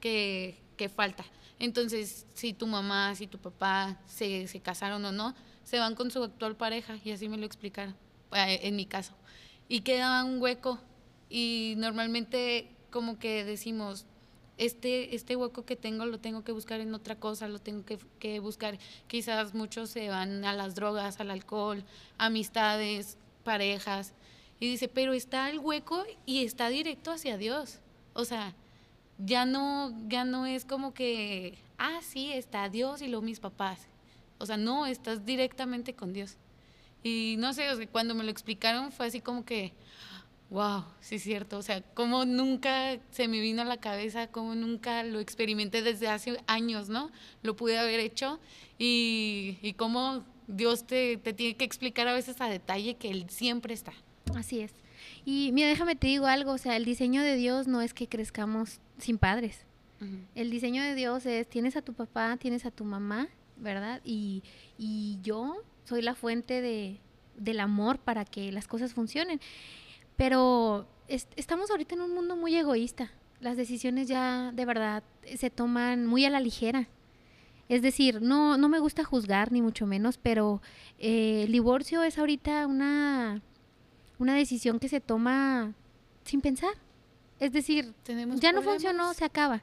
que, 0.00 0.58
que 0.76 0.88
falta. 0.88 1.24
Entonces, 1.58 2.26
si 2.34 2.52
tu 2.52 2.66
mamá, 2.66 3.14
si 3.14 3.26
tu 3.26 3.38
papá 3.38 4.00
se, 4.06 4.48
se 4.48 4.60
casaron 4.60 5.04
o 5.04 5.12
no, 5.12 5.34
se 5.64 5.78
van 5.78 5.94
con 5.94 6.10
su 6.10 6.22
actual 6.22 6.56
pareja 6.56 6.98
y 7.04 7.10
así 7.10 7.28
me 7.28 7.36
lo 7.36 7.46
explicaron, 7.46 7.94
eh, 8.32 8.60
en 8.62 8.76
mi 8.76 8.86
caso. 8.86 9.14
Y 9.68 9.80
queda 9.80 10.24
un 10.24 10.40
hueco 10.40 10.78
y 11.30 11.74
normalmente 11.78 12.70
como 12.90 13.18
que 13.18 13.44
decimos, 13.44 14.06
este, 14.58 15.14
este 15.14 15.36
hueco 15.36 15.64
que 15.64 15.76
tengo 15.76 16.06
lo 16.06 16.18
tengo 16.18 16.44
que 16.44 16.52
buscar 16.52 16.80
en 16.80 16.94
otra 16.94 17.16
cosa, 17.16 17.48
lo 17.48 17.58
tengo 17.58 17.84
que, 17.84 17.98
que 18.18 18.40
buscar. 18.40 18.78
Quizás 19.06 19.54
muchos 19.54 19.90
se 19.90 20.08
van 20.08 20.44
a 20.44 20.52
las 20.52 20.74
drogas, 20.74 21.20
al 21.20 21.30
alcohol, 21.30 21.84
amistades, 22.18 23.18
parejas. 23.42 24.12
Y 24.60 24.68
dice, 24.70 24.88
pero 24.88 25.12
está 25.12 25.50
el 25.50 25.58
hueco 25.58 26.04
y 26.26 26.44
está 26.44 26.68
directo 26.68 27.10
hacia 27.10 27.36
Dios. 27.36 27.80
O 28.14 28.24
sea, 28.24 28.54
ya 29.18 29.44
no, 29.46 29.92
ya 30.08 30.24
no 30.24 30.46
es 30.46 30.64
como 30.64 30.94
que, 30.94 31.58
ah, 31.78 32.00
sí, 32.02 32.32
está 32.32 32.68
Dios 32.68 33.02
y 33.02 33.08
luego 33.08 33.22
mis 33.22 33.40
papás. 33.40 33.88
O 34.38 34.46
sea, 34.46 34.56
no, 34.56 34.86
estás 34.86 35.24
directamente 35.24 35.94
con 35.94 36.12
Dios. 36.12 36.36
Y 37.02 37.36
no 37.38 37.52
sé, 37.52 37.70
o 37.70 37.76
sea, 37.76 37.86
cuando 37.88 38.14
me 38.14 38.24
lo 38.24 38.30
explicaron 38.30 38.90
fue 38.90 39.06
así 39.06 39.20
como 39.20 39.44
que, 39.44 39.72
wow, 40.54 40.84
sí 41.00 41.16
es 41.16 41.22
cierto. 41.22 41.58
O 41.58 41.62
sea, 41.62 41.82
como 41.82 42.24
nunca 42.24 42.98
se 43.10 43.26
me 43.26 43.40
vino 43.40 43.62
a 43.62 43.64
la 43.64 43.76
cabeza, 43.76 44.28
como 44.28 44.54
nunca 44.54 45.02
lo 45.02 45.18
experimenté 45.18 45.82
desde 45.82 46.08
hace 46.08 46.38
años, 46.46 46.88
¿no? 46.88 47.10
Lo 47.42 47.56
pude 47.56 47.76
haber 47.76 47.98
hecho 47.98 48.38
y, 48.78 49.58
y 49.62 49.72
cómo 49.74 50.24
Dios 50.46 50.86
te, 50.86 51.16
te 51.16 51.32
tiene 51.32 51.56
que 51.56 51.64
explicar 51.64 52.06
a 52.06 52.14
veces 52.14 52.40
a 52.40 52.48
detalle 52.48 52.94
que 52.94 53.10
Él 53.10 53.26
siempre 53.28 53.74
está. 53.74 53.92
Así 54.36 54.60
es. 54.60 54.72
Y 55.24 55.50
mira, 55.52 55.68
déjame 55.68 55.96
te 55.96 56.06
digo 56.06 56.26
algo, 56.26 56.52
o 56.52 56.58
sea, 56.58 56.76
el 56.76 56.84
diseño 56.84 57.20
de 57.22 57.34
Dios 57.34 57.66
no 57.66 57.82
es 57.82 57.92
que 57.92 58.08
crezcamos 58.08 58.80
sin 58.98 59.18
padres. 59.18 59.66
El 60.34 60.50
diseño 60.50 60.82
de 60.82 60.94
Dios 60.94 61.24
es, 61.24 61.48
tienes 61.48 61.76
a 61.76 61.82
tu 61.82 61.94
papá, 61.94 62.36
tienes 62.36 62.66
a 62.66 62.70
tu 62.70 62.84
mamá, 62.84 63.28
¿verdad? 63.56 64.02
Y, 64.04 64.42
y 64.76 65.18
yo 65.22 65.56
soy 65.84 66.02
la 66.02 66.14
fuente 66.14 66.60
de, 66.60 67.00
del 67.38 67.60
amor 67.60 67.98
para 67.98 68.26
que 68.26 68.52
las 68.52 68.68
cosas 68.68 68.92
funcionen. 68.92 69.40
Pero 70.16 70.86
es- 71.08 71.28
estamos 71.36 71.70
ahorita 71.70 71.94
en 71.94 72.02
un 72.02 72.14
mundo 72.14 72.36
muy 72.36 72.54
egoísta. 72.56 73.10
Las 73.40 73.56
decisiones 73.56 74.08
ya 74.08 74.52
de 74.52 74.64
verdad 74.64 75.02
se 75.36 75.50
toman 75.50 76.06
muy 76.06 76.24
a 76.24 76.30
la 76.30 76.40
ligera. 76.40 76.88
Es 77.68 77.82
decir, 77.82 78.20
no, 78.22 78.56
no 78.58 78.68
me 78.68 78.78
gusta 78.78 79.04
juzgar, 79.04 79.50
ni 79.50 79.62
mucho 79.62 79.86
menos, 79.86 80.18
pero 80.18 80.60
eh, 80.98 81.44
el 81.46 81.52
divorcio 81.52 82.02
es 82.02 82.18
ahorita 82.18 82.66
una, 82.66 83.40
una 84.18 84.34
decisión 84.34 84.78
que 84.78 84.88
se 84.88 85.00
toma 85.00 85.72
sin 86.24 86.40
pensar. 86.42 86.74
Es 87.40 87.52
decir, 87.52 87.94
ya 88.40 88.52
no 88.52 88.60
funcionó, 88.72 89.14
se 89.14 89.24
acaba. 89.24 89.62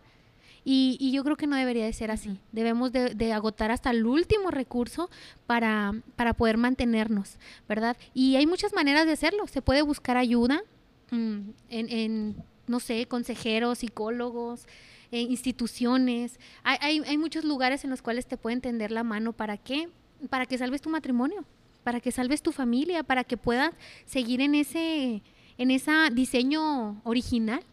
Y, 0.63 0.97
y 0.99 1.11
yo 1.11 1.23
creo 1.23 1.37
que 1.37 1.47
no 1.47 1.55
debería 1.55 1.85
de 1.85 1.93
ser 1.93 2.11
así. 2.11 2.39
Debemos 2.51 2.91
de, 2.91 3.15
de 3.15 3.33
agotar 3.33 3.71
hasta 3.71 3.89
el 3.89 4.05
último 4.05 4.51
recurso 4.51 5.09
para, 5.47 5.93
para 6.15 6.33
poder 6.33 6.57
mantenernos, 6.57 7.37
¿verdad? 7.67 7.97
Y 8.13 8.35
hay 8.35 8.45
muchas 8.45 8.73
maneras 8.73 9.05
de 9.05 9.13
hacerlo. 9.13 9.47
Se 9.47 9.61
puede 9.61 9.81
buscar 9.81 10.17
ayuda 10.17 10.61
mm, 11.09 11.39
en, 11.69 11.89
en, 11.89 12.43
no 12.67 12.79
sé, 12.79 13.07
consejeros, 13.07 13.79
psicólogos, 13.79 14.67
eh, 15.11 15.21
instituciones. 15.21 16.39
Hay, 16.63 16.77
hay, 16.81 16.99
hay 17.07 17.17
muchos 17.17 17.43
lugares 17.43 17.83
en 17.83 17.89
los 17.89 18.03
cuales 18.03 18.27
te 18.27 18.37
pueden 18.37 18.61
tender 18.61 18.91
la 18.91 19.03
mano. 19.03 19.33
¿Para 19.33 19.57
qué? 19.57 19.89
Para 20.29 20.45
que 20.45 20.59
salves 20.59 20.81
tu 20.81 20.89
matrimonio, 20.89 21.43
para 21.83 21.99
que 21.99 22.11
salves 22.11 22.43
tu 22.43 22.51
familia, 22.51 23.03
para 23.03 23.23
que 23.23 23.35
puedas 23.35 23.73
seguir 24.05 24.41
en 24.41 24.53
ese, 24.53 25.23
en 25.57 25.71
ese 25.71 25.91
diseño 26.11 27.01
original 27.03 27.63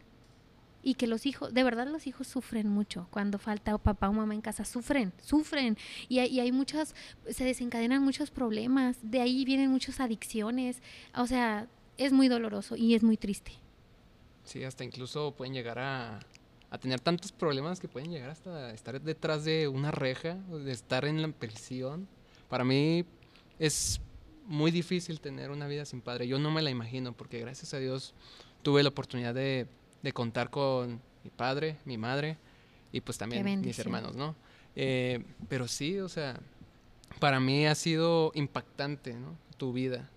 y 0.89 0.95
que 0.95 1.07
los 1.07 1.27
hijos, 1.27 1.53
de 1.53 1.63
verdad 1.63 1.87
los 1.87 2.07
hijos 2.07 2.27
sufren 2.27 2.67
mucho 2.67 3.09
cuando 3.11 3.39
falta 3.39 3.77
papá 3.77 4.09
o 4.09 4.13
mamá 4.15 4.33
en 4.33 4.41
casa, 4.41 4.65
sufren, 4.65 5.13
sufren 5.23 5.77
y 6.09 6.21
hay, 6.21 6.29
y 6.31 6.41
hay 6.41 6.51
muchas, 6.51 6.95
se 7.29 7.45
desencadenan 7.45 8.03
muchos 8.03 8.31
problemas, 8.31 8.97
de 9.03 9.21
ahí 9.21 9.45
vienen 9.45 9.71
muchas 9.71 10.01
adicciones, 10.01 10.81
o 11.15 11.27
sea, 11.27 11.69
es 11.99 12.15
muy 12.15 12.29
doloroso 12.29 12.75
y 12.75 12.95
es 12.95 13.03
muy 13.03 13.19
triste. 13.19 13.53
Sí, 14.45 14.65
hasta 14.65 14.83
incluso 14.83 15.33
pueden 15.33 15.53
llegar 15.53 15.79
a, 15.79 16.21
a 16.71 16.79
tener 16.79 17.01
tantos 17.01 17.33
problemas 17.33 17.81
que 17.81 17.89
pueden 17.89 18.11
llegar 18.11 18.31
hasta 18.31 18.73
estar 18.73 18.99
detrás 18.99 19.45
de 19.45 19.69
una 19.69 19.91
reja, 19.91 20.37
de 20.37 20.73
estar 20.73 21.05
en 21.05 21.21
la 21.21 21.29
prisión. 21.29 22.09
Para 22.49 22.65
mí 22.65 23.05
es 23.59 24.01
muy 24.47 24.71
difícil 24.71 25.21
tener 25.21 25.51
una 25.51 25.67
vida 25.67 25.85
sin 25.85 26.01
padre. 26.01 26.27
Yo 26.27 26.39
no 26.39 26.51
me 26.51 26.63
la 26.63 26.71
imagino 26.71 27.13
porque 27.13 27.41
gracias 27.41 27.75
a 27.75 27.79
Dios 27.79 28.15
tuve 28.63 28.83
la 28.83 28.89
oportunidad 28.89 29.35
de, 29.35 29.67
de 30.03 30.13
contar 30.13 30.51
con 30.51 31.01
mi 31.25 31.31
padre, 31.31 31.77
mi 31.85 31.99
madre 31.99 32.37
y 32.93 33.01
pues 33.01 33.19
también 33.19 33.43
mis 33.69 33.77
hermanos, 33.87 34.17
¿no? 34.17 34.35
Eh, 34.77 35.25
pero 35.49 35.67
sí, 35.69 35.99
o 35.99 36.09
sea, 36.09 36.39
para 37.21 37.41
mí 37.41 37.67
ha 37.67 37.75
sido 37.75 38.31
impactante, 38.35 39.15
¿no? 39.15 39.37
Tu 39.57 39.73
vida. 39.73 40.09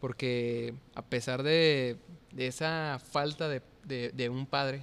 Porque 0.00 0.74
a 0.94 1.02
pesar 1.02 1.42
de, 1.42 1.96
de 2.32 2.46
esa 2.46 3.00
falta 3.10 3.48
de, 3.48 3.62
de- 3.84 4.10
de 4.10 4.28
un 4.28 4.46
padre, 4.46 4.82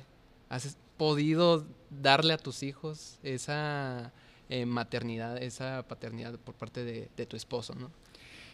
has 0.49 0.77
podido 0.97 1.65
darle 1.89 2.33
a 2.33 2.37
tus 2.37 2.61
hijos 2.63 3.19
esa 3.23 4.11
eh, 4.49 4.65
maternidad, 4.65 5.41
esa 5.41 5.83
paternidad 5.87 6.37
por 6.39 6.55
parte 6.55 6.83
de, 6.83 7.09
de 7.15 7.25
tu 7.25 7.35
esposo, 7.37 7.73
¿no? 7.75 7.89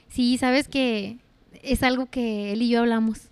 Sí, 0.09 0.37
sabes 0.37 0.67
que 0.67 1.17
es 1.63 1.83
algo 1.83 2.05
que 2.05 2.51
él 2.53 2.61
y 2.61 2.69
yo 2.69 2.79
hablamos, 2.79 3.29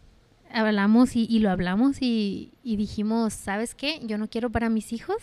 hablamos 0.52 1.16
y, 1.16 1.26
y 1.30 1.40
lo 1.40 1.50
hablamos 1.50 2.02
y, 2.02 2.52
y 2.64 2.76
dijimos, 2.76 3.34
¿sabes 3.34 3.76
qué? 3.76 4.00
Yo 4.04 4.18
no 4.18 4.30
quiero 4.30 4.50
para 4.50 4.70
mis 4.70 4.94
hijos 4.94 5.18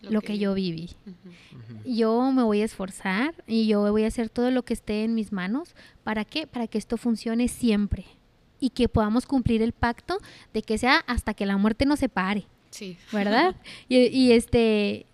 lo, 0.00 0.20
que 0.20 0.38
yo 0.38 0.54
viví. 0.54 0.90
Yo 1.84 2.30
me 2.32 2.42
voy 2.42 2.60
a 2.62 2.64
esforzar 2.64 3.34
y 3.46 3.66
yo 3.66 3.80
voy 3.90 4.04
a 4.04 4.08
hacer 4.08 4.30
todo 4.30 4.50
lo 4.50 4.64
que 4.64 4.74
esté 4.74 5.04
en 5.04 5.14
mis 5.14 5.32
manos. 5.32 5.74
¿Para 6.04 6.24
qué? 6.24 6.46
Para 6.46 6.66
que 6.68 6.78
esto 6.78 6.96
funcione 6.96 7.48
siempre 7.48 8.04
y 8.60 8.70
que 8.70 8.88
podamos 8.88 9.26
cumplir 9.26 9.62
el 9.62 9.72
pacto 9.72 10.18
de 10.52 10.62
que 10.62 10.78
sea 10.78 10.98
hasta 11.06 11.34
que 11.34 11.46
la 11.46 11.56
muerte 11.56 11.84
nos 11.86 11.98
separe, 12.00 12.46
Sí. 12.70 12.96
¿verdad? 13.12 13.56
y, 13.88 13.96
y 14.06 14.32
este 14.32 15.06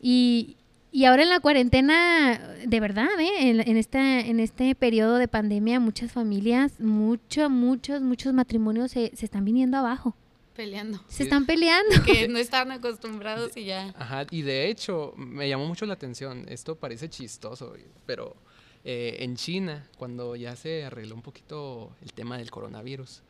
y, 0.00 0.56
y 0.96 1.04
ahora 1.04 1.22
en 1.24 1.28
la 1.28 1.40
cuarentena, 1.40 2.38
de 2.64 2.80
verdad, 2.80 3.08
¿eh? 3.20 3.50
en, 3.50 3.60
en 3.60 3.76
este, 3.76 3.98
en 4.30 4.40
este 4.40 4.74
periodo 4.74 5.16
de 5.18 5.28
pandemia, 5.28 5.78
muchas 5.78 6.10
familias, 6.10 6.80
muchos, 6.80 7.50
muchos, 7.50 8.00
muchos 8.00 8.32
matrimonios 8.32 8.92
se, 8.92 9.14
se 9.14 9.26
están 9.26 9.44
viniendo 9.44 9.76
abajo. 9.76 10.16
Peleando. 10.54 10.98
Se 11.08 11.16
Sí. 11.18 11.22
están 11.24 11.44
peleando. 11.44 12.02
Que 12.02 12.28
no 12.28 12.38
estaban 12.38 12.72
acostumbrados 12.72 13.54
y 13.58 13.64
ya. 13.66 13.92
Ajá, 13.98 14.24
y 14.30 14.40
de 14.40 14.70
hecho 14.70 15.12
me 15.18 15.46
llamó 15.50 15.66
mucho 15.66 15.84
la 15.84 15.92
atención, 15.92 16.46
esto 16.48 16.76
parece 16.76 17.10
chistoso, 17.10 17.74
pero 18.06 18.34
eh, 18.84 19.16
en 19.20 19.36
China, 19.36 19.86
cuando 19.98 20.34
ya 20.34 20.56
se 20.56 20.86
arregló 20.86 21.14
un 21.14 21.20
poquito 21.20 21.92
el 22.02 22.14
tema 22.14 22.38
del 22.38 22.50
coronavirus, 22.50 23.20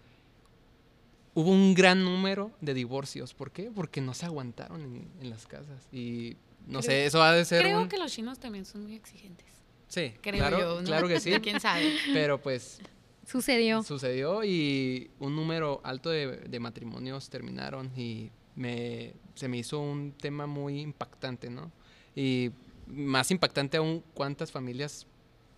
hubo 1.35 1.51
un 1.51 1.75
gran 1.75 2.05
número 2.05 2.53
de 2.61 2.75
divorcios. 2.75 3.35
¿Por 3.35 3.51
qué? 3.51 3.73
Porque 3.75 4.01
no 4.01 4.15
se 4.15 4.25
aguantaron 4.27 4.83
en, 4.83 5.09
en 5.21 5.31
las 5.31 5.49
casas. 5.49 5.89
Y 5.93 6.37
no 6.67 6.81
Creo- 6.81 6.83
sé, 6.83 7.07
eso 7.07 7.23
ha 7.23 7.33
de 7.33 7.45
ser 7.45 7.63
Creo 7.63 7.81
un... 7.83 7.89
que 7.89 7.97
los 7.99 8.13
chinos 8.13 8.39
también 8.39 8.65
son 8.65 8.83
muy 8.83 8.95
exigentes. 8.95 9.47
Sí, 9.89 10.13
Creo 10.21 10.35
claro, 10.39 10.59
yo. 10.59 10.81
¿no? 10.81 10.87
claro 10.87 11.09
que 11.09 11.21
sí. 11.21 11.31
¿Quién 11.43 11.61
sabe? 11.61 11.93
Pero 12.13 12.41
pues 12.41 12.81
Sucedió. 13.27 13.83
Sucedió 13.83 14.45
y 14.45 15.11
un 15.19 15.35
número 15.35 15.81
alto 15.85 16.11
de, 16.11 16.37
de 16.37 16.61
matrimonios 16.61 17.29
terminaron 17.29 17.91
y 17.97 18.31
me, 18.55 19.15
se 19.35 19.49
me 19.49 19.59
hizo 19.59 19.81
un 19.81 20.13
tema 20.13 20.47
muy 20.47 20.81
impactante, 20.81 21.51
¿no? 21.51 21.73
Y 22.15 22.51
más 22.87 23.31
impactante 23.33 23.77
aún, 23.79 24.05
cuántas 24.15 24.53
familias 24.53 25.07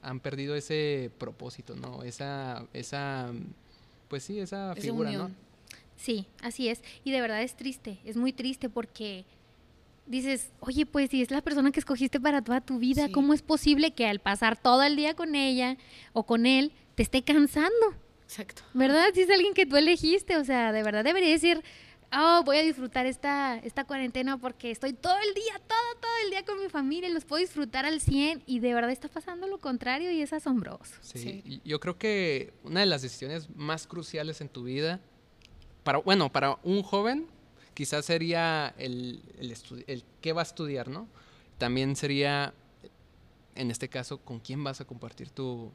han 0.00 0.18
perdido 0.20 0.54
ese 0.54 1.10
propósito, 1.18 1.76
¿no? 1.76 2.02
Esa, 2.04 2.66
esa, 2.72 3.32
pues 4.08 4.22
sí, 4.24 4.38
esa, 4.40 4.72
Esa 4.72 4.80
figura, 4.80 5.10
¿no? 5.12 5.30
Sí, 5.96 6.26
así 6.42 6.68
es. 6.68 6.82
Y 7.04 7.10
de 7.10 7.20
verdad 7.20 7.42
es 7.42 7.54
triste, 7.54 7.98
es 8.04 8.16
muy 8.16 8.32
triste 8.32 8.70
porque 8.70 9.26
dices, 10.08 10.50
oye, 10.60 10.86
pues 10.86 11.10
si 11.10 11.22
es 11.22 11.30
la 11.30 11.42
persona 11.42 11.70
que 11.70 11.80
escogiste 11.80 12.18
para 12.20 12.42
toda 12.42 12.60
tu 12.60 12.78
vida, 12.78 13.06
Sí. 13.06 13.12
¿cómo 13.12 13.34
es 13.34 13.42
posible 13.42 13.92
que 13.92 14.06
al 14.06 14.18
pasar 14.20 14.56
todo 14.60 14.82
el 14.82 14.96
día 14.96 15.14
con 15.14 15.34
ella 15.34 15.76
o 16.12 16.24
con 16.24 16.46
él 16.46 16.72
te 16.94 17.02
esté 17.02 17.22
cansando? 17.22 17.94
Exacto. 18.24 18.62
¿Verdad? 18.74 19.06
Si 19.14 19.22
es 19.22 19.30
alguien 19.30 19.54
que 19.54 19.66
tú 19.66 19.76
elegiste, 19.76 20.36
o 20.36 20.44
sea, 20.44 20.72
de 20.72 20.82
verdad 20.82 21.04
debería 21.04 21.30
decir, 21.30 21.62
oh, 22.12 22.42
voy 22.44 22.56
a 22.58 22.62
disfrutar 22.62 23.06
esta, 23.06 23.56
esta 23.58 23.84
cuarentena 23.84 24.38
porque 24.38 24.70
estoy 24.70 24.92
todo 24.94 25.16
el 25.26 25.34
día, 25.34 25.54
todo, 25.66 26.00
todo 26.00 26.10
el 26.24 26.30
día 26.30 26.44
con 26.44 26.58
mi 26.60 26.68
familia 26.68 27.08
y 27.08 27.12
los 27.12 27.24
puedo 27.24 27.40
disfrutar 27.40 27.84
al 27.86 28.00
100 28.00 28.42
y 28.46 28.60
de 28.60 28.74
verdad 28.74 28.90
está 28.90 29.08
pasando 29.08 29.46
lo 29.46 29.58
contrario 29.58 30.10
y 30.10 30.20
es 30.22 30.32
asombroso. 30.32 30.94
Sí, 31.00 31.18
Sí. 31.18 31.60
yo 31.64 31.80
creo 31.80 31.98
que 31.98 32.52
una 32.64 32.80
de 32.80 32.86
las 32.86 33.02
decisiones 33.02 33.48
más 33.54 33.86
cruciales 33.86 34.40
en 34.40 34.48
tu 34.48 34.64
vida, 34.64 35.00
para, 35.84 35.98
bueno, 35.98 36.30
para 36.30 36.58
un 36.62 36.82
joven, 36.82 37.26
quizás 37.78 38.06
sería 38.06 38.74
el, 38.76 39.22
el, 39.86 40.02
qué 40.20 40.32
va 40.32 40.40
a 40.40 40.42
estudiar, 40.42 40.88
¿no? 40.88 41.06
También 41.58 41.94
sería, 41.94 42.52
en 43.54 43.70
este 43.70 43.88
caso, 43.88 44.18
con 44.18 44.40
quién 44.40 44.64
vas 44.64 44.80
a 44.80 44.84
compartir 44.84 45.30
tu, 45.30 45.70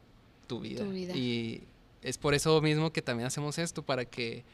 tu 0.46 0.60
vida. 0.60 0.84
Tu 0.84 0.90
vida. 0.90 1.16
Y 1.16 1.62
es 2.02 2.18
por 2.18 2.34
eso 2.34 2.60
mismo 2.60 2.92
que 2.92 3.00
también 3.00 3.26
hacemos 3.26 3.56
esto, 3.56 3.80
para 3.82 4.04
que 4.04 4.44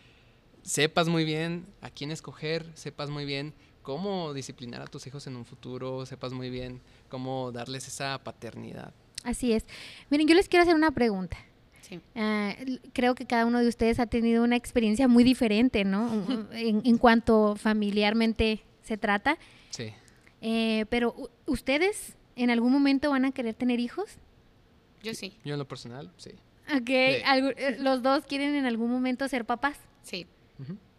sepas 0.62 1.08
muy 1.08 1.24
bien 1.24 1.66
a 1.80 1.90
quién 1.90 2.12
escoger, 2.12 2.70
sepas 2.74 3.10
muy 3.10 3.24
bien 3.24 3.52
cómo 3.82 4.32
disciplinar 4.32 4.82
a 4.82 4.86
tus 4.86 5.08
hijos 5.08 5.26
en 5.26 5.34
un 5.34 5.44
futuro, 5.44 6.06
sepas 6.06 6.32
muy 6.32 6.50
bien 6.50 6.80
cómo 7.08 7.50
darles 7.50 7.88
esa 7.88 8.22
paternidad. 8.22 8.94
Así 9.24 9.54
es. 9.54 9.64
Miren, 10.08 10.28
yo 10.28 10.36
les 10.36 10.48
quiero 10.48 10.62
hacer 10.62 10.76
una 10.76 10.92
pregunta. 10.92 11.36
Sí. 11.82 12.00
L- 12.14 12.80
creo 12.92 13.14
que 13.14 13.26
cada 13.26 13.46
uno 13.46 13.60
de 13.60 13.68
ustedes 13.68 13.98
ha 14.00 14.06
tenido 14.06 14.44
una 14.44 14.56
experiencia 14.56 15.08
muy 15.08 15.24
diferente, 15.24 15.84
¿no? 15.84 16.08
en, 16.52 16.82
en 16.84 16.98
cuanto 16.98 17.56
familiarmente 17.56 18.62
se 18.82 18.96
trata. 18.96 19.38
Sí. 19.70 19.92
Eh, 20.40 20.86
pero 20.88 21.14
ustedes 21.46 22.16
en 22.36 22.50
algún 22.50 22.72
momento 22.72 23.10
van 23.10 23.24
a 23.24 23.32
querer 23.32 23.54
tener 23.54 23.80
hijos. 23.80 24.16
Yo 25.02 25.14
sí. 25.14 25.36
Yo 25.44 25.54
en 25.54 25.58
lo 25.58 25.66
personal, 25.68 26.10
sí. 26.16 26.30
Ok, 26.74 26.86
Sí. 26.86 26.92
eh, 26.92 27.76
los 27.80 28.02
dos 28.02 28.24
quieren 28.26 28.54
en 28.54 28.64
algún 28.66 28.90
momento 28.90 29.26
ser 29.28 29.44
papás. 29.44 29.78
Sí. 30.02 30.26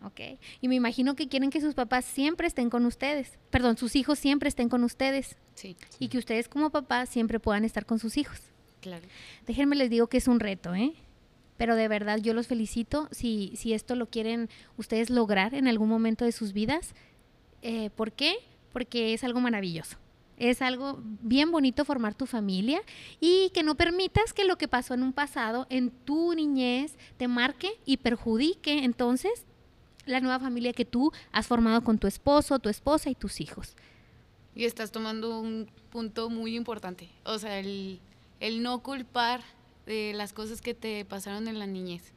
Ok. 0.03 0.19
Y 0.61 0.67
me 0.67 0.73
imagino 0.75 1.15
que 1.15 1.27
quieren 1.27 1.51
que 1.51 1.61
sus 1.61 1.75
papás 1.75 2.03
siempre 2.05 2.47
estén 2.47 2.71
con 2.71 2.85
ustedes. 2.87 3.37
Perdón, 3.51 3.77
sus 3.77 3.95
hijos 3.95 4.17
siempre 4.17 4.49
estén 4.49 4.67
con 4.67 4.83
ustedes. 4.83 5.37
Sí. 5.53 5.77
Y 5.99 6.07
que 6.07 6.17
ustedes 6.17 6.49
como 6.49 6.71
papás 6.71 7.07
siempre 7.09 7.39
puedan 7.39 7.63
estar 7.65 7.85
con 7.85 7.99
sus 7.99 8.17
hijos. 8.17 8.39
Claro. 8.81 9.05
Déjenme 9.45 9.75
les 9.75 9.89
digo 9.89 10.07
que 10.07 10.17
es 10.17 10.27
un 10.27 10.39
reto, 10.39 10.73
¿eh? 10.75 10.93
Pero 11.57 11.75
de 11.75 11.87
verdad 11.87 12.17
yo 12.17 12.33
los 12.33 12.47
felicito 12.47 13.07
si, 13.11 13.53
si 13.55 13.73
esto 13.73 13.95
lo 13.95 14.07
quieren 14.07 14.49
ustedes 14.77 15.09
lograr 15.09 15.53
en 15.53 15.67
algún 15.67 15.89
momento 15.89 16.25
de 16.25 16.31
sus 16.31 16.53
vidas. 16.53 16.95
Eh, 17.61 17.91
¿Por 17.91 18.11
qué? 18.11 18.35
Porque 18.73 19.13
es 19.13 19.23
algo 19.23 19.39
maravilloso. 19.39 19.97
Es 20.37 20.63
algo 20.63 20.99
bien 21.03 21.51
bonito 21.51 21.85
formar 21.85 22.15
tu 22.15 22.25
familia 22.25 22.81
y 23.19 23.51
que 23.53 23.61
no 23.61 23.75
permitas 23.75 24.33
que 24.33 24.43
lo 24.43 24.57
que 24.57 24.67
pasó 24.67 24.95
en 24.95 25.03
un 25.03 25.13
pasado, 25.13 25.67
en 25.69 25.91
tu 25.91 26.33
niñez, 26.33 26.95
te 27.17 27.27
marque 27.27 27.69
y 27.85 27.97
perjudique 27.97 28.83
entonces 28.83 29.45
la 30.07 30.19
nueva 30.19 30.39
familia 30.39 30.73
que 30.73 30.85
tú 30.85 31.11
has 31.31 31.45
formado 31.45 31.83
con 31.83 31.99
tu 31.99 32.07
esposo, 32.07 32.57
tu 32.57 32.69
esposa 32.69 33.11
y 33.11 33.15
tus 33.15 33.39
hijos. 33.39 33.75
Y 34.55 34.65
estás 34.65 34.91
tomando 34.91 35.39
un 35.39 35.69
punto 35.91 36.29
muy 36.31 36.55
importante. 36.55 37.07
O 37.23 37.37
sea, 37.37 37.59
el, 37.59 37.99
el 38.41 38.61
no 38.61 38.83
culpar 38.83 39.41
de 39.85 40.11
las 40.13 40.33
cosas 40.33 40.61
que 40.61 40.73
te 40.73 41.05
pasaron 41.05 41.47
en 41.47 41.57
la 41.59 41.65
niñez. 41.67 42.11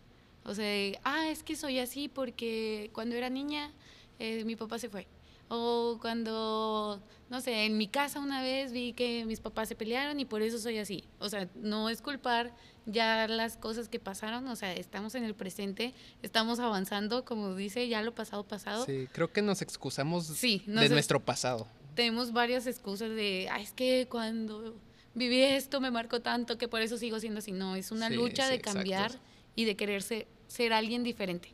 O 0.44 0.54
sea, 0.54 0.64
de, 0.66 0.98
ah, 1.04 1.28
es 1.28 1.42
que 1.44 1.54
soy 1.54 1.78
así 1.78 2.08
porque 2.08 2.90
cuando 2.92 3.14
era 3.14 3.30
niña 3.30 3.70
eh, 4.18 4.44
mi 4.44 4.56
papá 4.56 4.78
se 4.80 4.88
fue. 4.88 5.06
O 5.48 5.98
cuando, 6.00 7.00
no 7.30 7.40
sé, 7.40 7.64
en 7.66 7.76
mi 7.76 7.86
casa 7.88 8.18
una 8.20 8.42
vez 8.42 8.72
vi 8.72 8.92
que 8.94 9.24
mis 9.26 9.40
papás 9.40 9.68
se 9.68 9.74
pelearon 9.74 10.18
y 10.20 10.24
por 10.24 10.42
eso 10.42 10.58
soy 10.58 10.78
así. 10.78 11.04
O 11.18 11.28
sea, 11.28 11.48
no 11.54 11.88
es 11.90 12.00
culpar 12.00 12.54
ya 12.86 13.26
las 13.28 13.56
cosas 13.56 13.88
que 13.88 13.98
pasaron. 14.00 14.48
O 14.48 14.56
sea, 14.56 14.72
estamos 14.74 15.14
en 15.14 15.24
el 15.24 15.34
presente, 15.34 15.94
estamos 16.22 16.60
avanzando, 16.60 17.24
como 17.24 17.54
dice, 17.54 17.88
ya 17.88 18.02
lo 18.02 18.14
pasado, 18.14 18.44
pasado. 18.44 18.84
Sí, 18.86 19.06
creo 19.12 19.32
que 19.32 19.42
nos 19.42 19.60
excusamos 19.62 20.26
Sí, 20.26 20.62
de 20.66 20.72
nos- 20.72 20.90
nuestro 20.90 21.20
pasado. 21.20 21.66
tenemos 21.94 22.32
varias 22.32 22.66
excusas 22.66 23.10
de, 23.10 23.48
"Ay, 23.50 23.64
es 23.64 23.72
que 23.72 24.06
cuando 24.10 24.74
viví 25.14 25.40
esto 25.42 25.80
me 25.80 25.90
marcó 25.90 26.20
tanto 26.20 26.58
que 26.58 26.68
por 26.68 26.80
eso 26.82 26.96
sigo 26.98 27.20
siendo 27.20 27.38
así. 27.38 27.52
No, 27.52 27.76
es 27.76 27.90
una 27.90 28.08
Sí, 28.08 28.14
lucha 28.14 28.44
sí, 28.44 28.48
de 28.50 28.54
exacto. 28.56 28.78
cambiar 28.78 29.12
y 29.56 29.64
de 29.64 29.76
querer 29.76 30.02
ser, 30.02 30.26
ser 30.48 30.72
alguien 30.72 31.02
diferente. 31.02 31.52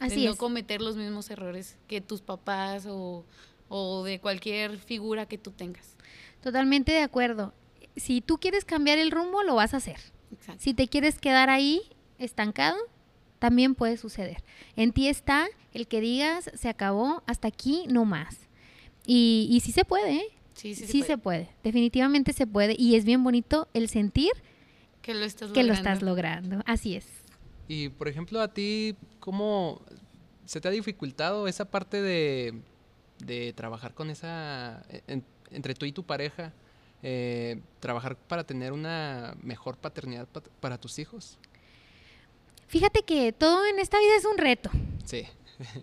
Así 0.00 0.20
de 0.20 0.26
no 0.26 0.32
es. 0.32 0.38
cometer 0.38 0.82
los 0.82 0.96
mismos 0.96 1.30
errores 1.30 1.76
que 1.88 2.00
tus 2.00 2.20
papás 2.20 2.84
o, 2.86 3.24
o 3.68 4.04
de 4.04 4.20
cualquier 4.20 4.78
figura 4.78 5.26
que 5.26 5.38
tú 5.38 5.50
tengas. 5.52 5.96
Totalmente 6.42 6.92
de 6.92 7.00
acuerdo. 7.00 7.54
Si 7.96 8.20
tú 8.20 8.38
quieres 8.38 8.64
cambiar 8.64 8.98
el 8.98 9.10
rumbo, 9.10 9.42
lo 9.42 9.54
vas 9.54 9.72
a 9.72 9.78
hacer. 9.78 9.98
Exacto. 10.32 10.62
Si 10.62 10.74
te 10.74 10.86
quieres 10.88 11.18
quedar 11.18 11.48
ahí 11.48 11.80
estancado, 12.18 12.76
también 13.38 13.74
puede 13.74 13.96
suceder. 13.96 14.42
En 14.76 14.92
ti 14.92 15.08
está 15.08 15.46
el 15.72 15.86
que 15.88 16.00
digas, 16.00 16.50
se 16.54 16.68
acabó, 16.68 17.22
hasta 17.26 17.48
aquí, 17.48 17.84
no 17.88 18.04
más. 18.04 18.36
Y, 19.06 19.48
y 19.50 19.60
sí 19.60 19.72
se 19.72 19.84
puede, 19.84 20.16
¿eh? 20.16 20.28
Sí, 20.56 20.74
sí, 20.74 20.86
Sí, 20.86 21.00
se 21.02 21.06
se 21.08 21.18
puede. 21.18 21.44
puede. 21.44 21.56
Definitivamente 21.62 22.32
se 22.32 22.46
puede. 22.46 22.74
Y 22.78 22.96
es 22.96 23.04
bien 23.04 23.22
bonito 23.22 23.68
el 23.74 23.88
sentir 23.88 24.32
Que 25.02 25.14
lo 25.14 25.24
estás 25.24 25.50
que 25.52 25.62
lo 25.62 25.68
logrando. 25.68 25.90
estás 25.90 26.02
logrando. 26.02 26.62
Así 26.66 26.96
es. 26.96 27.06
Y, 27.68 27.90
por 27.90 28.08
ejemplo, 28.08 28.40
a 28.40 28.48
ti, 28.52 28.96
¿cómo 29.20 29.82
se 30.46 30.60
te 30.60 30.68
ha 30.68 30.70
dificultado 30.70 31.46
esa 31.48 31.66
parte 31.66 32.00
de, 32.00 32.54
de 33.18 33.52
trabajar 33.52 33.92
con 33.94 34.08
esa, 34.10 34.84
en- 35.06 35.24
entre 35.50 35.74
tú 35.74 35.84
y 35.84 35.92
tu 35.92 36.04
pareja, 36.04 36.52
eh, 37.02 37.60
trabajar 37.80 38.16
para 38.16 38.44
tener 38.44 38.72
una 38.72 39.36
mejor 39.42 39.76
paternidad 39.76 40.26
pa- 40.26 40.42
para 40.60 40.78
tus 40.78 40.98
hijos? 40.98 41.38
Fíjate 42.68 43.02
que 43.02 43.32
todo 43.32 43.64
en 43.66 43.78
esta 43.78 43.98
vida 43.98 44.16
es 44.18 44.24
un 44.24 44.38
reto, 44.38 44.70
Sí, 45.04 45.24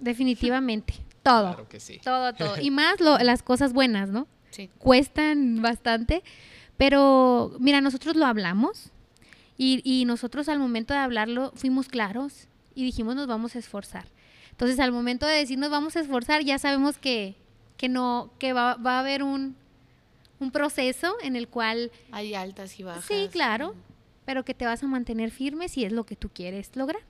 definitivamente. 0.01 0.93
Todo. 1.21 1.49
claro 1.53 1.69
que 1.69 1.79
sí. 1.79 1.99
Todo, 2.03 2.33
todo. 2.33 2.55
Y 2.61 2.71
más 2.71 2.99
lo- 2.99 3.17
las 3.19 3.43
cosas 3.43 3.71
buenas, 3.73 4.09
¿no? 4.09 4.27
Sí. 4.53 4.69
cuestan 4.77 5.61
bastante, 5.61 6.23
pero 6.77 7.55
mira, 7.59 7.81
nosotros 7.81 8.15
lo 8.15 8.25
hablamos 8.25 8.91
y, 9.57 9.81
y 9.83 10.05
nosotros 10.05 10.47
al 10.49 10.59
momento 10.59 10.93
de 10.93 10.99
hablarlo 10.99 11.51
fuimos 11.55 11.87
claros 11.87 12.47
y 12.75 12.83
dijimos 12.85 13.15
nos 13.15 13.27
vamos 13.27 13.55
a 13.55 13.59
esforzar. 13.59 14.05
Entonces 14.51 14.79
al 14.79 14.91
momento 14.91 15.25
de 15.25 15.35
decir 15.35 15.57
nos 15.57 15.71
vamos 15.71 15.95
a 15.95 16.01
esforzar 16.01 16.43
ya 16.43 16.59
sabemos 16.59 16.97
que, 16.97 17.35
que 17.77 17.89
no, 17.89 18.31
que 18.39 18.53
va, 18.53 18.75
va 18.75 18.97
a 18.97 18.99
haber 18.99 19.23
un, 19.23 19.55
un 20.39 20.51
proceso 20.51 21.15
en 21.21 21.35
el 21.35 21.47
cual 21.47 21.91
Hay 22.11 22.35
altas 22.35 22.79
y 22.79 22.83
bajas. 22.83 23.05
Sí, 23.05 23.29
claro, 23.31 23.75
pero 24.25 24.45
que 24.45 24.53
te 24.53 24.65
vas 24.65 24.83
a 24.83 24.87
mantener 24.87 25.31
firme 25.31 25.69
si 25.69 25.83
es 25.85 25.91
lo 25.91 26.05
que 26.05 26.15
tú 26.15 26.29
quieres 26.29 26.75
lograr. 26.75 27.01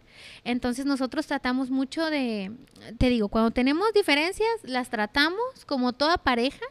Entonces 0.44 0.86
nosotros 0.86 1.28
tratamos 1.28 1.70
mucho 1.70 2.10
de, 2.10 2.52
te 2.98 3.10
digo, 3.10 3.28
cuando 3.28 3.52
tenemos 3.52 3.92
diferencias, 3.94 4.50
las 4.64 4.90
tratamos 4.90 5.66
como 5.66 5.94
toda 5.94 6.18
pareja 6.18 6.66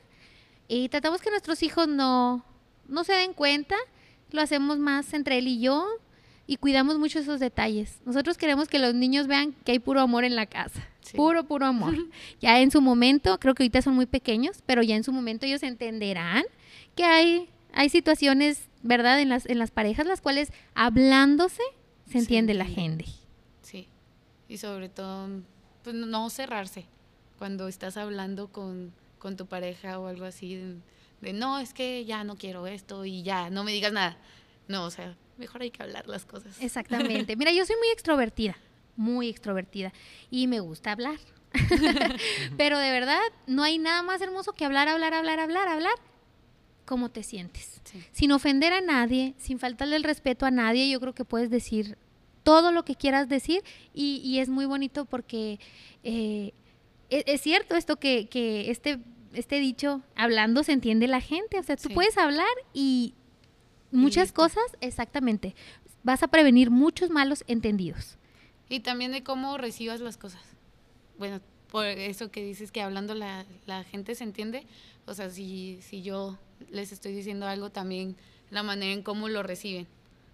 y 0.72 0.88
tratamos 0.88 1.20
que 1.20 1.28
nuestros 1.30 1.62
hijos 1.62 1.86
no, 1.86 2.42
no 2.88 3.04
se 3.04 3.12
den 3.12 3.34
cuenta, 3.34 3.76
lo 4.30 4.40
hacemos 4.40 4.78
más 4.78 5.12
entre 5.12 5.36
él 5.36 5.46
y 5.46 5.60
yo 5.60 5.86
y 6.46 6.56
cuidamos 6.56 6.98
mucho 6.98 7.18
esos 7.18 7.40
detalles. 7.40 8.00
Nosotros 8.06 8.38
queremos 8.38 8.68
que 8.68 8.78
los 8.78 8.94
niños 8.94 9.26
vean 9.26 9.52
que 9.64 9.72
hay 9.72 9.78
puro 9.80 10.00
amor 10.00 10.24
en 10.24 10.34
la 10.34 10.46
casa. 10.46 10.88
Sí. 11.02 11.14
Puro, 11.14 11.44
puro 11.44 11.66
amor. 11.66 11.94
Ya 12.40 12.58
en 12.60 12.70
su 12.70 12.80
momento, 12.80 13.38
creo 13.38 13.54
que 13.54 13.64
ahorita 13.64 13.82
son 13.82 13.94
muy 13.94 14.06
pequeños, 14.06 14.62
pero 14.64 14.82
ya 14.82 14.96
en 14.96 15.04
su 15.04 15.12
momento 15.12 15.44
ellos 15.44 15.62
entenderán 15.62 16.44
que 16.96 17.04
hay, 17.04 17.50
hay 17.74 17.90
situaciones, 17.90 18.62
¿verdad?, 18.82 19.20
en 19.20 19.28
las, 19.28 19.44
en 19.44 19.58
las 19.58 19.70
parejas, 19.70 20.06
las 20.06 20.22
cuales 20.22 20.52
hablándose 20.74 21.62
se 22.10 22.16
entiende 22.16 22.54
la 22.54 22.64
gente. 22.64 23.04
Sí. 23.60 23.88
Y 24.48 24.56
sobre 24.56 24.88
todo, 24.88 25.28
pues 25.84 25.94
no 25.94 26.30
cerrarse 26.30 26.86
cuando 27.38 27.68
estás 27.68 27.98
hablando 27.98 28.48
con, 28.48 28.94
con 29.22 29.36
tu 29.36 29.46
pareja 29.46 30.00
o 30.00 30.08
algo 30.08 30.24
así, 30.24 30.56
de, 30.56 30.74
de, 31.20 31.32
no, 31.32 31.60
es 31.60 31.72
que 31.72 32.04
ya 32.04 32.24
no 32.24 32.34
quiero 32.34 32.66
esto 32.66 33.04
y 33.04 33.22
ya, 33.22 33.50
no 33.50 33.62
me 33.62 33.70
digas 33.70 33.92
nada. 33.92 34.18
No, 34.66 34.84
o 34.84 34.90
sea, 34.90 35.16
mejor 35.38 35.62
hay 35.62 35.70
que 35.70 35.80
hablar 35.80 36.08
las 36.08 36.24
cosas. 36.24 36.60
Exactamente. 36.60 37.36
Mira, 37.36 37.52
yo 37.52 37.64
soy 37.64 37.76
muy 37.76 37.86
extrovertida, 37.90 38.56
muy 38.96 39.28
extrovertida, 39.28 39.92
y 40.28 40.48
me 40.48 40.58
gusta 40.58 40.90
hablar. 40.90 41.20
Pero 42.56 42.80
de 42.80 42.90
verdad, 42.90 43.20
no 43.46 43.62
hay 43.62 43.78
nada 43.78 44.02
más 44.02 44.20
hermoso 44.20 44.54
que 44.54 44.64
hablar, 44.64 44.88
hablar, 44.88 45.14
hablar, 45.14 45.38
hablar, 45.38 45.68
hablar. 45.68 45.94
¿Cómo 46.84 47.08
te 47.08 47.22
sientes? 47.22 47.80
Sí. 47.84 48.02
Sin 48.10 48.32
ofender 48.32 48.72
a 48.72 48.80
nadie, 48.80 49.34
sin 49.38 49.60
faltarle 49.60 49.94
el 49.94 50.02
respeto 50.02 50.46
a 50.46 50.50
nadie, 50.50 50.90
yo 50.90 50.98
creo 50.98 51.14
que 51.14 51.24
puedes 51.24 51.48
decir 51.48 51.96
todo 52.42 52.72
lo 52.72 52.84
que 52.84 52.96
quieras 52.96 53.28
decir 53.28 53.62
y, 53.94 54.40
es 54.40 54.48
muy 54.48 54.66
bonito 54.66 55.04
porque 55.04 55.60
eh, 56.02 56.54
e, 57.12 57.24
es, 57.26 57.40
cierto 57.40 57.76
esto 57.76 57.96
que, 57.96 58.26
que, 58.26 58.70
este, 58.70 58.98
este 59.34 59.60
dicho, 59.60 60.02
hablando 60.16 60.62
se 60.62 60.72
entiende 60.72 61.06
la 61.06 61.20
gente, 61.20 61.58
o 61.58 61.62
sea, 61.62 61.76
tú 61.76 61.90
puedes 61.90 62.16
hablar 62.16 62.48
y 62.72 63.14
muchas 63.90 64.32
cosas, 64.32 64.64
exactamente, 64.80 65.54
vas 66.02 66.22
a 66.22 66.28
prevenir 66.28 66.70
muchos 66.70 67.10
malos 67.10 67.44
entendidos. 67.46 68.16
Y 68.68 68.80
también 68.80 69.12
de 69.12 69.22
cómo 69.22 69.58
recibas 69.58 70.00
las 70.00 70.16
cosas. 70.16 70.42
Bueno, 71.18 71.40
por 71.70 71.84
eso 71.84 72.30
que 72.30 72.42
dices 72.42 72.72
que 72.72 72.80
hablando 72.80 73.14
la, 73.14 73.44
la 73.66 73.84
gente 73.84 74.14
se 74.14 74.24
entiende, 74.24 74.66
o 75.06 75.14
sea, 75.14 75.28
si, 75.28 75.78
si 75.82 76.02
yo 76.02 76.38
les 76.70 76.92
estoy 76.92 77.12
diciendo 77.12 77.46
algo, 77.46 77.70
también 77.70 78.16
la 78.50 78.62
manera 78.62 78.92
en 78.92 79.02
cómo 79.02 79.28
lo 79.28 79.42
reciben 79.42 79.86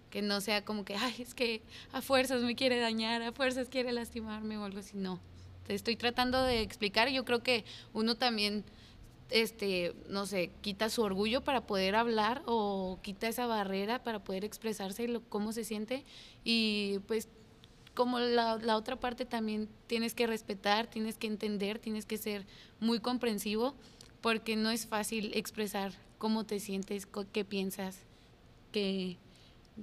que 0.09 0.21
no 0.21 0.41
sea 0.41 0.65
como 0.65 0.85
que, 0.85 0.95
ay, 0.95 1.15
es 1.19 1.33
que 1.35 1.61
a 1.91 2.01
fuerzas 2.01 2.41
me 2.41 2.55
quiere 2.55 2.79
dañar, 2.79 3.21
a 3.21 3.31
fuerzas 3.31 3.69
quiere 3.69 3.91
lastimarme 3.91 4.57
o 4.57 4.65
algo 4.65 4.79
así, 4.79 4.97
no. 4.97 5.19
Te 5.69 5.75
estoy 5.75 5.95
tratando 5.95 6.41
de 6.41 6.61
explicar 6.61 7.09
yo 7.09 7.23
creo 7.25 7.43
que 7.43 7.63
uno 7.93 8.15
también, 8.15 8.63
este, 9.29 9.93
no 10.07 10.25
sé, 10.25 10.49
quita 10.61 10.89
su 10.89 11.03
orgullo 11.03 11.43
para 11.43 11.67
poder 11.67 11.95
hablar 11.95 12.41
o 12.47 12.97
quita 13.03 13.27
esa 13.27 13.45
barrera 13.45 14.01
para 14.01 14.23
poder 14.23 14.45
expresarse 14.45 15.07
lo, 15.07 15.21
cómo 15.29 15.53
se 15.53 15.63
siente 15.63 16.05
y 16.43 16.97
pues 17.05 17.27
como 17.93 18.17
la, 18.17 18.57
la 18.57 18.77
otra 18.77 18.95
parte 18.95 19.25
también 19.25 19.69
tienes 19.85 20.15
que 20.15 20.25
respetar, 20.25 20.87
tienes 20.87 21.19
que 21.19 21.27
entender, 21.27 21.77
tienes 21.77 22.07
que 22.07 22.17
ser 22.17 22.47
muy 22.79 22.99
comprensivo 22.99 23.75
porque 24.21 24.55
no 24.55 24.71
es 24.71 24.87
fácil 24.87 25.29
expresar 25.35 25.93
cómo 26.17 26.47
te 26.47 26.59
sientes, 26.59 27.07
qué 27.31 27.45
piensas, 27.45 27.99
que 28.71 29.17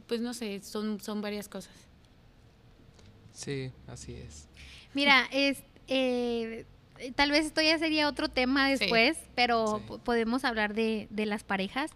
pues 0.08 0.20
no 0.20 0.34
sé, 0.34 0.60
son, 0.64 1.00
son 1.00 1.20
varias 1.20 1.48
cosas. 1.48 1.76
Sí, 3.32 3.70
así 3.86 4.14
es. 4.14 4.48
Mira, 4.96 5.28
es, 5.30 5.62
eh, 5.88 6.64
tal 7.14 7.30
vez 7.30 7.46
esto 7.46 7.60
ya 7.60 7.78
sería 7.78 8.08
otro 8.08 8.28
tema 8.28 8.68
después, 8.68 9.16
pero 9.34 9.82
podemos 10.04 10.44
hablar 10.44 10.74
de, 10.74 11.08
de 11.10 11.26
las 11.26 11.44
parejas. 11.44 11.90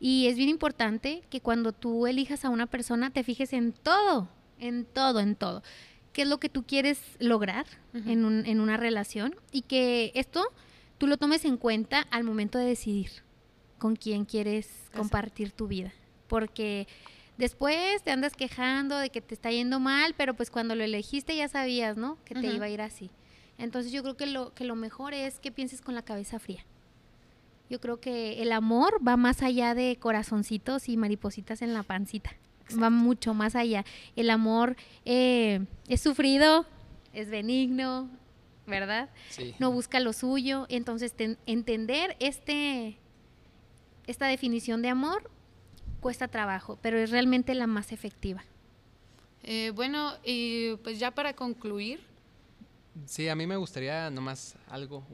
Y 0.00 0.26
es 0.26 0.36
bien 0.36 0.48
importante 0.48 1.22
que 1.30 1.40
cuando 1.40 1.72
tú 1.72 2.06
elijas 2.06 2.44
a 2.44 2.50
una 2.50 2.66
persona 2.66 3.10
te 3.10 3.24
fijes 3.24 3.52
en 3.52 3.72
todo, 3.72 4.28
en 4.58 4.84
todo, 4.84 5.20
en 5.20 5.36
todo. 5.36 5.62
¿Qué 6.12 6.22
es 6.22 6.28
lo 6.28 6.38
que 6.38 6.48
tú 6.48 6.64
quieres 6.64 7.00
lograr 7.18 7.66
en, 7.92 8.24
un, 8.24 8.46
en 8.46 8.60
una 8.60 8.76
relación? 8.76 9.34
Y 9.50 9.62
que 9.62 10.12
esto 10.14 10.44
tú 10.98 11.06
lo 11.06 11.16
tomes 11.16 11.44
en 11.44 11.56
cuenta 11.56 12.06
al 12.10 12.22
momento 12.22 12.58
de 12.58 12.66
decidir 12.66 13.10
con 13.78 13.96
quién 13.96 14.24
quieres 14.24 14.68
compartir 14.94 15.50
tu 15.52 15.66
vida. 15.66 15.92
Porque 16.28 16.86
Después 17.36 18.02
te 18.02 18.12
andas 18.12 18.34
quejando 18.34 18.96
de 18.96 19.10
que 19.10 19.20
te 19.20 19.34
está 19.34 19.50
yendo 19.50 19.80
mal, 19.80 20.14
pero 20.16 20.34
pues 20.34 20.50
cuando 20.50 20.74
lo 20.76 20.84
elegiste 20.84 21.34
ya 21.36 21.48
sabías, 21.48 21.96
¿no? 21.96 22.16
Que 22.24 22.34
te 22.34 22.46
iba 22.46 22.66
a 22.66 22.68
ir 22.68 22.80
así. 22.80 23.10
Entonces 23.58 23.92
yo 23.92 24.02
creo 24.02 24.16
que 24.16 24.26
lo, 24.26 24.52
que 24.54 24.64
lo 24.64 24.74
mejor 24.74 25.14
es 25.14 25.38
que 25.38 25.52
pienses 25.52 25.80
con 25.80 25.94
la 25.94 26.02
cabeza 26.02 26.38
fría. 26.38 26.64
Yo 27.70 27.80
creo 27.80 27.98
que 27.98 28.42
el 28.42 28.52
amor 28.52 29.00
va 29.06 29.16
más 29.16 29.42
allá 29.42 29.74
de 29.74 29.96
corazoncitos 29.96 30.88
y 30.88 30.96
maripositas 30.96 31.62
en 31.62 31.72
la 31.72 31.82
pancita. 31.82 32.34
Va 32.80 32.90
mucho 32.90 33.34
más 33.34 33.56
allá. 33.56 33.84
El 34.16 34.30
amor 34.30 34.76
eh, 35.04 35.64
es 35.88 36.00
sufrido, 36.00 36.66
es 37.12 37.30
benigno, 37.30 38.08
¿verdad? 38.66 39.08
No 39.58 39.70
busca 39.70 40.00
lo 40.00 40.12
suyo. 40.12 40.66
Entonces, 40.68 41.14
entender 41.46 42.16
este, 42.20 42.98
esta 44.06 44.26
definición 44.26 44.82
de 44.82 44.88
amor 44.88 45.30
cuesta 46.00 46.28
trabajo, 46.28 46.78
pero 46.82 46.98
es 46.98 47.10
realmente 47.10 47.54
la 47.54 47.66
más 47.66 47.92
efectiva. 47.92 48.44
Eh, 49.42 49.72
bueno, 49.74 50.12
y 50.24 50.76
pues 50.76 50.98
ya 50.98 51.10
para 51.10 51.34
concluir. 51.34 52.00
Sí, 53.06 53.28
a 53.28 53.34
mí 53.34 53.46
me 53.46 53.56
gustaría 53.56 54.10
nomás 54.10 54.56
algo, 54.68 55.04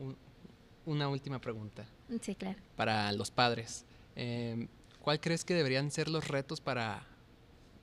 una 0.87 1.09
última 1.09 1.41
pregunta. 1.41 1.85
Sí, 2.21 2.35
claro. 2.35 2.59
Para 2.77 3.11
los 3.13 3.31
padres. 3.31 3.85
Eh, 4.17 4.69
¿Cuál 5.01 5.21
crees 5.21 5.45
que 5.45 5.55
deberían 5.55 5.91
ser 5.91 6.09
los 6.09 6.29
retos 6.29 6.61
para 6.61 7.07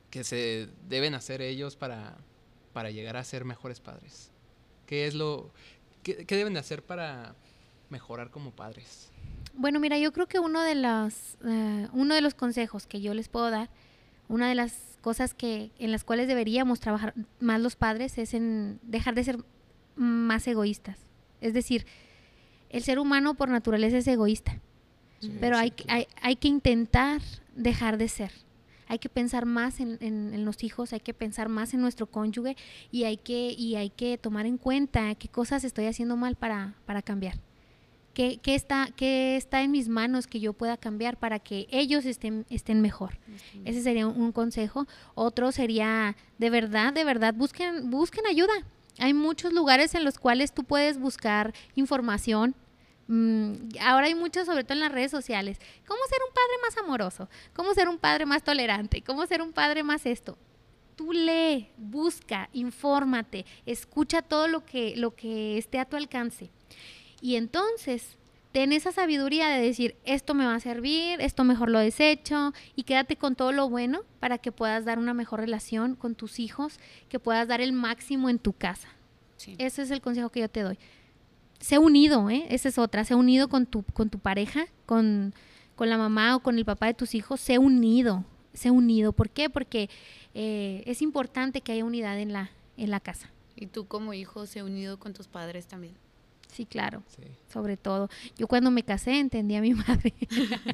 que 0.10 0.24
se 0.24 0.70
deben 0.88 1.16
hacer 1.16 1.42
ellos 1.42 1.76
para, 1.76 2.18
para 2.74 2.92
llegar 2.92 3.18
a 3.18 3.24
ser 3.24 3.44
mejores 3.44 3.80
padres? 3.80 4.32
¿Qué 4.86 5.08
es 5.08 5.16
lo 5.16 5.52
qué, 6.04 6.26
qué 6.26 6.36
deben 6.36 6.54
de 6.54 6.60
hacer 6.60 6.84
para 6.84 7.36
mejorar 7.90 8.30
como 8.30 8.52
padres? 8.52 9.12
Bueno, 9.54 9.80
mira, 9.80 9.98
yo 9.98 10.14
creo 10.14 10.28
que 10.28 10.40
uno 10.40 10.62
de 10.62 10.76
los, 10.76 11.38
eh, 11.44 11.88
uno 11.92 12.14
de 12.14 12.22
los 12.22 12.36
consejos 12.36 12.86
que 12.86 13.02
yo 13.02 13.16
les 13.16 13.28
puedo 13.28 13.50
dar, 13.50 13.70
una 14.30 14.48
de 14.48 14.56
las 14.56 14.98
cosas 15.02 15.34
que 15.34 15.72
en 15.80 15.92
las 15.92 16.04
cuales 16.04 16.28
deberíamos 16.28 16.80
trabajar 16.80 17.16
más 17.40 17.60
los 17.60 17.76
padres 17.76 18.18
es 18.18 18.34
en 18.34 18.80
dejar 18.84 19.16
de 19.16 19.24
ser 19.24 19.40
más 19.98 20.48
egoístas. 20.48 20.98
Es 21.42 21.54
decir, 21.54 21.86
el 22.70 22.84
ser 22.84 23.00
humano 23.00 23.34
por 23.36 23.50
naturaleza 23.50 23.98
es 23.98 24.08
egoísta, 24.08 24.60
pero 25.40 25.58
hay, 25.58 25.74
hay, 25.88 26.08
hay, 26.22 26.36
que 26.36 26.48
intentar 26.48 27.22
dejar 27.56 27.98
de 27.98 28.08
ser. 28.08 28.32
Hay 28.88 29.00
que 29.00 29.10
pensar 29.10 29.46
más 29.46 29.80
en, 29.80 29.98
en, 30.02 30.46
los 30.46 30.64
hijos, 30.64 30.94
hay 30.94 31.00
que 31.02 31.14
pensar 31.14 31.50
más 31.50 31.74
en 31.74 31.82
nuestro 31.82 32.08
cónyuge 32.08 32.56
y 32.92 33.04
hay 33.04 33.18
que, 33.18 33.52
y 33.52 33.76
hay 33.76 33.90
que 33.90 34.18
tomar 34.18 34.46
en 34.46 34.58
cuenta 34.58 35.14
qué 35.16 35.28
cosas 35.28 35.64
estoy 35.64 35.86
haciendo 35.86 36.16
mal 36.16 36.36
para, 36.36 36.76
para 36.86 37.02
cambiar. 37.02 37.40
¿Qué, 38.18 38.40
está, 38.56 38.90
¿Qué 38.96 39.38
está 39.38 39.62
en 39.62 39.70
mis 39.70 39.90
manos 39.90 40.26
que 40.26 40.40
yo 40.40 40.54
pueda 40.54 40.76
cambiar 40.76 41.18
para 41.18 41.38
que 41.38 41.68
ellos 41.70 42.04
estén, 42.04 42.48
estén 42.50 42.82
mejor? 42.82 43.20
Ese 43.64 43.84
sería 43.84 44.08
un, 44.08 44.32
consejo. 44.32 44.88
Otro 45.14 45.52
sería, 45.52 46.16
de 46.40 46.50
verdad, 46.50 46.94
de 46.94 47.04
verdad, 47.04 47.36
busquen, 47.36 47.92
busquen 47.92 48.26
ayuda. 48.26 48.54
Hay 49.00 49.14
muchos 49.14 49.54
lugares 49.54 49.96
en 49.96 50.04
los 50.04 50.18
cuales 50.18 50.54
tú 50.54 50.64
puedes 50.64 50.98
buscar 51.00 51.54
información, 51.76 52.56
mm, 53.08 53.54
ahora 53.82 54.08
hay 54.08 54.16
mucho, 54.16 54.44
sobre 54.46 54.64
todo 54.64 54.74
en 54.74 54.80
las 54.80 54.92
redes 54.92 55.12
sociales. 55.12 55.60
¿Cómo 55.88 56.00
ser 56.10 56.20
un 56.28 56.34
padre 56.34 56.62
más 56.64 56.78
amoroso? 56.78 57.30
¿Cómo 57.54 57.74
ser 57.74 57.88
un 57.88 58.00
padre 58.00 58.26
más 58.26 58.44
tolerante? 58.44 59.02
¿Cómo 59.04 59.26
ser 59.26 59.42
un 59.42 59.54
padre 59.54 59.84
más 59.84 60.06
esto? 60.06 60.38
Tú 60.96 61.14
lee, 61.14 61.70
busca, 61.78 62.50
infórmate, 62.54 63.46
escucha 63.68 64.24
todo 64.24 64.48
lo 64.48 64.66
que, 64.66 64.96
lo 64.96 65.16
que 65.16 65.58
esté 65.58 65.80
a 65.80 65.86
tu 65.86 65.96
alcance. 65.96 66.50
Y 67.22 67.36
entonces, 67.36 68.17
ten 68.58 68.72
esa 68.72 68.92
sabiduría 68.92 69.50
de 69.50 69.62
decir, 69.62 69.98
esto 70.04 70.34
me 70.34 70.44
va 70.44 70.56
a 70.56 70.60
servir, 70.60 71.22
esto 71.22 71.44
mejor 71.44 71.70
lo 71.70 71.78
desecho, 71.78 72.54
y 72.76 72.86
quédate 72.86 73.16
con 73.16 73.36
todo 73.36 73.52
lo 73.52 73.70
bueno 73.70 74.02
para 74.20 74.40
que 74.40 74.52
puedas 74.52 74.84
dar 74.84 74.98
una 74.98 75.14
mejor 75.14 75.42
relación 75.42 75.94
con 75.94 76.16
tus 76.16 76.40
hijos, 76.40 76.80
que 77.08 77.20
puedas 77.20 77.48
dar 77.48 77.62
el 77.62 77.72
máximo 77.72 78.32
en 78.32 78.40
tu 78.40 78.54
casa. 78.54 78.88
Ese 79.60 79.84
es 79.84 79.92
el 79.92 80.02
consejo 80.02 80.32
que 80.32 80.40
yo 80.40 80.50
te 80.50 80.64
doy. 80.64 80.80
Sé 81.60 81.78
unido, 81.78 82.32
¿eh? 82.32 82.48
Esa 82.50 82.70
es 82.70 82.80
otra. 82.80 83.04
Sé 83.06 83.14
unido 83.14 83.48
con 83.48 83.68
tu, 83.68 83.84
con 83.84 84.10
tu 84.10 84.18
pareja, 84.18 84.66
con, 84.88 85.36
con 85.76 85.92
la 85.92 86.00
mamá 86.00 86.36
o 86.36 86.40
con 86.40 86.58
el 86.58 86.66
papá 86.66 86.88
de 86.88 86.96
tus 86.96 87.14
hijos. 87.14 87.40
Sé 87.40 87.60
unido, 87.60 88.26
sé 88.54 88.72
unido. 88.72 89.14
¿Por 89.14 89.30
qué? 89.30 89.52
Porque 89.52 89.88
eh, 90.34 90.82
es 90.88 91.04
importante 91.04 91.62
que 91.62 91.74
haya 91.74 91.86
unidad 91.86 92.20
en 92.20 92.34
la, 92.34 92.50
en 92.76 92.90
la 92.90 93.02
casa. 93.02 93.30
Y 93.56 93.68
tú 93.68 93.86
como 93.86 94.16
hijo, 94.16 94.48
sé 94.48 94.64
unido 94.64 94.98
con 94.98 95.14
tus 95.14 95.28
padres 95.28 95.68
también. 95.68 95.94
Sí, 96.58 96.66
claro. 96.66 97.04
Sobre 97.54 97.78
todo. 97.78 98.10
Yo 98.36 98.48
cuando 98.48 98.72
me 98.72 98.82
casé 98.82 99.20
entendí 99.20 99.56
a 99.56 99.62
mi 99.62 99.74
madre. 99.76 100.12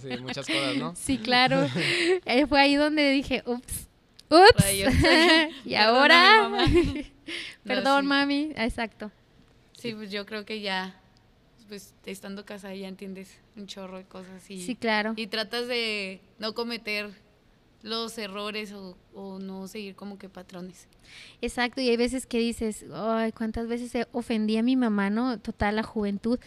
Sí, 0.02 0.17
muchas 0.22 0.48
cosas, 0.48 0.78
¿no? 0.78 0.96
Sí, 0.96 1.17
claro. 1.17 1.67
Eh, 2.26 2.48
fue 2.48 2.62
ahí 2.62 2.76
donde 2.76 3.12
dije, 3.12 3.43
ups, 3.46 3.89
ups. 4.30 4.65
y 5.65 5.76
ahora, 5.76 6.50
perdón, 7.65 8.06
mami. 8.06 8.54
Exacto. 8.56 9.12
Sí, 9.78 9.93
pues 9.93 10.10
yo 10.10 10.26
creo 10.26 10.46
que 10.46 10.62
ya, 10.62 10.96
pues 11.67 11.93
estando 12.06 12.46
casada 12.46 12.74
ya 12.74 12.88
entiendes 12.88 13.38
un 13.58 13.67
chorro 13.67 13.98
de 13.98 14.06
cosas. 14.06 14.50
Y, 14.50 14.62
sí, 14.65 14.76
claro. 14.78 15.15
Y 15.17 15.28
tratas 15.28 15.67
de 15.67 16.22
no 16.39 16.54
cometer 16.54 17.12
los 17.84 18.17
errores 18.17 18.74
o, 18.74 19.40
no 19.40 19.67
seguir 19.67 19.96
como 19.96 20.17
que 20.17 20.29
patrones. 20.29 20.88
Exacto, 21.42 21.81
y 21.81 21.90
hay 21.90 21.98
veces 21.98 22.25
que 22.25 22.40
dices, 22.40 22.86
ay, 22.94 23.34
cuántas 23.34 23.67
veces 23.67 24.08
ofendí 24.13 24.58
a 24.58 24.63
mi 24.63 24.75
mamá, 24.75 25.10
¿no? 25.10 25.38
Total, 25.40 25.75
la 25.75 25.84
juventud. 25.84 26.40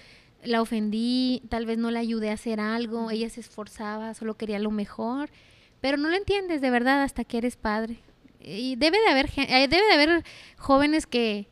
La 0.43 0.62
ofendí, 0.62 1.43
tal 1.49 1.66
vez 1.66 1.76
no 1.78 1.91
la 1.91 2.01
ayudé 2.01 2.30
a 2.30 2.34
hacer 2.34 2.61
algo, 2.61 3.11
ella 3.11 3.28
se 3.28 3.41
esforzaba, 3.41 4.14
solo 4.14 4.34
quería 4.34 4.59
lo 4.59 4.70
mejor, 4.70 5.28
pero 5.80 5.97
no 5.97 6.09
lo 6.09 6.16
entiendes 6.16 6.61
de 6.61 6.70
verdad 6.70 7.03
hasta 7.03 7.24
que 7.24 7.39
eres 7.39 7.57
padre. 7.57 7.99
Y 8.41 8.76
debe 8.76 8.99
de 9.01 9.09
haber, 9.09 9.30
eh, 9.37 9.68
debe 9.68 9.87
de 9.87 9.93
haber 9.93 10.24
jóvenes 10.57 11.07
que, 11.07 11.49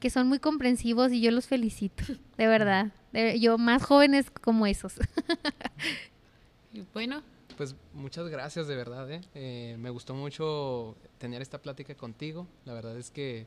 que 0.00 0.10
son 0.10 0.28
muy 0.28 0.38
comprensivos 0.38 1.12
y 1.12 1.20
yo 1.20 1.30
los 1.30 1.46
felicito, 1.46 2.04
de 2.36 2.46
verdad. 2.46 2.92
yo 3.38 3.58
más 3.58 3.84
jóvenes 3.84 4.30
como 4.30 4.66
esos. 4.66 4.94
y 6.72 6.82
bueno, 6.94 7.22
pues 7.58 7.74
muchas 7.92 8.28
gracias 8.28 8.68
de 8.68 8.76
verdad. 8.76 9.10
¿eh? 9.10 9.20
¿eh? 9.34 9.76
me 9.80 9.90
gustó 9.90 10.14
mucho 10.14 10.96
tener 11.18 11.42
esta 11.42 11.60
plática 11.60 11.92
contigo. 11.96 12.46
La 12.64 12.72
verdad 12.72 12.96
es 12.96 13.10
que 13.10 13.46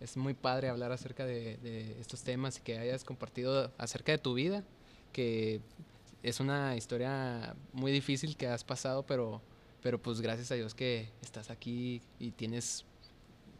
es 0.00 0.16
muy 0.16 0.32
padre 0.32 0.70
hablar 0.70 0.92
acerca 0.92 1.26
de, 1.26 1.94
estos 2.00 2.22
temas 2.22 2.56
y 2.56 2.62
que 2.62 2.78
hayas 2.78 3.04
compartido 3.04 3.70
acerca 3.76 4.12
de 4.12 4.18
tu 4.18 4.32
vida, 4.32 4.64
que 5.12 5.60
es 6.22 6.40
una 6.40 6.74
historia 6.74 7.54
muy 7.74 7.92
difícil 7.92 8.34
que 8.34 8.48
has 8.48 8.64
pasado, 8.64 9.04
pero, 9.04 9.42
pero 9.82 10.00
pues 10.00 10.22
gracias 10.22 10.50
a 10.50 10.54
Dios 10.54 10.74
que 10.74 11.10
estás 11.20 11.50
aquí 11.50 12.00
y 12.18 12.30
tienes 12.30 12.86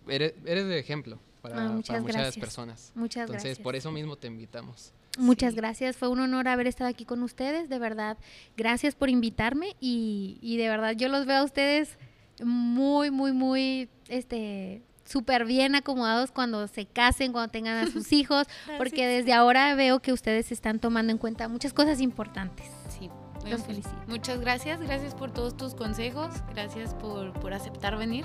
eres, 0.08 0.32
eres 0.46 0.66
de 0.66 0.78
ejemplo 0.78 1.18
para, 1.42 1.56
Ah, 1.56 1.58
para 1.58 1.70
muchas 1.72 2.00
muchas 2.00 2.16
gracias. 2.16 2.42
personas. 2.42 2.92
Muchas 2.94 3.22
Entonces, 3.22 3.44
gracias. 3.44 3.62
por 3.62 3.76
eso 3.76 3.92
mismo 3.92 4.16
te 4.16 4.28
invitamos. 4.28 4.94
Muchas 5.18 5.52
Sí. 5.52 5.56
gracias, 5.56 5.96
fue 5.96 6.08
un 6.08 6.20
honor 6.20 6.48
haber 6.48 6.66
estado 6.66 6.88
aquí 6.88 7.04
con 7.04 7.22
ustedes, 7.22 7.68
de 7.68 7.78
verdad. 7.78 8.16
Gracias 8.56 8.94
por 8.94 9.10
invitarme 9.10 9.76
y, 9.80 10.38
y 10.40 10.56
de 10.56 10.68
verdad 10.68 10.92
yo 10.92 11.08
los 11.08 11.26
veo 11.26 11.38
a 11.38 11.44
ustedes 11.44 11.98
muy, 12.42 13.10
muy, 13.10 13.32
muy, 13.32 13.88
este, 14.08 14.82
súper 15.04 15.44
bien 15.44 15.74
acomodados 15.74 16.30
cuando 16.30 16.66
se 16.68 16.86
casen, 16.86 17.32
cuando 17.32 17.50
tengan 17.50 17.76
a 17.86 17.90
sus 17.90 18.12
hijos, 18.12 18.46
porque 18.78 19.06
desde 19.06 19.32
ahora 19.32 19.74
veo 19.74 19.98
que 20.00 20.12
ustedes 20.12 20.52
están 20.52 20.78
tomando 20.78 21.10
en 21.12 21.18
cuenta 21.18 21.48
muchas 21.48 21.72
cosas 21.72 22.00
importantes. 22.00 22.66
Sí. 22.88 23.10
Los 23.48 23.62
felicito. 23.64 23.94
Muchas 24.06 24.38
gracias, 24.40 24.80
gracias 24.80 25.14
por 25.14 25.32
todos 25.32 25.56
tus 25.56 25.74
consejos, 25.74 26.28
gracias 26.54 26.94
por, 26.94 27.32
por 27.40 27.52
aceptar 27.54 27.96
venir. 27.96 28.24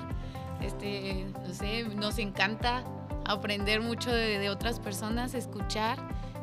Este, 0.61 1.25
no 1.45 1.53
sé, 1.53 1.83
nos 1.95 2.19
encanta 2.19 2.83
aprender 3.25 3.81
mucho 3.81 4.11
de, 4.11 4.38
de 4.39 4.49
otras 4.49 4.79
personas, 4.79 5.33
escuchar 5.33 5.97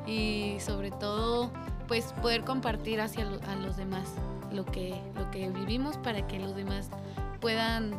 y 0.07 0.57
sobre 0.61 0.91
todo, 0.91 1.51
pues 1.89 2.13
poder 2.23 2.45
compartir 2.45 3.01
hacia 3.01 3.25
lo- 3.25 3.41
a 3.49 3.55
los 3.57 3.77
demás 3.77 4.09
lo 4.53 4.65
que, 4.65 5.01
lo 5.17 5.31
que 5.31 5.49
vivimos 5.51 5.97
para 5.99 6.27
que 6.27 6.39
los 6.39 6.55
demás 6.55 6.89
puedan 7.41 7.93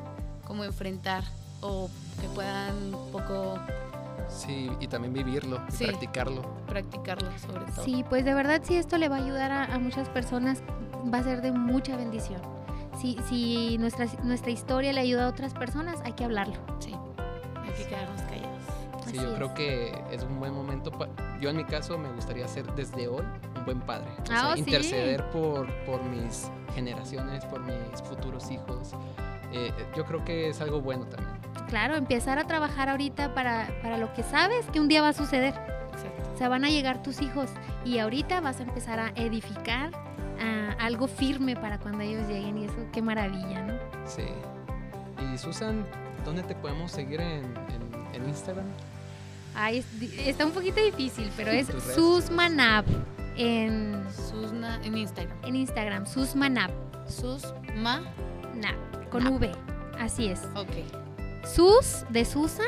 como 0.45 0.63
enfrentar 0.63 1.23
o 1.61 1.89
que 2.21 2.27
puedan 2.29 2.93
un 2.93 3.11
poco 3.11 3.57
Sí, 4.29 4.69
y 4.79 4.87
también 4.87 5.13
vivirlo, 5.13 5.61
y 5.69 5.71
Sí. 5.71 5.85
practicarlo. 5.85 6.41
practicarlo 6.67 7.29
sobre 7.39 7.65
todo. 7.71 7.83
Sí, 7.85 8.03
pues 8.09 8.25
de 8.25 8.33
verdad 8.33 8.61
si 8.63 8.75
esto 8.77 8.97
le 8.97 9.09
va 9.09 9.17
a 9.17 9.19
ayudar 9.19 9.51
a, 9.51 9.65
a 9.65 9.79
muchas 9.79 10.09
personas, 10.09 10.61
va 11.13 11.19
a 11.19 11.23
ser 11.23 11.41
de 11.41 11.51
mucha 11.51 11.95
bendición. 11.97 12.41
Si, 12.99 13.17
si 13.27 13.77
nuestra, 13.79 14.05
nuestra 14.23 14.51
historia 14.51 14.93
le 14.93 15.01
ayuda 15.01 15.25
a 15.25 15.29
otras 15.29 15.53
personas, 15.53 15.99
hay 16.05 16.13
que 16.13 16.23
hablarlo. 16.23 16.55
Sí, 16.79 16.93
hay 17.63 17.71
que 17.71 17.85
quedarnos 17.89 18.21
callados. 18.21 18.63
Sí, 19.05 19.09
Así 19.09 19.15
yo 19.17 19.29
es. 19.31 19.35
creo 19.35 19.53
que 19.53 20.03
es 20.11 20.23
un 20.23 20.39
buen 20.39 20.53
momento. 20.53 20.91
pa- 20.91 21.09
yo 21.43 21.49
en 21.49 21.57
mi 21.57 21.65
caso 21.65 21.97
me 21.97 22.09
gustaría 22.11 22.47
ser 22.47 22.65
desde 22.73 23.07
hoy 23.07 23.23
un 23.57 23.65
buen 23.65 23.79
padre. 23.81 24.07
O 24.17 24.21
Ah, 24.21 24.25
sea, 24.25 24.49
oh, 24.49 24.53
sí. 24.53 24.59
interceder 24.59 25.29
por, 25.29 25.67
por 25.85 26.01
mis 26.03 26.49
generaciones, 26.73 27.43
por 27.45 27.61
mis 27.61 28.01
futuros 28.03 28.49
hijos. 28.49 28.93
Eh, 29.51 29.71
yo 29.95 30.05
creo 30.05 30.23
que 30.25 30.49
es 30.49 30.61
algo 30.61 30.81
bueno 30.81 31.05
también. 31.05 31.31
Claro, 31.67 31.95
empezar 31.95 32.39
a 32.39 32.45
trabajar 32.45 32.89
ahorita 32.89 33.33
para, 33.33 33.67
para 33.81 33.97
lo 33.97 34.11
que 34.13 34.23
sabes 34.23 34.65
que 34.71 34.79
un 34.79 34.87
día 34.87 35.01
va 35.01 35.09
a 35.09 35.13
suceder. 35.13 35.53
Exacto. 35.93 36.31
O 36.33 36.37
sea, 36.37 36.49
van 36.49 36.65
a 36.65 36.69
llegar 36.69 37.03
tus 37.03 37.21
hijos 37.21 37.49
y 37.85 37.99
ahorita 37.99 38.41
vas 38.41 38.59
a 38.59 38.63
empezar 38.63 38.99
a 38.99 39.09
edificar 39.15 39.91
ah, 40.39 40.75
algo 40.79 41.07
firme 41.07 41.55
para 41.55 41.77
cuando 41.79 42.01
ellos 42.01 42.27
lleguen 42.27 42.57
y 42.57 42.65
eso, 42.65 42.75
qué 42.91 43.01
maravilla, 43.01 43.61
¿no? 43.63 43.73
Sí. 44.05 44.23
Y 45.33 45.37
Susan, 45.37 45.85
¿dónde 46.25 46.41
te 46.43 46.55
podemos 46.55 46.91
seguir 46.91 47.21
en, 47.21 47.43
en- 47.45 48.05
en 48.15 48.27
Instagram? 48.29 48.65
Ay, 49.55 49.79
es 49.79 49.85
está 50.27 50.45
un 50.45 50.51
poquito 50.51 50.83
difícil, 50.83 51.29
pero 51.37 51.51
es 51.51 51.67
Susmanab 51.95 52.85
en, 53.37 54.03
Susna 54.29 54.79
en 54.83 54.97
Instagram. 54.97 55.37
en 55.43 55.55
Instagram, 55.55 56.05
Susmanab, 56.07 56.71
Susma. 57.07 58.01
Nab, 58.55 59.09
con. 59.09 59.25
V, 59.27 59.51
así 59.99 60.27
es. 60.27 60.41
Ok. 60.55 60.69
Sus 61.45 62.05
de 62.09 62.23
Susan, 62.25 62.67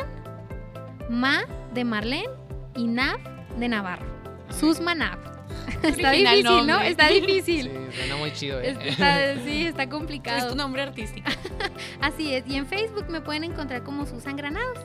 Ma 1.10 1.44
de 1.74 1.84
Marlene 1.86 2.30
y 2.76 2.88
Nav 2.88 3.18
de 3.58 3.68
Navarro. 3.70 4.06
Susmanab. 4.50 5.18
Está 5.84 6.10
Original 6.10 6.36
difícil, 6.36 6.68
¿no? 6.68 6.82
Está 6.82 7.08
Sí, 7.08 7.14
difícil. 7.22 7.72
suena 7.96 8.16
muy 8.18 8.34
chido, 8.34 8.60
¿eh? 8.60 8.76
Está, 8.84 9.36
sí, 9.44 9.66
está 9.68 9.84
Es 9.84 9.90
complicado. 9.90 10.50
tu 10.50 10.56
nombre 10.56 10.82
artístico. 10.82 11.30
Así 12.02 12.34
es. 12.34 12.44
Y 12.48 12.56
en 12.56 12.66
Facebook 12.68 13.06
me 13.10 13.22
pueden 13.22 13.44
encontrar 13.46 13.84
como 13.84 14.06
Susan 14.06 14.36
Granados. 14.36 14.80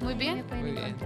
Muy 0.00 0.14
Me 0.14 0.20
bien. 0.20 0.44
pueden 0.44 0.62
Muy 0.64 0.72
bien. 0.72 0.96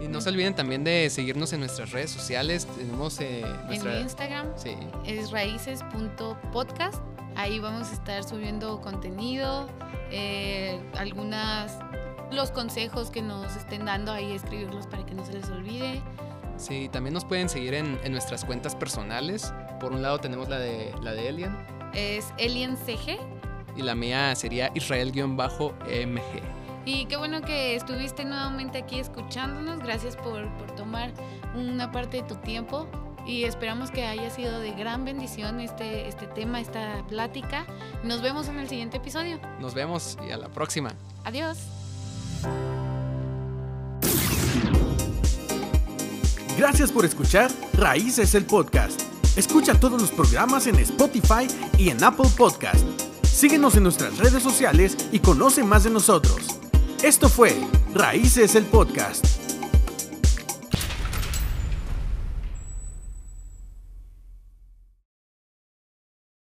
Y 0.00 0.08
no 0.08 0.20
se 0.20 0.28
olviden 0.30 0.54
también 0.54 0.84
de 0.84 1.10
seguirnos 1.10 1.52
en 1.52 1.60
nuestras 1.60 1.90
redes 1.90 2.10
sociales. 2.10 2.66
Tenemos 2.76 3.18
eh, 3.20 3.44
nuestra... 3.66 3.96
En 3.96 4.02
Instagram 4.02 4.46
Sí, 4.56 4.76
es 5.04 5.30
raíces.podcast. 5.32 7.02
Ahí 7.34 7.58
vamos 7.58 7.90
a 7.90 7.94
estar 7.94 8.24
subiendo 8.24 8.80
contenido, 8.80 9.68
eh, 10.10 10.80
algunas 10.96 11.78
los 12.32 12.50
consejos 12.50 13.10
que 13.10 13.22
nos 13.22 13.56
estén 13.56 13.84
dando 13.86 14.12
ahí 14.12 14.32
escribirlos 14.32 14.86
para 14.86 15.04
que 15.06 15.14
no 15.14 15.24
se 15.24 15.32
les 15.34 15.48
olvide. 15.48 16.02
sí, 16.56 16.88
también 16.92 17.14
nos 17.14 17.24
pueden 17.24 17.48
seguir 17.48 17.74
en, 17.74 17.98
en 18.02 18.12
nuestras 18.12 18.44
cuentas 18.44 18.74
personales. 18.74 19.52
Por 19.80 19.92
un 19.92 20.02
lado 20.02 20.18
tenemos 20.18 20.48
la 20.48 20.58
de, 20.58 20.92
la 21.00 21.12
de 21.12 21.28
Elian 21.28 21.56
Es 21.94 22.26
Alien 22.38 22.76
CG. 22.76 23.18
y 23.76 23.82
la 23.82 23.94
mía 23.94 24.34
sería 24.34 24.70
Israel-MG. 24.74 26.57
Y 26.88 27.04
qué 27.04 27.18
bueno 27.18 27.42
que 27.42 27.76
estuviste 27.76 28.24
nuevamente 28.24 28.78
aquí 28.78 28.98
escuchándonos. 28.98 29.80
Gracias 29.80 30.16
por, 30.16 30.48
por 30.56 30.74
tomar 30.74 31.12
una 31.54 31.92
parte 31.92 32.16
de 32.16 32.22
tu 32.22 32.36
tiempo. 32.36 32.88
Y 33.26 33.44
esperamos 33.44 33.90
que 33.90 34.06
haya 34.06 34.30
sido 34.30 34.58
de 34.58 34.70
gran 34.70 35.04
bendición 35.04 35.60
este, 35.60 36.08
este 36.08 36.26
tema, 36.28 36.62
esta 36.62 37.04
plática. 37.06 37.66
Nos 38.04 38.22
vemos 38.22 38.48
en 38.48 38.58
el 38.58 38.70
siguiente 38.70 38.96
episodio. 38.96 39.38
Nos 39.60 39.74
vemos 39.74 40.16
y 40.26 40.30
a 40.30 40.38
la 40.38 40.48
próxima. 40.48 40.94
Adiós. 41.26 41.58
Gracias 46.56 46.90
por 46.90 47.04
escuchar 47.04 47.50
Raíces 47.74 48.34
el 48.34 48.46
Podcast. 48.46 49.02
Escucha 49.36 49.78
todos 49.78 50.00
los 50.00 50.10
programas 50.10 50.66
en 50.66 50.76
Spotify 50.76 51.46
y 51.76 51.90
en 51.90 52.02
Apple 52.02 52.30
Podcast. 52.34 52.82
Síguenos 53.24 53.76
en 53.76 53.82
nuestras 53.82 54.16
redes 54.16 54.42
sociales 54.42 54.96
y 55.12 55.18
conoce 55.18 55.62
más 55.62 55.84
de 55.84 55.90
nosotros. 55.90 56.57
Esto 57.02 57.28
fue 57.28 57.54
Raíces 57.94 58.56
el 58.56 58.64
Podcast. 58.64 59.37